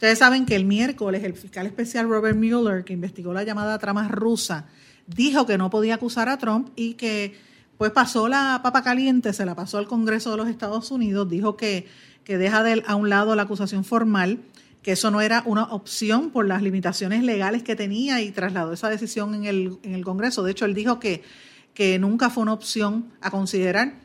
Ustedes 0.00 0.18
saben 0.18 0.46
que 0.46 0.56
el 0.56 0.64
miércoles 0.64 1.22
el 1.24 1.34
fiscal 1.34 1.66
especial 1.66 2.08
Robert 2.08 2.34
Mueller, 2.34 2.84
que 2.84 2.94
investigó 2.94 3.34
la 3.34 3.44
llamada 3.44 3.78
trama 3.78 4.08
rusa, 4.08 4.64
dijo 5.06 5.44
que 5.44 5.58
no 5.58 5.68
podía 5.68 5.96
acusar 5.96 6.30
a 6.30 6.38
Trump 6.38 6.70
y 6.74 6.94
que 6.94 7.34
pues 7.76 7.90
pasó 7.92 8.26
la 8.26 8.60
papa 8.62 8.82
caliente, 8.82 9.34
se 9.34 9.44
la 9.44 9.54
pasó 9.54 9.76
al 9.76 9.86
Congreso 9.86 10.30
de 10.30 10.38
los 10.38 10.48
Estados 10.48 10.90
Unidos, 10.90 11.28
dijo 11.28 11.58
que, 11.58 11.86
que 12.24 12.38
deja 12.38 12.62
de, 12.62 12.82
a 12.86 12.94
un 12.94 13.10
lado 13.10 13.36
la 13.36 13.42
acusación 13.42 13.84
formal, 13.84 14.38
que 14.82 14.92
eso 14.92 15.10
no 15.10 15.20
era 15.20 15.42
una 15.44 15.64
opción 15.64 16.30
por 16.30 16.46
las 16.46 16.62
limitaciones 16.62 17.22
legales 17.22 17.62
que 17.62 17.76
tenía 17.76 18.22
y 18.22 18.30
trasladó 18.30 18.72
esa 18.72 18.88
decisión 18.88 19.34
en 19.34 19.44
el, 19.44 19.80
en 19.82 19.94
el 19.94 20.02
Congreso. 20.02 20.42
De 20.42 20.52
hecho, 20.52 20.64
él 20.64 20.72
dijo 20.72 20.98
que, 20.98 21.22
que 21.74 21.98
nunca 21.98 22.30
fue 22.30 22.44
una 22.44 22.54
opción 22.54 23.12
a 23.20 23.30
considerar. 23.30 23.96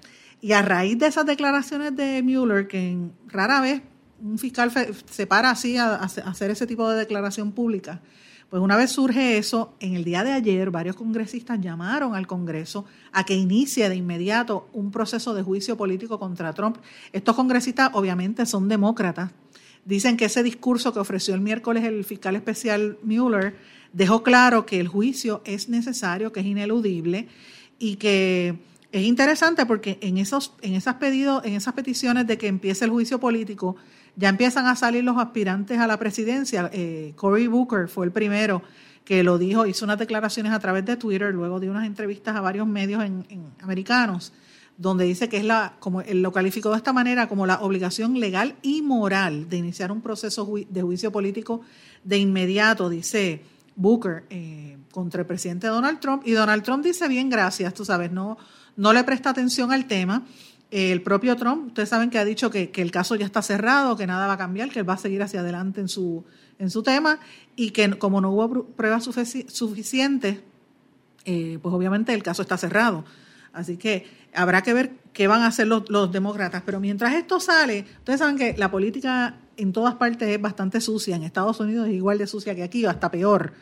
Y 0.41 0.51
a 0.51 0.61
raíz 0.61 0.99
de 0.99 1.07
esas 1.07 1.25
declaraciones 1.25 1.95
de 1.95 2.21
Mueller, 2.21 2.67
que 2.67 2.97
rara 3.29 3.61
vez 3.61 3.81
un 4.21 4.37
fiscal 4.37 4.71
se 5.09 5.27
para 5.27 5.51
así 5.51 5.77
a, 5.77 5.95
hacer 5.95 6.51
ese 6.51 6.67
tipo 6.67 6.89
de 6.89 6.97
declaración 6.97 7.51
pública. 7.51 8.01
Pues 8.49 8.61
una 8.61 8.77
vez 8.77 8.91
surge 8.91 9.37
eso, 9.37 9.75
en 9.79 9.95
el 9.95 10.03
día 10.03 10.23
de 10.23 10.31
ayer 10.31 10.69
varios 10.69 10.95
congresistas 10.95 11.59
llamaron 11.59 12.15
al 12.15 12.27
Congreso 12.27 12.85
a 13.11 13.25
que 13.25 13.35
inicie 13.35 13.89
de 13.89 13.95
inmediato 13.95 14.69
un 14.71 14.91
proceso 14.91 15.33
de 15.33 15.41
juicio 15.41 15.75
político 15.75 16.19
contra 16.19 16.53
Trump. 16.53 16.77
Estos 17.11 17.35
congresistas 17.35 17.89
obviamente 17.93 18.45
son 18.45 18.69
demócratas. 18.69 19.31
Dicen 19.83 20.15
que 20.15 20.25
ese 20.25 20.43
discurso 20.43 20.93
que 20.93 20.99
ofreció 20.99 21.33
el 21.33 21.41
miércoles 21.41 21.83
el 21.83 22.05
fiscal 22.05 22.35
especial 22.35 22.97
Mueller 23.03 23.55
dejó 23.93 24.23
claro 24.23 24.65
que 24.65 24.79
el 24.79 24.87
juicio 24.87 25.41
es 25.45 25.69
necesario, 25.69 26.31
que 26.31 26.39
es 26.41 26.45
ineludible 26.45 27.27
y 27.79 27.95
que 27.95 28.55
es 28.95 29.03
interesante 29.03 29.65
porque 29.65 29.97
en 30.01 30.17
esos 30.17 30.53
en 30.61 30.73
esas 30.73 30.95
pedidos, 30.95 31.43
en 31.43 31.53
esas 31.53 31.73
peticiones 31.73 32.27
de 32.27 32.37
que 32.37 32.47
empiece 32.47 32.85
el 32.85 32.91
juicio 32.91 33.19
político 33.19 33.75
ya 34.15 34.29
empiezan 34.29 34.67
a 34.67 34.75
salir 34.77 35.03
los 35.03 35.17
aspirantes 35.17 35.79
a 35.79 35.87
la 35.87 35.97
presidencia. 35.97 36.69
Eh, 36.71 37.11
Cory 37.17 37.47
Booker 37.47 37.89
fue 37.89 38.05
el 38.05 38.13
primero 38.13 38.61
que 39.03 39.21
lo 39.21 39.37
dijo, 39.37 39.65
hizo 39.65 39.83
unas 39.83 39.99
declaraciones 39.99 40.53
a 40.53 40.59
través 40.59 40.85
de 40.85 40.95
Twitter, 40.95 41.33
luego 41.33 41.59
dio 41.59 41.71
unas 41.71 41.85
entrevistas 41.85 42.37
a 42.37 42.41
varios 42.41 42.65
medios 42.67 43.03
en, 43.03 43.25
americanos, 43.61 44.31
donde 44.77 45.03
dice 45.03 45.27
que 45.27 45.37
es 45.37 45.43
la, 45.43 45.75
como 45.79 45.99
él 45.99 46.21
lo 46.21 46.31
calificó 46.31 46.71
de 46.71 46.77
esta 46.77 46.93
manera, 46.93 47.27
como 47.27 47.45
la 47.45 47.59
obligación 47.59 48.17
legal 48.17 48.55
y 48.61 48.81
moral 48.81 49.49
de 49.49 49.57
iniciar 49.57 49.91
un 49.91 50.01
proceso 50.01 50.49
de 50.69 50.81
juicio 50.81 51.11
político 51.11 51.61
de 52.05 52.17
inmediato. 52.17 52.89
Dice, 52.89 53.41
Booker 53.75 54.23
eh, 54.29 54.77
contra 54.91 55.21
el 55.21 55.27
presidente 55.27 55.67
Donald 55.67 55.99
Trump. 55.99 56.23
Y 56.25 56.31
Donald 56.31 56.63
Trump 56.63 56.83
dice 56.83 57.07
bien, 57.07 57.29
gracias, 57.29 57.73
tú 57.73 57.85
sabes, 57.85 58.11
no, 58.11 58.37
no 58.75 58.93
le 58.93 59.03
presta 59.03 59.29
atención 59.29 59.71
al 59.71 59.85
tema. 59.85 60.23
el 60.71 61.01
propio 61.01 61.35
Trump, 61.35 61.67
ustedes 61.67 61.89
saben 61.89 62.09
que 62.09 62.19
ha 62.19 62.25
dicho 62.25 62.49
que, 62.49 62.71
el 62.75 62.91
caso 62.91 63.15
ya 63.15 63.25
está 63.25 63.41
cerrado, 63.41 63.95
que 63.95 64.07
nada 64.07 64.27
va 64.27 64.33
a 64.33 64.37
cambiar, 64.37 64.69
que 64.69 64.79
él 64.79 64.89
va 64.89 64.93
a 64.93 64.97
seguir 64.97 65.21
hacia 65.21 65.39
adelante 65.39 65.79
en 65.79 65.87
su, 65.87 66.25
en 66.59 66.69
su 66.69 66.83
tema 66.83 67.19
y 67.55 67.71
que 67.71 67.89
como 67.97 68.19
no 68.19 68.31
hubo 68.31 68.65
pruebas 68.65 69.03
suficientes, 69.03 70.39
eh, 71.25 71.59
pues 71.61 71.73
obviamente 71.73 72.13
el 72.13 72.23
caso 72.23 72.41
está 72.41 72.57
cerrado. 72.57 73.05
Así 73.53 73.77
que 73.77 74.05
habrá 74.33 74.63
que 74.63 74.73
ver 74.73 74.91
qué 75.13 75.27
van 75.27 75.41
a 75.41 75.47
hacer 75.47 75.67
los, 75.67 75.89
los, 75.89 76.11
demócratas. 76.11 76.61
Pero 76.65 76.81
mientras 76.81 77.13
esto 77.13 77.39
sale, 77.39 77.85
ustedes 77.99 78.19
saben 78.19 78.37
que 78.37 78.53
la 78.57 78.69
política 78.69 79.37
en 79.55 79.71
todas 79.71 79.95
partes 79.95 80.27
es 80.27 80.41
bastante 80.41 80.81
sucia. 80.81 81.15
En 81.15 81.23
Estados 81.23 81.59
Unidos 81.61 81.87
es 81.87 81.93
igual 81.93 82.17
de 82.17 82.27
sucia 82.27 82.53
que 82.53 82.63
aquí, 82.63 82.85
o 82.85 82.89
hasta 82.89 83.09
peor. 83.09 83.53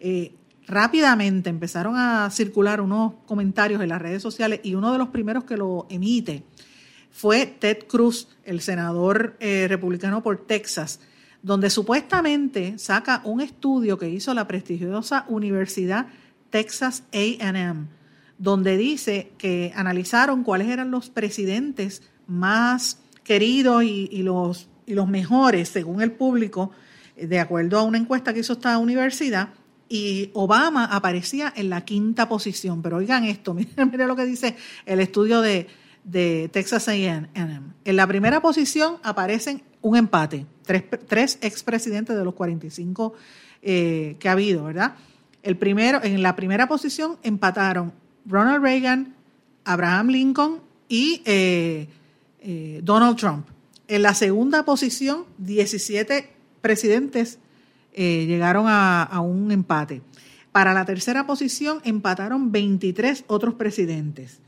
Eh, 0.00 0.32
rápidamente 0.68 1.50
empezaron 1.50 1.96
a 1.96 2.30
circular 2.30 2.80
unos 2.80 3.14
comentarios 3.26 3.82
en 3.82 3.88
las 3.88 4.00
redes 4.00 4.22
sociales 4.22 4.60
y 4.62 4.74
uno 4.74 4.92
de 4.92 4.98
los 4.98 5.08
primeros 5.08 5.44
que 5.44 5.56
lo 5.56 5.86
emite 5.88 6.44
fue 7.10 7.46
Ted 7.46 7.86
Cruz, 7.88 8.28
el 8.44 8.60
senador 8.60 9.36
eh, 9.40 9.66
republicano 9.68 10.22
por 10.22 10.46
Texas, 10.46 11.00
donde 11.42 11.70
supuestamente 11.70 12.78
saca 12.78 13.22
un 13.24 13.40
estudio 13.40 13.98
que 13.98 14.10
hizo 14.10 14.34
la 14.34 14.46
prestigiosa 14.46 15.24
Universidad 15.28 16.06
Texas 16.50 17.04
AM, 17.12 17.88
donde 18.36 18.76
dice 18.76 19.32
que 19.38 19.72
analizaron 19.74 20.44
cuáles 20.44 20.68
eran 20.68 20.90
los 20.90 21.10
presidentes 21.10 22.02
más 22.26 22.98
queridos 23.24 23.84
y, 23.84 24.22
los, 24.22 24.68
y 24.86 24.94
los 24.94 25.08
mejores, 25.08 25.68
según 25.68 26.02
el 26.02 26.12
público, 26.12 26.70
de 27.16 27.40
acuerdo 27.40 27.78
a 27.78 27.82
una 27.82 27.98
encuesta 27.98 28.32
que 28.32 28.40
hizo 28.40 28.52
esta 28.54 28.78
universidad, 28.78 29.50
y 29.88 30.30
Obama 30.34 30.84
aparecía 30.84 31.52
en 31.56 31.70
la 31.70 31.84
quinta 31.84 32.28
posición. 32.28 32.82
Pero 32.82 32.98
oigan 32.98 33.24
esto, 33.24 33.54
miren, 33.54 34.08
lo 34.08 34.16
que 34.16 34.26
dice 34.26 34.56
el 34.86 35.00
estudio 35.00 35.40
de, 35.40 35.66
Texas 36.52 36.88
AM. 36.88 37.28
En 37.84 37.96
la 37.96 38.06
primera 38.06 38.40
posición 38.40 38.96
aparecen 39.02 39.62
un 39.82 39.96
empate, 39.96 40.46
tres, 40.64 40.84
tres 41.06 41.38
expresidentes 41.42 42.16
de 42.16 42.24
los 42.24 42.34
45 42.34 43.12
eh, 43.60 44.16
que 44.18 44.28
ha 44.28 44.32
habido, 44.32 44.64
¿verdad? 44.64 44.94
El 45.42 45.56
primero, 45.56 46.00
en 46.02 46.22
la 46.22 46.34
primera 46.34 46.66
posición 46.66 47.18
empataron 47.22 47.92
Ronald 48.26 48.62
Reagan, 48.62 49.14
Abraham 49.64 50.08
Lincoln 50.08 50.60
y 50.88 51.22
eh, 51.24 51.88
eh, 52.40 52.80
Donald 52.82 53.16
Trump. 53.16 53.46
En 53.86 54.02
la 54.02 54.14
segunda 54.14 54.64
posición, 54.64 55.24
17 55.38 56.30
presidentes 56.60 57.38
eh, 57.92 58.26
llegaron 58.26 58.66
a, 58.68 59.20
un 59.20 59.50
empate. 59.50 60.02
Para 60.52 60.74
la 60.74 60.84
tercera 60.84 61.26
posición 61.26 61.80
empataron 61.84 62.52
23 62.52 63.24
otros 63.26 63.54
presidentes. 63.54 64.40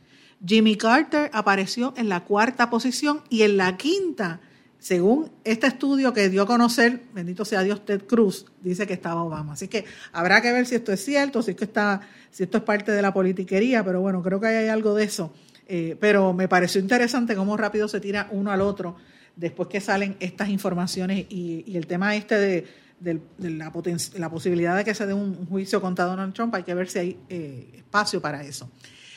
Jimmy 0.45 0.77
Carter 0.77 1.31
apareció 1.33 1.93
en 1.97 2.09
la 2.09 2.25
cuarta 2.25 2.71
posición 2.71 3.23
y 3.29 3.43
en 3.43 3.57
la 3.57 3.77
quinta 3.77 4.41
según 4.81 5.31
este 5.45 5.67
estudio 5.67 6.15
que 6.15 6.31
dio 6.31 6.43
a 6.43 6.47
conocer, 6.47 7.03
bendito 7.13 7.45
sea 7.45 7.63
Dios, 7.63 7.85
Ted 7.85 8.07
Cruz, 8.07 8.47
dice 8.63 8.87
que 8.87 8.95
estaba 8.95 9.23
Obama. 9.23 9.53
Así 9.53 9.69
que 9.69 9.85
habrá 10.11 10.41
que 10.41 10.53
ver 10.53 10.67
si 10.67 10.75
esto 10.75 10.91
es 10.91 11.05
cierto, 11.05 11.43
si 11.43 11.51
esto, 11.51 11.65
está, 11.65 12.01
si 12.31 12.45
esto 12.45 12.59
es 12.59 12.65
parte 12.65 12.91
de 12.91 13.03
la 13.03 13.13
politiquería, 13.13 13.85
pero 13.85 14.01
bueno, 14.01 14.23
creo 14.23 14.41
que 14.41 14.47
hay 14.47 14.69
algo 14.69 14.95
de 14.95 15.05
eso. 15.05 15.35
Eh, 15.69 15.97
pero 16.01 16.33
me 16.33 16.49
pareció 16.49 16.81
interesante 16.81 17.37
cómo 17.37 17.57
rápido 17.57 17.87
se 17.87 18.01
tira 18.01 18.29
uno 18.33 18.51
al 18.51 18.63
otro 18.63 18.97
después 19.37 19.69
que 19.69 19.81
salen 19.81 20.17
estas 20.19 20.49
informaciones 20.49 21.27
y, 21.29 21.77
el 21.77 21.87
tema 21.87 22.17
este 22.17 22.39
de, 22.39 22.67
la, 23.01 23.73
la, 24.19 24.31
posibilidad 24.31 24.77
de 24.77 24.85
que 24.85 24.95
se 24.95 25.07
dé 25.07 25.15
un 25.15 25.47
juicio 25.47 25.81
contra 25.81 26.05
Donald 26.05 26.35
Trump, 26.35 26.55
hay 26.55 26.63
que 26.63 26.75
ver 26.75 26.89
si 26.89 26.99
hay 26.99 27.19
eh, 27.29 27.71
espacio 27.77 28.21
para 28.21 28.43
eso. 28.43 28.71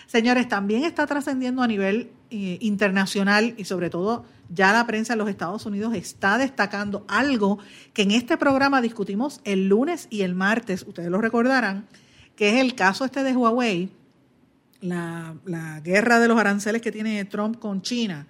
Señores, 0.07 0.47
también 0.47 0.83
está 0.83 1.07
trascendiendo 1.07 1.61
a 1.63 1.67
nivel 1.67 2.11
eh, 2.29 2.57
internacional 2.61 3.55
y 3.57 3.65
sobre 3.65 3.89
todo 3.89 4.25
ya 4.49 4.71
la 4.71 4.85
prensa 4.85 5.13
de 5.13 5.17
los 5.17 5.29
Estados 5.29 5.65
Unidos 5.65 5.95
está 5.95 6.37
destacando 6.37 7.05
algo 7.07 7.59
que 7.93 8.03
en 8.03 8.11
este 8.11 8.37
programa 8.37 8.81
discutimos 8.81 9.41
el 9.43 9.67
lunes 9.67 10.07
y 10.09 10.21
el 10.21 10.35
martes, 10.35 10.83
ustedes 10.87 11.09
lo 11.09 11.19
recordarán, 11.19 11.87
que 12.35 12.49
es 12.49 12.61
el 12.61 12.75
caso 12.75 13.05
este 13.05 13.23
de 13.23 13.35
Huawei, 13.35 13.89
la, 14.81 15.81
guerra 15.83 16.19
de 16.19 16.27
los 16.27 16.39
aranceles 16.39 16.81
que 16.81 16.91
tiene 16.91 17.23
Trump 17.25 17.57
con 17.57 17.81
China. 17.81 18.27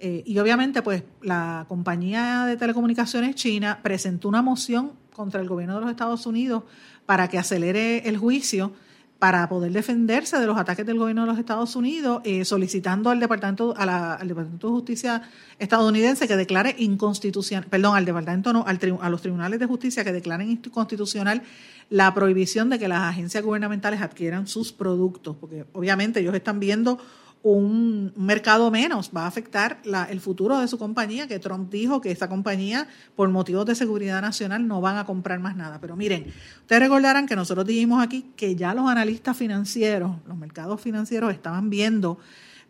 Eh, 0.00 0.22
y 0.24 0.38
obviamente, 0.38 0.82
pues 0.82 1.04
la 1.22 1.66
compañía 1.68 2.46
de 2.46 2.56
telecomunicaciones 2.56 3.34
china 3.34 3.80
presentó 3.82 4.28
una 4.28 4.40
moción 4.40 4.92
contra 5.12 5.40
el 5.40 5.48
gobierno 5.48 5.74
de 5.74 5.82
los 5.82 5.90
Estados 5.90 6.26
Unidos 6.26 6.64
para 7.04 7.28
que 7.28 7.38
acelere 7.38 8.08
el 8.08 8.16
juicio 8.16 8.72
para 9.20 9.46
poder 9.50 9.72
defenderse 9.72 10.38
de 10.38 10.46
los 10.46 10.56
ataques 10.56 10.86
del 10.86 10.96
gobierno 10.96 11.22
de 11.22 11.28
los 11.28 11.38
Estados 11.38 11.76
Unidos, 11.76 12.22
eh, 12.24 12.46
solicitando 12.46 13.10
al 13.10 13.20
Departamento, 13.20 13.74
al 13.76 14.26
Departamento 14.26 14.68
de 14.68 14.72
Justicia 14.72 15.22
estadounidense 15.58 16.26
que 16.26 16.36
declare 16.36 16.74
inconstitucional, 16.78 17.68
perdón, 17.68 17.96
al 17.96 18.06
Departamento 18.06 18.54
no, 18.54 18.64
a 18.66 19.10
los 19.10 19.20
tribunales 19.20 19.60
de 19.60 19.66
justicia 19.66 20.04
que 20.04 20.12
declaren 20.12 20.50
inconstitucional 20.50 21.42
la 21.90 22.14
prohibición 22.14 22.70
de 22.70 22.78
que 22.78 22.88
las 22.88 23.02
agencias 23.02 23.44
gubernamentales 23.44 24.00
adquieran 24.00 24.46
sus 24.46 24.72
productos, 24.72 25.36
porque 25.36 25.66
obviamente 25.74 26.20
ellos 26.20 26.34
están 26.34 26.58
viendo 26.58 26.98
un 27.42 28.12
mercado 28.16 28.70
menos, 28.70 29.10
va 29.16 29.24
a 29.24 29.26
afectar 29.26 29.80
el 30.10 30.20
futuro 30.20 30.58
de 30.58 30.68
su 30.68 30.78
compañía, 30.78 31.26
que 31.26 31.38
Trump 31.38 31.70
dijo 31.70 32.00
que 32.00 32.10
esa 32.10 32.28
compañía, 32.28 32.86
por 33.16 33.28
motivos 33.30 33.64
de 33.64 33.74
seguridad 33.74 34.20
nacional, 34.20 34.66
no 34.66 34.80
van 34.80 34.98
a 34.98 35.06
comprar 35.06 35.40
más 35.40 35.56
nada. 35.56 35.80
Pero 35.80 35.96
miren, 35.96 36.26
ustedes 36.60 36.82
recordarán 36.82 37.26
que 37.26 37.36
nosotros 37.36 37.66
dijimos 37.66 38.02
aquí 38.02 38.30
que 38.36 38.56
ya 38.56 38.74
los 38.74 38.88
analistas 38.88 39.36
financieros, 39.36 40.16
los 40.26 40.36
mercados 40.36 40.80
financieros 40.80 41.32
estaban 41.32 41.70
viendo 41.70 42.18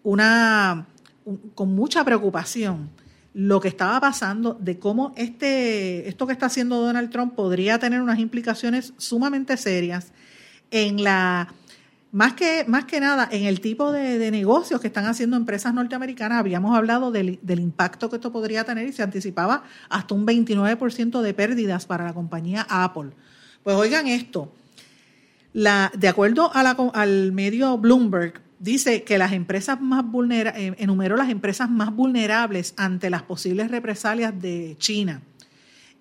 una 0.02 0.86
con 1.54 1.74
mucha 1.74 2.04
preocupación 2.04 2.90
lo 3.32 3.60
que 3.60 3.68
estaba 3.68 4.00
pasando 4.00 4.54
de 4.54 4.78
cómo 4.78 5.12
este, 5.16 6.08
esto 6.08 6.26
que 6.26 6.32
está 6.32 6.46
haciendo 6.46 6.80
Donald 6.80 7.10
Trump 7.10 7.34
podría 7.34 7.78
tener 7.78 8.00
unas 8.02 8.18
implicaciones 8.18 8.92
sumamente 8.96 9.56
serias 9.56 10.12
en 10.70 11.04
la 11.04 11.52
más 12.12 12.32
que, 12.32 12.64
más 12.66 12.86
que 12.86 12.98
nada, 13.00 13.28
en 13.30 13.44
el 13.44 13.60
tipo 13.60 13.92
de, 13.92 14.30
negocios 14.30 14.80
que 14.80 14.88
están 14.88 15.06
haciendo 15.06 15.36
empresas 15.36 15.72
norteamericanas, 15.72 16.40
habíamos 16.40 16.76
hablado 16.76 17.12
del, 17.12 17.38
impacto 17.46 18.10
que 18.10 18.16
esto 18.16 18.32
podría 18.32 18.64
tener 18.64 18.88
y 18.88 18.92
se 18.92 19.02
anticipaba 19.02 19.62
hasta 19.88 20.14
un 20.14 20.26
29% 20.26 21.20
de 21.20 21.34
pérdidas 21.34 21.86
para 21.86 22.04
la 22.04 22.12
compañía 22.12 22.66
Apple. 22.68 23.10
Pues 23.62 23.76
oigan 23.76 24.08
esto, 24.08 24.52
de 25.52 26.08
acuerdo 26.08 26.50
al 26.52 27.32
medio 27.32 27.78
Bloomberg, 27.78 28.40
dice 28.58 29.04
que 29.04 29.16
las 29.16 29.32
empresas 29.32 29.80
más 29.80 30.04
vulnerables, 30.04 30.62
eh, 30.62 30.74
enumeró 30.78 31.16
las 31.16 31.30
empresas 31.30 31.70
más 31.70 31.94
vulnerables 31.94 32.74
ante 32.76 33.08
las 33.08 33.22
posibles 33.22 33.70
represalias 33.70 34.38
de 34.40 34.76
China. 34.78 35.22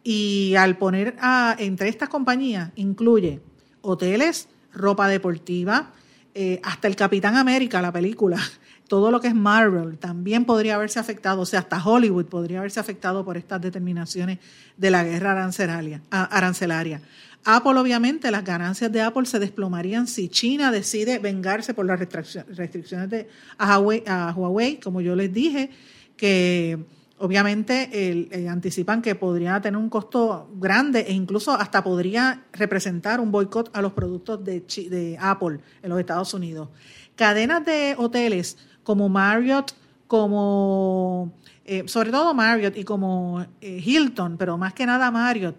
Y 0.04 0.56
al 0.56 0.78
poner 0.78 1.16
a, 1.20 1.56
entre 1.60 1.90
estas 1.90 2.10
compañías, 2.10 2.72
incluye 2.76 3.42
hoteles, 3.82 4.50
ropa 4.74 5.08
deportiva, 5.08 5.94
eh, 6.34 6.60
hasta 6.64 6.88
el 6.88 6.96
Capitán 6.96 7.36
América, 7.36 7.82
la 7.82 7.92
película, 7.92 8.38
todo 8.88 9.12
lo 9.12 9.20
que 9.20 9.28
es 9.28 9.36
Marvel, 9.36 9.98
también 9.98 10.46
podría 10.46 10.76
haberse 10.76 11.00
afectado, 11.00 11.42
o 11.42 11.46
sea, 11.46 11.60
hasta 11.60 11.84
Hollywood 11.84 12.26
podría 12.26 12.60
haberse 12.60 12.80
afectado 12.80 13.24
por 13.24 13.38
estas 13.38 13.62
determinaciones 13.62 14.40
de 14.78 14.92
la 14.92 15.04
guerra 15.04 15.32
arancelaria. 15.32 16.02
arancelaria. 16.10 17.02
Apple, 17.46 17.80
obviamente, 17.80 18.32
las 18.32 18.44
ganancias 18.44 18.92
de 18.92 19.02
Apple 19.02 19.26
se 19.26 19.40
desplomarían 19.40 20.08
si 20.08 20.28
China 20.28 20.72
decide 20.72 21.20
vengarse 21.20 21.74
por 21.74 21.86
las 21.86 22.00
restricciones 22.00 23.10
de, 23.10 23.30
a 23.58 23.80
Huawei, 23.80 24.80
como 24.80 25.02
yo 25.02 25.16
les 25.16 25.34
dije, 25.34 25.70
que 26.18 26.78
obviamente 27.20 27.90
eh, 27.92 28.50
anticipan 28.50 29.02
que 29.02 29.16
podría 29.16 29.60
tener 29.62 29.78
un 29.78 29.90
costo 29.90 30.50
grande 30.56 31.02
e 31.02 31.14
incluso 31.14 31.52
hasta 31.52 31.84
podría 31.84 32.46
representar 32.54 33.20
un 33.20 33.32
boicot 33.32 33.70
a 33.74 33.82
los 33.82 33.94
productos 33.94 34.44
de, 34.44 34.62
de 34.62 35.18
Apple 35.20 35.60
en 35.82 35.90
los 35.90 36.00
Estados 36.00 36.34
Unidos. 36.34 36.70
Cadenas 37.16 37.66
de 37.66 37.96
hoteles 37.98 38.58
como 38.84 39.10
Marriott, 39.10 39.74
como 40.08 41.34
eh, 41.66 41.84
sobre 41.88 42.10
todo 42.10 42.34
Marriott 42.34 42.76
y 42.78 42.84
como 42.84 43.46
eh, 43.62 43.82
Hilton, 43.86 44.38
pero 44.38 44.58
más 44.58 44.74
que 44.74 44.86
nada 44.86 45.12
Marriott, 45.12 45.56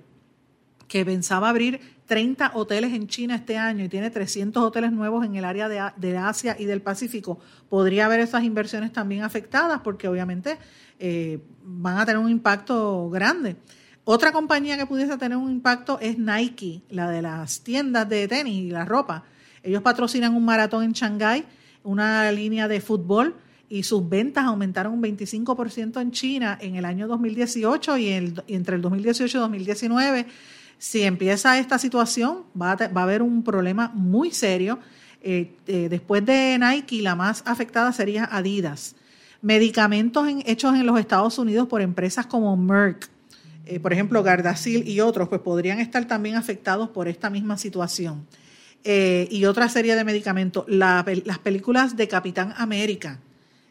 que 0.89 1.05
pensaba 1.05 1.49
abrir 1.49 2.00
30 2.11 2.51
hoteles 2.55 2.93
en 2.93 3.07
China 3.07 3.37
este 3.37 3.57
año 3.57 3.85
y 3.85 3.89
tiene 3.89 4.11
300 4.11 4.61
hoteles 4.65 4.91
nuevos 4.91 5.25
en 5.25 5.37
el 5.37 5.45
área 5.45 5.69
de, 5.69 5.81
de 5.97 6.19
Asia 6.19 6.57
y 6.59 6.65
del 6.65 6.83
Pacífico, 6.83 7.39
podría 7.69 8.07
haber 8.07 8.19
esas 8.19 8.43
inversiones 8.43 8.93
también 8.93 9.23
afectadas 9.23 9.83
porque 9.85 10.09
obviamente 10.09 10.59
eh, 10.99 11.39
van 11.63 11.99
a 11.99 12.05
tener 12.05 12.19
un 12.19 12.29
impacto 12.29 13.09
grande. 13.11 13.55
Otra 14.03 14.33
compañía 14.33 14.77
que 14.77 14.87
pudiese 14.87 15.17
tener 15.19 15.39
un 15.39 15.53
impacto 15.53 16.01
es 16.01 16.19
Nike, 16.19 16.83
la 16.91 17.09
de 17.09 17.23
las 17.23 17.61
tiendas 17.61 18.09
de 18.09 18.27
tenis 18.27 18.61
y 18.61 18.71
la 18.71 18.85
ropa. 18.85 19.23
Ellos 19.63 19.81
patrocinan 19.81 20.35
un 20.35 20.45
maratón 20.45 20.83
en 20.83 20.93
Shanghái, 20.95 21.45
una 21.85 22.33
línea 22.33 22.67
de 22.67 22.81
fútbol, 22.81 23.37
y 23.69 23.85
sus 23.85 24.09
ventas 24.09 24.47
aumentaron 24.47 24.95
un 24.95 25.01
25% 25.01 26.01
en 26.01 26.11
China 26.11 26.59
en 26.61 26.75
el 26.75 26.85
año 26.85 27.07
2018 27.07 27.99
y, 27.99 28.09
entre 28.49 28.75
el 28.75 28.83
2018 28.83 29.39
y 29.39 29.41
2019 29.41 30.27
si 30.81 31.03
empieza 31.03 31.59
esta 31.59 31.79
situación, 31.79 32.45
va 32.61 32.71
a, 32.73 33.03
haber 33.03 33.21
un 33.21 33.43
problema 33.43 33.93
muy 33.95 34.31
serio. 34.31 34.79
Eh, 35.21 35.53
eh, 35.67 35.89
después 35.91 36.25
de 36.25 36.59
Nike, 36.59 37.03
la 37.03 37.15
más 37.15 37.43
afectada 37.45 37.93
sería 37.93 38.25
Adidas. 38.25 38.97
Medicamentos 39.43 40.27
hechos 40.47 40.75
en 40.75 40.87
los 40.87 40.99
Estados 40.99 41.39
Unidos 41.39 41.69
por 41.69 41.83
empresas 41.83 42.25
como 42.25 42.57
Merck, 42.57 43.11
eh, 43.67 43.79
por 43.79 43.93
ejemplo, 43.93 44.23
Gardasil 44.23 44.89
y 44.89 45.01
otros, 45.01 45.29
pues 45.29 45.43
podrían 45.43 45.81
estar 45.81 46.07
también 46.07 46.37
afectados 46.37 46.89
por 46.89 47.09
esta 47.09 47.29
misma 47.29 47.59
situación. 47.59 48.27
y 48.83 49.45
otra 49.45 49.69
serie 49.69 49.95
de 49.95 50.05
medicamentos. 50.05 50.65
las 50.67 51.39
películas 51.43 51.95
de 51.95 52.09
Capitán 52.09 52.55
América, 52.57 53.21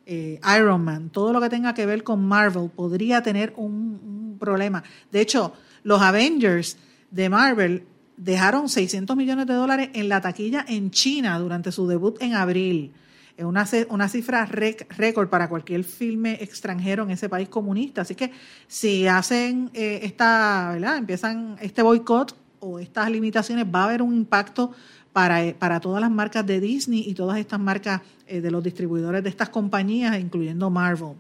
Iron 0.06 0.84
Man, 0.84 1.10
todo 1.10 1.34
lo 1.34 1.42
que 1.42 1.50
tenga 1.50 1.74
que 1.74 1.88
ver 1.88 2.04
con 2.04 2.24
Marvel 2.24 2.70
podría 2.70 3.24
tener 3.24 3.52
un 3.58 4.38
problema. 4.40 4.84
De 5.12 5.22
hecho, 5.22 5.54
los 5.84 6.00
Avengers 6.00 6.78
de 7.12 7.30
Marvel 7.30 7.88
dejaron 8.18 8.68
600 8.68 9.16
millones 9.16 9.48
de 9.48 9.54
dólares 9.54 9.90
en 9.94 10.10
la 10.10 10.22
taquilla 10.22 10.66
en 10.68 10.92
China 10.92 11.40
durante 11.40 11.72
su 11.72 11.88
debut 11.88 12.22
en 12.22 12.34
abril. 12.34 12.92
Es 13.38 13.46
una, 13.46 13.66
una 13.90 14.10
cifra 14.10 14.46
récord 14.46 15.30
para 15.30 15.48
cualquier 15.48 15.86
filme 15.86 16.38
extranjero 16.42 17.04
en 17.04 17.12
ese 17.12 17.30
país 17.30 17.48
comunista. 17.48 18.02
Así 18.02 18.14
que 18.14 18.32
si 18.68 19.08
hacen 19.08 19.72
eh, 19.74 20.02
esta, 20.04 20.72
¿verdad? 20.74 20.98
Empiezan 20.98 21.56
este 21.62 21.82
boicot 21.82 22.36
o 22.60 22.80
estas 22.80 23.10
limitaciones, 23.10 23.66
va 23.66 23.84
a 23.84 23.86
haber 23.86 24.02
un 24.02 24.14
impacto 24.14 24.74
para, 25.14 25.42
eh, 25.46 25.56
para 25.58 25.80
todas 25.80 26.02
las 26.02 26.12
marcas 26.12 26.46
de 26.46 26.60
Disney 26.60 27.06
y 27.08 27.14
todas 27.14 27.38
estas 27.38 27.62
marcas 27.62 28.02
eh, 28.28 28.42
de 28.42 28.52
los 28.52 28.62
distribuidores 28.62 29.24
de 29.24 29.30
estas 29.30 29.48
compañías, 29.48 30.20
incluyendo 30.20 30.70
Marvel. 30.70 31.16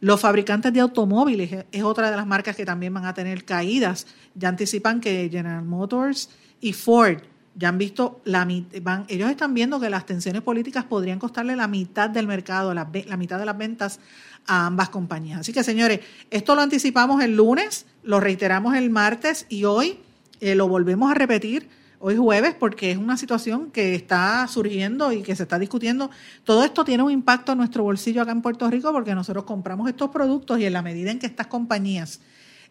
Los 0.00 0.20
fabricantes 0.20 0.72
de 0.72 0.80
automóviles 0.80 1.66
es 1.70 1.82
otra 1.82 2.10
de 2.10 2.16
las 2.16 2.26
marcas 2.26 2.56
que 2.56 2.64
también 2.64 2.94
van 2.94 3.04
a 3.04 3.14
tener 3.14 3.44
caídas. 3.44 4.06
Ya 4.34 4.48
anticipan 4.48 5.00
que 5.00 5.28
General 5.30 5.62
Motors 5.62 6.30
y 6.60 6.72
Ford 6.72 7.18
ya 7.54 7.68
han 7.68 7.78
visto, 7.78 8.20
la, 8.24 8.48
van, 8.80 9.04
ellos 9.08 9.30
están 9.30 9.52
viendo 9.52 9.78
que 9.78 9.90
las 9.90 10.06
tensiones 10.06 10.40
políticas 10.40 10.84
podrían 10.84 11.18
costarle 11.18 11.56
la 11.56 11.68
mitad 11.68 12.08
del 12.08 12.26
mercado, 12.26 12.72
la, 12.72 12.86
mitad 12.86 13.38
de 13.38 13.44
las 13.44 13.58
ventas 13.58 14.00
a 14.46 14.66
ambas 14.66 14.88
compañías. 14.88 15.40
Así 15.40 15.52
que, 15.52 15.62
señores, 15.62 16.00
esto 16.30 16.54
lo 16.54 16.62
anticipamos 16.62 17.22
el 17.22 17.36
lunes, 17.36 17.86
lo 18.02 18.20
reiteramos 18.20 18.76
el 18.76 18.88
martes 18.88 19.44
y 19.50 19.64
hoy 19.64 19.98
eh, 20.40 20.54
lo 20.54 20.68
volvemos 20.68 21.10
a 21.10 21.14
repetir 21.14 21.68
hoy 22.00 22.16
jueves 22.16 22.54
porque 22.58 22.90
es 22.90 22.96
una 22.96 23.16
situación 23.16 23.70
que 23.70 23.94
está 23.94 24.46
surgiendo 24.48 25.12
y 25.12 25.22
que 25.22 25.36
se 25.36 25.44
está 25.44 25.58
discutiendo. 25.58 26.10
Todo 26.44 26.64
esto 26.64 26.82
tiene 26.82 27.02
un 27.02 27.12
impacto 27.12 27.52
en 27.52 27.58
nuestro 27.58 27.84
bolsillo 27.84 28.22
acá 28.22 28.32
en 28.32 28.42
Puerto 28.42 28.68
Rico 28.68 28.90
porque 28.90 29.14
nosotros 29.14 29.44
compramos 29.44 29.88
estos 29.88 30.10
productos 30.10 30.58
y 30.58 30.64
en 30.64 30.72
la 30.72 30.82
medida 30.82 31.10
en 31.10 31.18
que 31.18 31.26
estas 31.26 31.46
compañías 31.46 32.20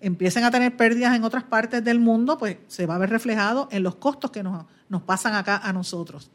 empiecen 0.02 0.44
a 0.44 0.52
tener 0.52 0.76
pérdidas 0.76 1.16
en 1.16 1.24
otras 1.24 1.44
partes 1.44 1.84
del 1.84 2.00
mundo, 2.00 2.38
pues 2.38 2.58
se 2.68 2.88
va 2.88 2.96
a 2.96 2.98
ver 2.98 3.12
reflejado 3.12 3.70
en 3.72 3.84
los 3.84 3.96
costos 3.96 4.32
que 4.32 4.42
nos, 4.42 4.66
nos 4.90 5.04
pasan 5.04 5.36
acá 5.36 5.58
a 5.58 5.72
nosotros. 5.74 6.32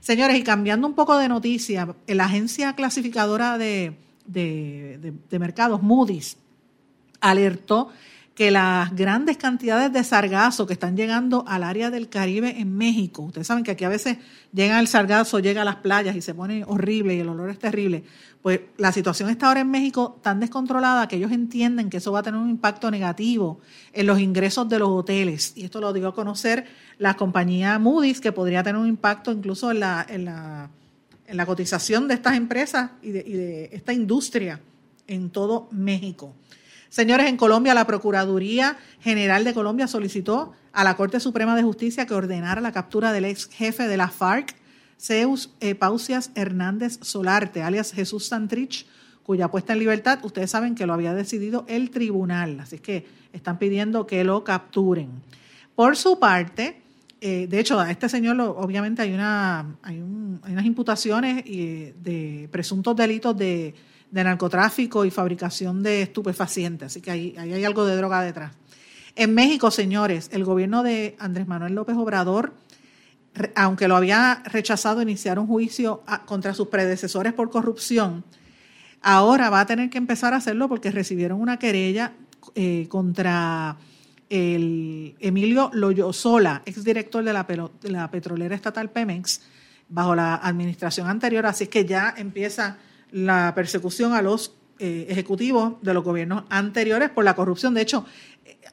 Señores, 0.00 0.36
y 0.36 0.42
cambiando 0.42 0.88
un 0.88 0.94
poco 0.94 1.16
de 1.18 1.28
noticia, 1.28 1.94
la 2.08 2.24
agencia 2.24 2.74
clasificadora 2.74 3.56
de, 3.56 3.96
de, 4.26 5.14
de 5.30 5.38
mercados, 5.38 5.80
Moody's, 5.80 6.38
alertó 7.20 7.90
que 8.34 8.50
las 8.50 8.94
grandes 8.96 9.36
cantidades 9.36 9.92
de 9.92 10.02
sargazo 10.04 10.66
que 10.66 10.72
están 10.72 10.96
llegando 10.96 11.44
al 11.46 11.62
área 11.62 11.90
del 11.90 12.08
Caribe 12.08 12.58
en 12.58 12.74
México, 12.74 13.22
ustedes 13.22 13.46
saben 13.46 13.62
que 13.62 13.72
aquí 13.72 13.84
a 13.84 13.90
veces 13.90 14.16
llega 14.52 14.80
el 14.80 14.88
sargazo, 14.88 15.38
llega 15.38 15.62
a 15.62 15.64
las 15.66 15.76
playas 15.76 16.16
y 16.16 16.22
se 16.22 16.32
pone 16.32 16.64
horrible 16.66 17.14
y 17.14 17.20
el 17.20 17.28
olor 17.28 17.50
es 17.50 17.58
terrible, 17.58 18.04
pues 18.40 18.60
la 18.78 18.90
situación 18.90 19.28
está 19.28 19.48
ahora 19.48 19.60
en 19.60 19.70
México 19.70 20.18
tan 20.22 20.40
descontrolada 20.40 21.06
que 21.08 21.16
ellos 21.16 21.30
entienden 21.30 21.90
que 21.90 21.98
eso 21.98 22.10
va 22.10 22.20
a 22.20 22.22
tener 22.22 22.40
un 22.40 22.50
impacto 22.50 22.90
negativo 22.90 23.60
en 23.92 24.06
los 24.06 24.18
ingresos 24.18 24.68
de 24.68 24.80
los 24.80 24.88
hoteles. 24.88 25.52
Y 25.54 25.64
esto 25.64 25.80
lo 25.80 25.92
digo 25.92 26.08
a 26.08 26.14
conocer 26.14 26.66
la 26.98 27.14
compañía 27.14 27.78
Moody's, 27.78 28.20
que 28.20 28.32
podría 28.32 28.62
tener 28.62 28.80
un 28.80 28.88
impacto 28.88 29.30
incluso 29.30 29.70
en 29.70 29.80
la, 29.80 30.04
en 30.08 30.24
la, 30.24 30.70
en 31.26 31.36
la 31.36 31.46
cotización 31.46 32.08
de 32.08 32.14
estas 32.14 32.36
empresas 32.36 32.90
y 33.00 33.10
de, 33.10 33.24
y 33.24 33.32
de 33.32 33.70
esta 33.72 33.92
industria 33.92 34.60
en 35.06 35.30
todo 35.30 35.68
México. 35.70 36.34
Señores, 36.92 37.26
en 37.26 37.38
Colombia 37.38 37.72
la 37.72 37.86
Procuraduría 37.86 38.76
General 39.00 39.44
de 39.44 39.54
Colombia 39.54 39.86
solicitó 39.86 40.52
a 40.74 40.84
la 40.84 40.94
Corte 40.94 41.20
Suprema 41.20 41.56
de 41.56 41.62
Justicia 41.62 42.04
que 42.04 42.12
ordenara 42.12 42.60
la 42.60 42.70
captura 42.70 43.14
del 43.14 43.24
ex 43.24 43.48
jefe 43.48 43.88
de 43.88 43.96
la 43.96 44.08
FARC, 44.08 44.54
Zeus 45.00 45.54
eh, 45.60 45.74
Pausias 45.74 46.32
Hernández 46.34 46.98
Solarte, 47.00 47.62
alias 47.62 47.94
Jesús 47.94 48.26
Santrich, 48.26 48.86
cuya 49.22 49.50
puesta 49.50 49.72
en 49.72 49.78
libertad, 49.78 50.18
ustedes 50.22 50.50
saben 50.50 50.74
que 50.74 50.84
lo 50.84 50.92
había 50.92 51.14
decidido 51.14 51.64
el 51.66 51.88
tribunal, 51.88 52.60
así 52.60 52.78
que 52.78 53.06
están 53.32 53.58
pidiendo 53.58 54.06
que 54.06 54.22
lo 54.22 54.44
capturen. 54.44 55.08
Por 55.74 55.96
su 55.96 56.18
parte, 56.18 56.82
eh, 57.22 57.46
de 57.48 57.58
hecho, 57.58 57.80
a 57.80 57.90
este 57.90 58.10
señor 58.10 58.38
obviamente 58.38 59.00
hay, 59.00 59.14
una, 59.14 59.78
hay, 59.82 59.98
unas 59.98 60.66
imputaciones 60.66 61.42
eh, 61.46 61.94
de 62.02 62.50
presuntos 62.52 62.94
delitos 62.94 63.34
de 63.34 63.74
de 64.12 64.24
narcotráfico 64.24 65.04
y 65.06 65.10
fabricación 65.10 65.82
de 65.82 66.02
estupefacientes. 66.02 66.86
Así 66.86 67.00
que 67.00 67.10
ahí, 67.10 67.34
hay 67.38 67.64
algo 67.64 67.86
de 67.86 67.96
droga 67.96 68.22
detrás. 68.22 68.52
En 69.16 69.34
México, 69.34 69.70
señores, 69.70 70.28
el 70.32 70.44
gobierno 70.44 70.82
de 70.82 71.16
Andrés 71.18 71.48
Manuel 71.48 71.74
López 71.74 71.96
Obrador, 71.96 72.52
aunque 73.54 73.88
lo 73.88 73.96
había 73.96 74.42
rechazado 74.44 75.00
iniciar 75.00 75.38
un 75.38 75.46
juicio 75.46 76.02
contra 76.26 76.52
sus 76.52 76.68
predecesores 76.68 77.32
por 77.32 77.50
corrupción, 77.50 78.22
ahora 79.00 79.48
va 79.48 79.60
a 79.60 79.66
tener 79.66 79.88
que 79.88 79.98
empezar 79.98 80.34
a 80.34 80.36
hacerlo 80.36 80.68
porque 80.68 80.90
recibieron 80.90 81.40
una 81.40 81.58
querella 81.58 82.12
eh, 82.54 82.86
contra 82.88 83.78
el 84.28 85.16
Emilio 85.20 85.70
Loyosola, 85.72 86.62
exdirector 86.66 87.24
de 87.24 87.32
la, 87.32 87.44
de 87.44 87.90
la 87.90 88.10
petrolera 88.10 88.54
estatal 88.54 88.90
Pemex, 88.90 89.40
bajo 89.88 90.14
la 90.14 90.34
administración 90.34 91.08
anterior. 91.08 91.46
Así 91.46 91.66
que 91.68 91.86
ya 91.86 92.14
empieza 92.16 92.76
la 93.12 93.52
persecución 93.54 94.14
a 94.14 94.22
los 94.22 94.54
eh, 94.78 95.06
ejecutivos 95.08 95.74
de 95.82 95.94
los 95.94 96.02
gobiernos 96.02 96.44
anteriores 96.48 97.10
por 97.10 97.24
la 97.24 97.36
corrupción. 97.36 97.74
De 97.74 97.82
hecho, 97.82 98.04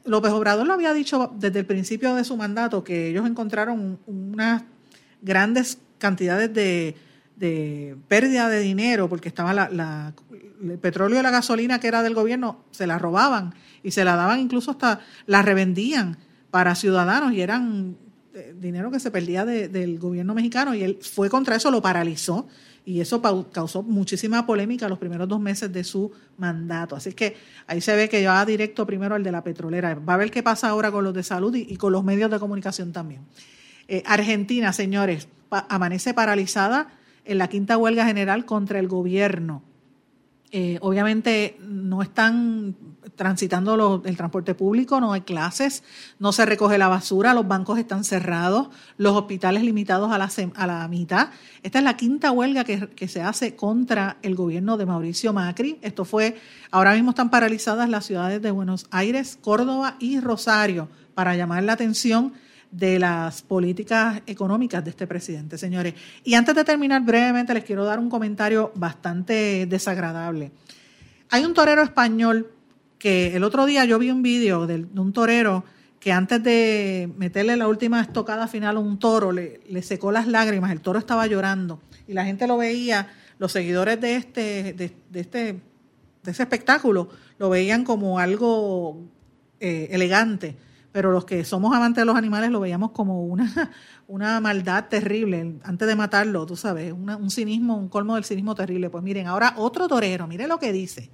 López 0.06 0.32
Obrador 0.32 0.66
lo 0.66 0.74
había 0.74 0.94
dicho 0.94 1.32
desde 1.38 1.60
el 1.60 1.66
principio 1.66 2.16
de 2.16 2.24
su 2.24 2.36
mandato 2.36 2.84
que 2.84 3.10
ellos 3.10 3.28
encontraron 3.28 4.00
unas 4.08 4.64
grandes 5.22 5.78
cantidades 6.00 6.54
de, 6.54 6.96
pérdida 8.08 8.50
de 8.50 8.60
dinero 8.60 9.08
porque 9.08 9.30
estaba 9.30 9.54
la, 9.54 10.14
el 10.62 10.80
petróleo 10.80 11.20
y 11.20 11.24
la 11.24 11.32
gasolina 11.32 11.80
que 11.80 11.88
era 11.88 12.02
del 12.02 12.14
gobierno 12.14 12.64
se 12.72 12.88
la 12.88 12.98
robaban 12.98 13.54
y 13.84 13.92
se 13.92 14.04
la 14.04 14.16
daban 14.16 14.40
incluso 14.40 14.72
hasta 14.72 15.02
la 15.26 15.42
revendían 15.42 16.18
para 16.52 16.76
ciudadanos 16.76 17.34
y 17.34 17.42
eran 17.42 17.98
eh, 18.34 18.56
dinero 18.60 18.92
que 18.92 19.00
se 19.00 19.12
perdía 19.12 19.46
del 19.46 20.00
gobierno 20.00 20.34
mexicano 20.34 20.74
y 20.74 20.84
él 20.84 21.00
fue 21.02 21.30
contra 21.30 21.56
eso, 21.56 21.72
lo 21.72 21.82
paralizó 21.82 22.48
y 22.90 23.02
eso 23.02 23.22
causó 23.52 23.84
muchísima 23.84 24.48
polémica 24.48 24.90
los 24.90 24.98
primeros 24.98 25.28
dos 25.28 25.40
meses 25.40 25.72
de 25.72 25.84
su 25.84 26.12
mandato. 26.40 26.96
Así 26.96 27.14
que 27.14 27.36
ahí 27.68 27.82
se 27.82 27.96
ve 27.96 28.10
que 28.10 28.26
va 28.26 28.44
directo 28.48 28.84
primero 28.88 29.14
al 29.14 29.22
de 29.22 29.32
la 29.32 29.44
petrolera. 29.44 29.94
Va 29.94 30.16
a 30.16 30.18
ver 30.18 30.32
qué 30.32 30.42
pasa 30.42 30.70
ahora 30.70 30.92
con 30.92 31.04
los 31.04 31.14
de 31.14 31.22
salud 31.22 31.54
y, 31.54 31.76
con 31.76 31.94
los 31.94 32.04
medios 32.04 32.32
de 32.32 32.40
comunicación 32.40 32.92
también. 32.92 33.22
Eh, 33.88 34.02
Argentina, 34.08 34.74
señores, 34.74 35.28
amanece 35.52 36.16
paralizada 36.16 36.88
en 37.26 37.38
la 37.38 37.48
quinta 37.48 37.78
huelga 37.78 38.08
general 38.08 38.46
contra 38.46 38.80
el 38.80 38.88
gobierno. 38.88 39.62
Eh, 40.52 40.80
obviamente 40.82 41.58
no 41.62 42.02
están 42.02 42.76
transitando 43.16 44.02
el 44.04 44.18
transporte 44.18 44.56
público, 44.56 45.00
no 45.00 45.14
hay 45.14 45.22
clases, 45.22 45.84
no 46.18 46.32
se 46.32 46.46
recoge 46.46 46.78
la 46.78 46.88
basura, 46.88 47.34
los 47.34 47.48
bancos 47.48 47.78
están 47.78 48.04
cerrados, 48.04 48.70
los 48.98 49.16
hospitales 49.16 49.64
limitados 49.64 50.12
a 50.12 50.18
la, 50.18 50.30
a 50.56 50.68
la 50.68 50.88
mitad. 50.88 51.30
Esta 51.62 51.80
es 51.80 51.84
la 51.84 51.98
quinta 51.98 52.32
huelga 52.32 52.64
que, 52.64 52.88
que, 52.90 53.08
se 53.08 53.22
hace 53.22 53.56
contra 53.56 54.18
el 54.24 54.36
gobierno 54.36 54.78
de 54.78 54.86
Mauricio 54.88 55.34
Macri. 55.34 55.78
Esto 55.82 56.04
fue, 56.04 56.40
ahora 56.72 56.94
mismo 56.94 57.12
están 57.12 57.30
paralizadas 57.30 57.88
las 57.90 58.06
ciudades 58.06 58.42
de 58.42 58.50
Buenos 58.52 58.88
Aires, 58.90 59.38
Córdoba 59.42 59.98
y 60.00 60.20
Rosario 60.20 60.90
para 61.14 61.36
llamar 61.36 61.64
la 61.64 61.74
atención 61.74 62.34
de 62.72 63.00
las 63.00 63.42
políticas 63.42 64.22
económicas 64.28 64.84
de 64.84 64.92
este 64.92 65.08
presidente, 65.08 65.58
señores. 65.58 65.96
Y 66.24 66.36
antes 66.36 66.56
de 66.56 66.64
terminar 66.64 67.02
brevemente, 67.02 67.54
les 67.54 67.64
quiero 67.64 67.84
dar 67.84 68.00
un 68.00 68.10
comentario 68.10 68.72
bastante 68.76 69.66
desagradable. 69.66 70.52
Hay 71.30 71.46
un 71.46 71.54
torero 71.54 71.82
español 71.82 72.52
que 72.98 73.36
el 73.36 73.44
otro 73.44 73.66
día 73.66 73.86
yo 73.86 73.98
vi 73.98 74.12
un 74.12 74.22
vídeo 74.22 74.68
de, 74.68 74.86
un 74.96 75.14
torero 75.14 75.64
que 76.00 76.12
antes 76.12 76.44
de 76.44 77.12
meterle 77.18 77.58
la 77.58 77.68
última 77.68 78.02
estocada 78.02 78.48
final 78.48 78.78
a 78.78 78.80
un 78.80 79.00
toro, 79.00 79.32
le, 79.32 79.82
secó 79.82 80.12
las 80.12 80.28
lágrimas, 80.28 80.72
el 80.72 80.82
toro 80.82 81.00
estaba 81.00 81.28
llorando 81.28 81.82
y 82.08 82.14
la 82.14 82.26
gente 82.26 82.48
lo 82.48 82.58
veía, 82.58 83.08
los 83.38 83.52
seguidores 83.52 84.00
de 84.00 84.16
este, 84.16 84.74
de, 84.74 84.94
este, 85.14 85.60
de 86.24 86.32
ese 86.32 86.44
espectáculo 86.44 87.10
lo 87.38 87.50
veían 87.50 87.84
como 87.84 88.20
algo 88.20 89.02
eh, 89.60 89.90
elegante 89.92 90.56
pero 90.92 91.12
los 91.12 91.26
que 91.26 91.44
somos 91.44 91.76
amantes 91.76 92.02
de 92.02 92.06
los 92.06 92.16
animales 92.16 92.50
lo 92.52 92.60
veíamos 92.60 92.92
como 92.92 93.24
una, 93.24 93.72
una 94.08 94.40
maldad 94.40 94.86
terrible 94.88 95.60
antes 95.64 95.88
de 95.88 95.96
matarlo, 95.96 96.46
tú 96.46 96.56
sabes, 96.56 96.92
un 96.94 97.30
cinismo, 97.30 97.78
un 97.78 97.90
colmo 97.90 98.16
del 98.16 98.24
cinismo 98.24 98.56
terrible. 98.56 98.90
Pues 98.90 99.04
miren, 99.04 99.28
ahora 99.28 99.54
otro 99.58 99.88
torero, 99.88 100.28
mire 100.28 100.48
lo 100.48 100.60
que 100.60 100.72
dice. 100.72 101.12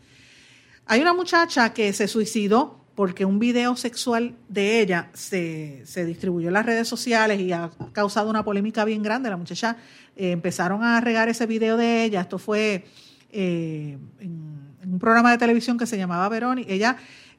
Hay 0.85 1.01
una 1.01 1.13
muchacha 1.13 1.73
que 1.73 1.93
se 1.93 2.07
suicidó 2.07 2.85
porque 2.95 3.25
un 3.25 3.39
video 3.39 3.75
sexual 3.75 4.35
de 4.47 4.79
ella 4.79 5.09
se, 5.13 5.81
se, 5.85 6.05
distribuyó 6.05 6.47
en 6.47 6.53
las 6.53 6.65
redes 6.65 6.87
sociales 6.87 7.39
y 7.41 7.51
ha 7.51 7.69
causado 7.91 8.29
una 8.29 8.43
polémica 8.45 8.85
bien 8.85 9.03
grande. 9.03 9.29
La 9.29 9.35
muchacha 9.35 9.75
eh, 10.15 10.31
empezaron 10.31 10.81
a 10.83 11.01
regar 11.01 11.27
ese 11.27 11.45
video 11.45 11.75
de 11.75 12.05
ella. 12.05 12.21
Esto 12.21 12.39
fue 12.39 12.85
eh, 13.31 13.97
en, 14.19 14.65
un 14.85 14.99
programa 14.99 15.31
de 15.31 15.37
televisión 15.37 15.77
que 15.77 15.85
se 15.85 15.97
llamaba 15.97 16.29
Verónica. 16.29 16.71
Ella, 16.71 16.95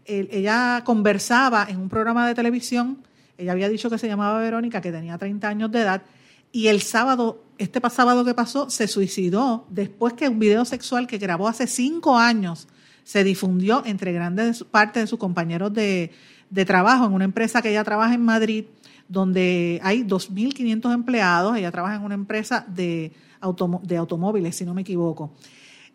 ella 0.07 0.83
conversaba 0.85 1.67
en 1.69 1.79
un 1.81 1.89
programa 1.89 2.27
de 2.27 2.35
televisión. 2.35 2.99
Ella 3.39 3.53
había 3.53 3.69
dicho 3.69 3.91
que 3.91 3.99
se 3.99 4.09
llamaba 4.09 4.41
Verónica, 4.41 4.81
que 4.81 4.93
tenía 4.93 5.19
30 5.19 5.49
años 5.49 5.71
de 5.71 5.81
edad. 5.81 6.03
Y 6.53 6.69
el 6.69 6.81
sábado, 6.81 7.45
este 7.59 7.81
sábado 7.91 8.25
que 8.25 8.35
pasó, 8.35 8.71
se 8.71 8.89
suicidó 8.89 9.67
después 9.69 10.15
que 10.15 10.29
un 10.29 10.39
video 10.39 10.65
sexual 10.65 11.07
que 11.07 11.19
grabó 11.19 11.49
hace 11.49 11.67
cinco 11.67 12.17
años 12.17 12.69
se 13.05 13.25
difundió 13.25 13.83
entre 13.85 14.13
grandes 14.13 14.65
partes 14.65 15.03
de 15.03 15.07
sus 15.07 15.19
compañeros 15.19 15.73
de, 15.73 16.11
trabajo 16.67 17.07
en 17.07 17.13
una 17.13 17.25
empresa 17.25 17.63
que 17.63 17.71
ella 17.71 17.85
trabaja 17.85 18.15
en 18.15 18.23
Madrid, 18.23 18.65
donde 19.09 19.81
hay 19.83 20.03
2.500 20.03 20.95
empleados. 20.95 21.57
Ella 21.57 21.71
trabaja 21.71 21.97
en 21.97 22.03
una 22.03 22.15
empresa 22.15 22.65
de, 22.69 23.13
de 23.83 23.97
automóviles, 23.97 24.57
si 24.57 24.65
no 24.65 24.75
me 24.75 24.81
equivoco, 24.81 25.33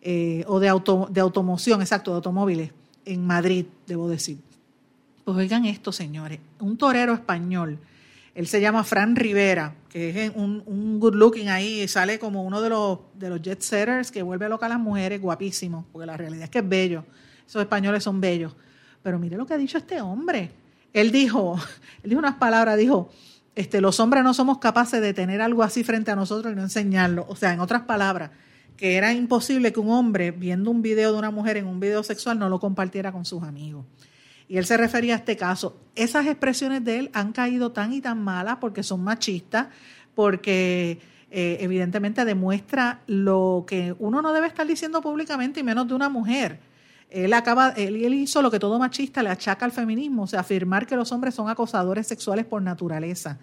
eh, 0.01 0.43
o 0.47 0.59
de, 0.59 0.69
auto, 0.69 1.07
de 1.11 1.21
automoción, 1.21 1.81
exacto, 1.81 2.11
de 2.11 2.15
automóviles, 2.15 2.71
en 3.05 3.25
Madrid, 3.25 3.65
debo 3.87 4.09
decir. 4.09 4.37
Pues 5.23 5.37
oigan 5.37 5.65
esto, 5.65 5.91
señores, 5.91 6.39
un 6.59 6.77
torero 6.77 7.13
español 7.13 7.79
él 8.33 8.47
se 8.47 8.61
llama 8.61 8.83
Fran 8.83 9.15
Rivera, 9.15 9.75
que 9.89 10.25
es 10.25 10.31
un, 10.35 10.99
good 10.99 11.15
looking 11.15 11.49
ahí, 11.49 11.85
sale 11.87 12.17
como 12.17 12.43
uno 12.43 12.61
de 12.61 12.69
los, 12.69 12.99
de 13.15 13.29
los 13.29 13.41
jet 13.41 13.61
setters 13.61 14.09
que 14.09 14.21
vuelve 14.21 14.47
loca 14.47 14.67
a 14.67 14.69
las 14.69 14.79
mujeres, 14.79 15.19
guapísimo, 15.19 15.85
porque 15.91 16.05
la 16.05 16.15
realidad 16.15 16.45
es 16.45 16.49
que 16.49 16.59
es 16.59 16.69
bello. 16.69 17.03
Esos 17.45 17.61
españoles 17.61 18.03
son 18.03 18.21
bellos. 18.21 18.55
Pero 19.03 19.19
mire 19.19 19.35
lo 19.35 19.45
que 19.45 19.53
ha 19.53 19.57
dicho 19.57 19.77
este 19.77 19.99
hombre. 19.99 20.51
Él 20.93 21.11
dijo, 21.11 21.59
él 22.03 22.09
dijo 22.09 22.19
unas 22.19 22.35
palabras, 22.35 22.77
dijo, 22.77 23.09
este, 23.53 23.81
los 23.81 23.99
hombres 23.99 24.23
no 24.23 24.33
somos 24.33 24.59
capaces 24.59 25.01
de 25.01 25.13
tener 25.13 25.41
algo 25.41 25.61
así 25.61 25.83
frente 25.83 26.11
a 26.11 26.15
nosotros 26.15 26.53
y 26.53 26.55
no 26.55 26.61
enseñarlo. 26.61 27.25
O 27.27 27.35
sea, 27.35 27.51
en 27.51 27.59
otras 27.59 27.81
palabras, 27.81 28.31
que 28.77 28.95
era 28.95 29.13
imposible 29.13 29.71
que 29.71 29.79
un 29.79 29.89
hombre 29.89 30.31
viendo 30.31 30.71
un 30.71 30.81
video 30.81 31.11
de 31.13 31.19
una 31.19 31.31
mujer 31.31 31.57
en 31.57 31.67
un 31.67 31.79
video 31.79 32.03
sexual 32.03 32.39
no 32.39 32.49
lo 32.49 32.59
compartiera 32.59 33.11
con 33.11 33.25
sus 33.25 33.43
amigos 33.43 33.85
y 34.51 34.57
él 34.57 34.65
se 34.65 34.75
refería 34.75 35.13
a 35.13 35.17
este 35.19 35.37
caso, 35.37 35.77
esas 35.95 36.27
expresiones 36.27 36.83
de 36.83 36.99
él 36.99 37.09
han 37.13 37.31
caído 37.31 37.71
tan 37.71 37.93
y 37.93 38.01
tan 38.01 38.21
malas 38.21 38.57
porque 38.59 38.83
son 38.83 39.01
machistas, 39.01 39.67
porque 40.13 40.99
eh, 41.29 41.55
evidentemente 41.61 42.25
demuestra 42.25 42.99
lo 43.07 43.63
que 43.65 43.95
uno 43.97 44.21
no 44.21 44.33
debe 44.33 44.47
estar 44.47 44.67
diciendo 44.67 44.99
públicamente 44.99 45.61
y 45.61 45.63
menos 45.63 45.87
de 45.87 45.93
una 45.93 46.09
mujer. 46.09 46.59
Él 47.09 47.31
acaba, 47.31 47.69
él, 47.77 48.13
hizo 48.13 48.41
lo 48.41 48.51
que 48.51 48.59
todo 48.59 48.77
machista 48.77 49.23
le 49.23 49.29
achaca 49.29 49.63
al 49.63 49.71
feminismo, 49.71 50.23
o 50.23 50.27
sea, 50.27 50.41
afirmar 50.41 50.85
que 50.85 50.97
los 50.97 51.13
hombres 51.13 51.33
son 51.33 51.47
acosadores 51.47 52.05
sexuales 52.07 52.45
por 52.45 52.61
naturaleza. 52.61 53.39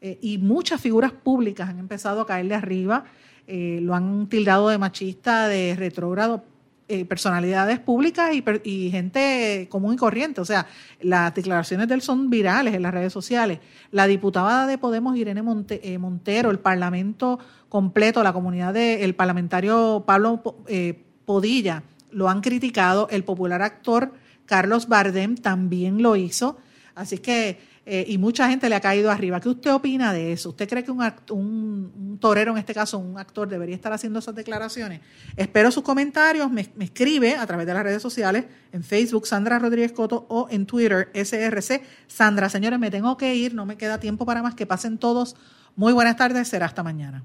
Eh, 0.00 0.18
y 0.20 0.38
muchas 0.38 0.80
figuras 0.80 1.12
públicas 1.12 1.68
han 1.68 1.78
empezado 1.78 2.22
a 2.22 2.26
caerle 2.26 2.54
arriba, 2.54 3.04
eh, 3.46 3.80
lo 3.82 3.94
han 3.94 4.28
tildado 4.28 4.68
de 4.68 4.78
machista, 4.78 5.48
de 5.48 5.74
retrógrado, 5.76 6.44
eh, 6.92 7.04
personalidades 7.04 7.78
públicas 7.78 8.32
y, 8.64 8.90
gente 8.90 9.68
común 9.70 9.94
y 9.94 9.96
corriente. 9.96 10.40
O 10.40 10.44
sea, 10.44 10.66
las 11.00 11.32
declaraciones 11.32 11.86
de 11.86 11.94
él 11.94 12.02
son 12.02 12.30
virales 12.30 12.74
en 12.74 12.82
las 12.82 12.92
redes 12.92 13.12
sociales. 13.12 13.60
La 13.92 14.08
diputada 14.08 14.66
de 14.66 14.76
Podemos, 14.76 15.16
Irene 15.16 15.44
eh, 15.68 15.98
Montero, 15.98 16.50
el 16.50 16.58
Parlamento 16.58 17.38
completo, 17.68 18.24
la 18.24 18.32
comunidad 18.32 18.74
del 18.74 19.14
parlamentario 19.14 20.02
Pablo 20.04 20.42
eh, 20.66 21.00
Podilla, 21.26 21.84
lo 22.10 22.28
han 22.28 22.40
criticado. 22.40 23.06
El 23.12 23.22
popular 23.22 23.62
actor 23.62 24.12
Carlos 24.44 24.88
Bardem 24.88 25.36
también 25.36 26.02
lo 26.02 26.16
hizo. 26.16 26.58
Así 26.96 27.18
que 27.18 27.60
eh, 27.92 28.04
y 28.06 28.18
mucha 28.18 28.48
gente 28.48 28.68
le 28.68 28.76
ha 28.76 28.80
caído 28.80 29.10
arriba. 29.10 29.40
¿Qué 29.40 29.48
usted 29.48 29.74
opina 29.74 30.12
de 30.12 30.32
eso? 30.32 30.50
¿Usted 30.50 30.68
cree 30.68 30.84
que 30.84 30.92
un, 30.92 31.02
un, 31.32 32.18
torero, 32.20 32.52
en 32.52 32.58
este 32.58 32.72
caso 32.72 32.98
un 32.98 33.18
actor, 33.18 33.48
debería 33.48 33.74
estar 33.74 33.92
haciendo 33.92 34.20
esas 34.20 34.32
declaraciones? 34.36 35.00
Espero 35.36 35.72
sus 35.72 35.82
comentarios, 35.82 36.48
me, 36.52 36.70
escribe 36.78 37.34
a 37.34 37.44
través 37.48 37.66
de 37.66 37.74
las 37.74 37.82
redes 37.82 38.00
sociales, 38.00 38.44
en 38.70 38.84
Facebook 38.84 39.26
Sandra 39.26 39.58
Rodríguez 39.58 39.90
Coto 39.90 40.24
o 40.28 40.46
en 40.52 40.66
Twitter 40.66 41.10
SRC 41.14 41.82
Sandra. 42.06 42.48
Señores, 42.48 42.78
me 42.78 42.92
tengo 42.92 43.16
que 43.16 43.34
ir, 43.34 43.56
no 43.56 43.66
me 43.66 43.76
queda 43.76 43.98
tiempo 43.98 44.24
para 44.24 44.40
más, 44.40 44.54
que 44.54 44.66
pasen 44.66 44.96
todos. 44.96 45.34
Muy 45.74 45.92
buenas 45.92 46.16
tardes, 46.16 46.46
será 46.46 46.66
hasta 46.66 46.84
mañana. 46.84 47.24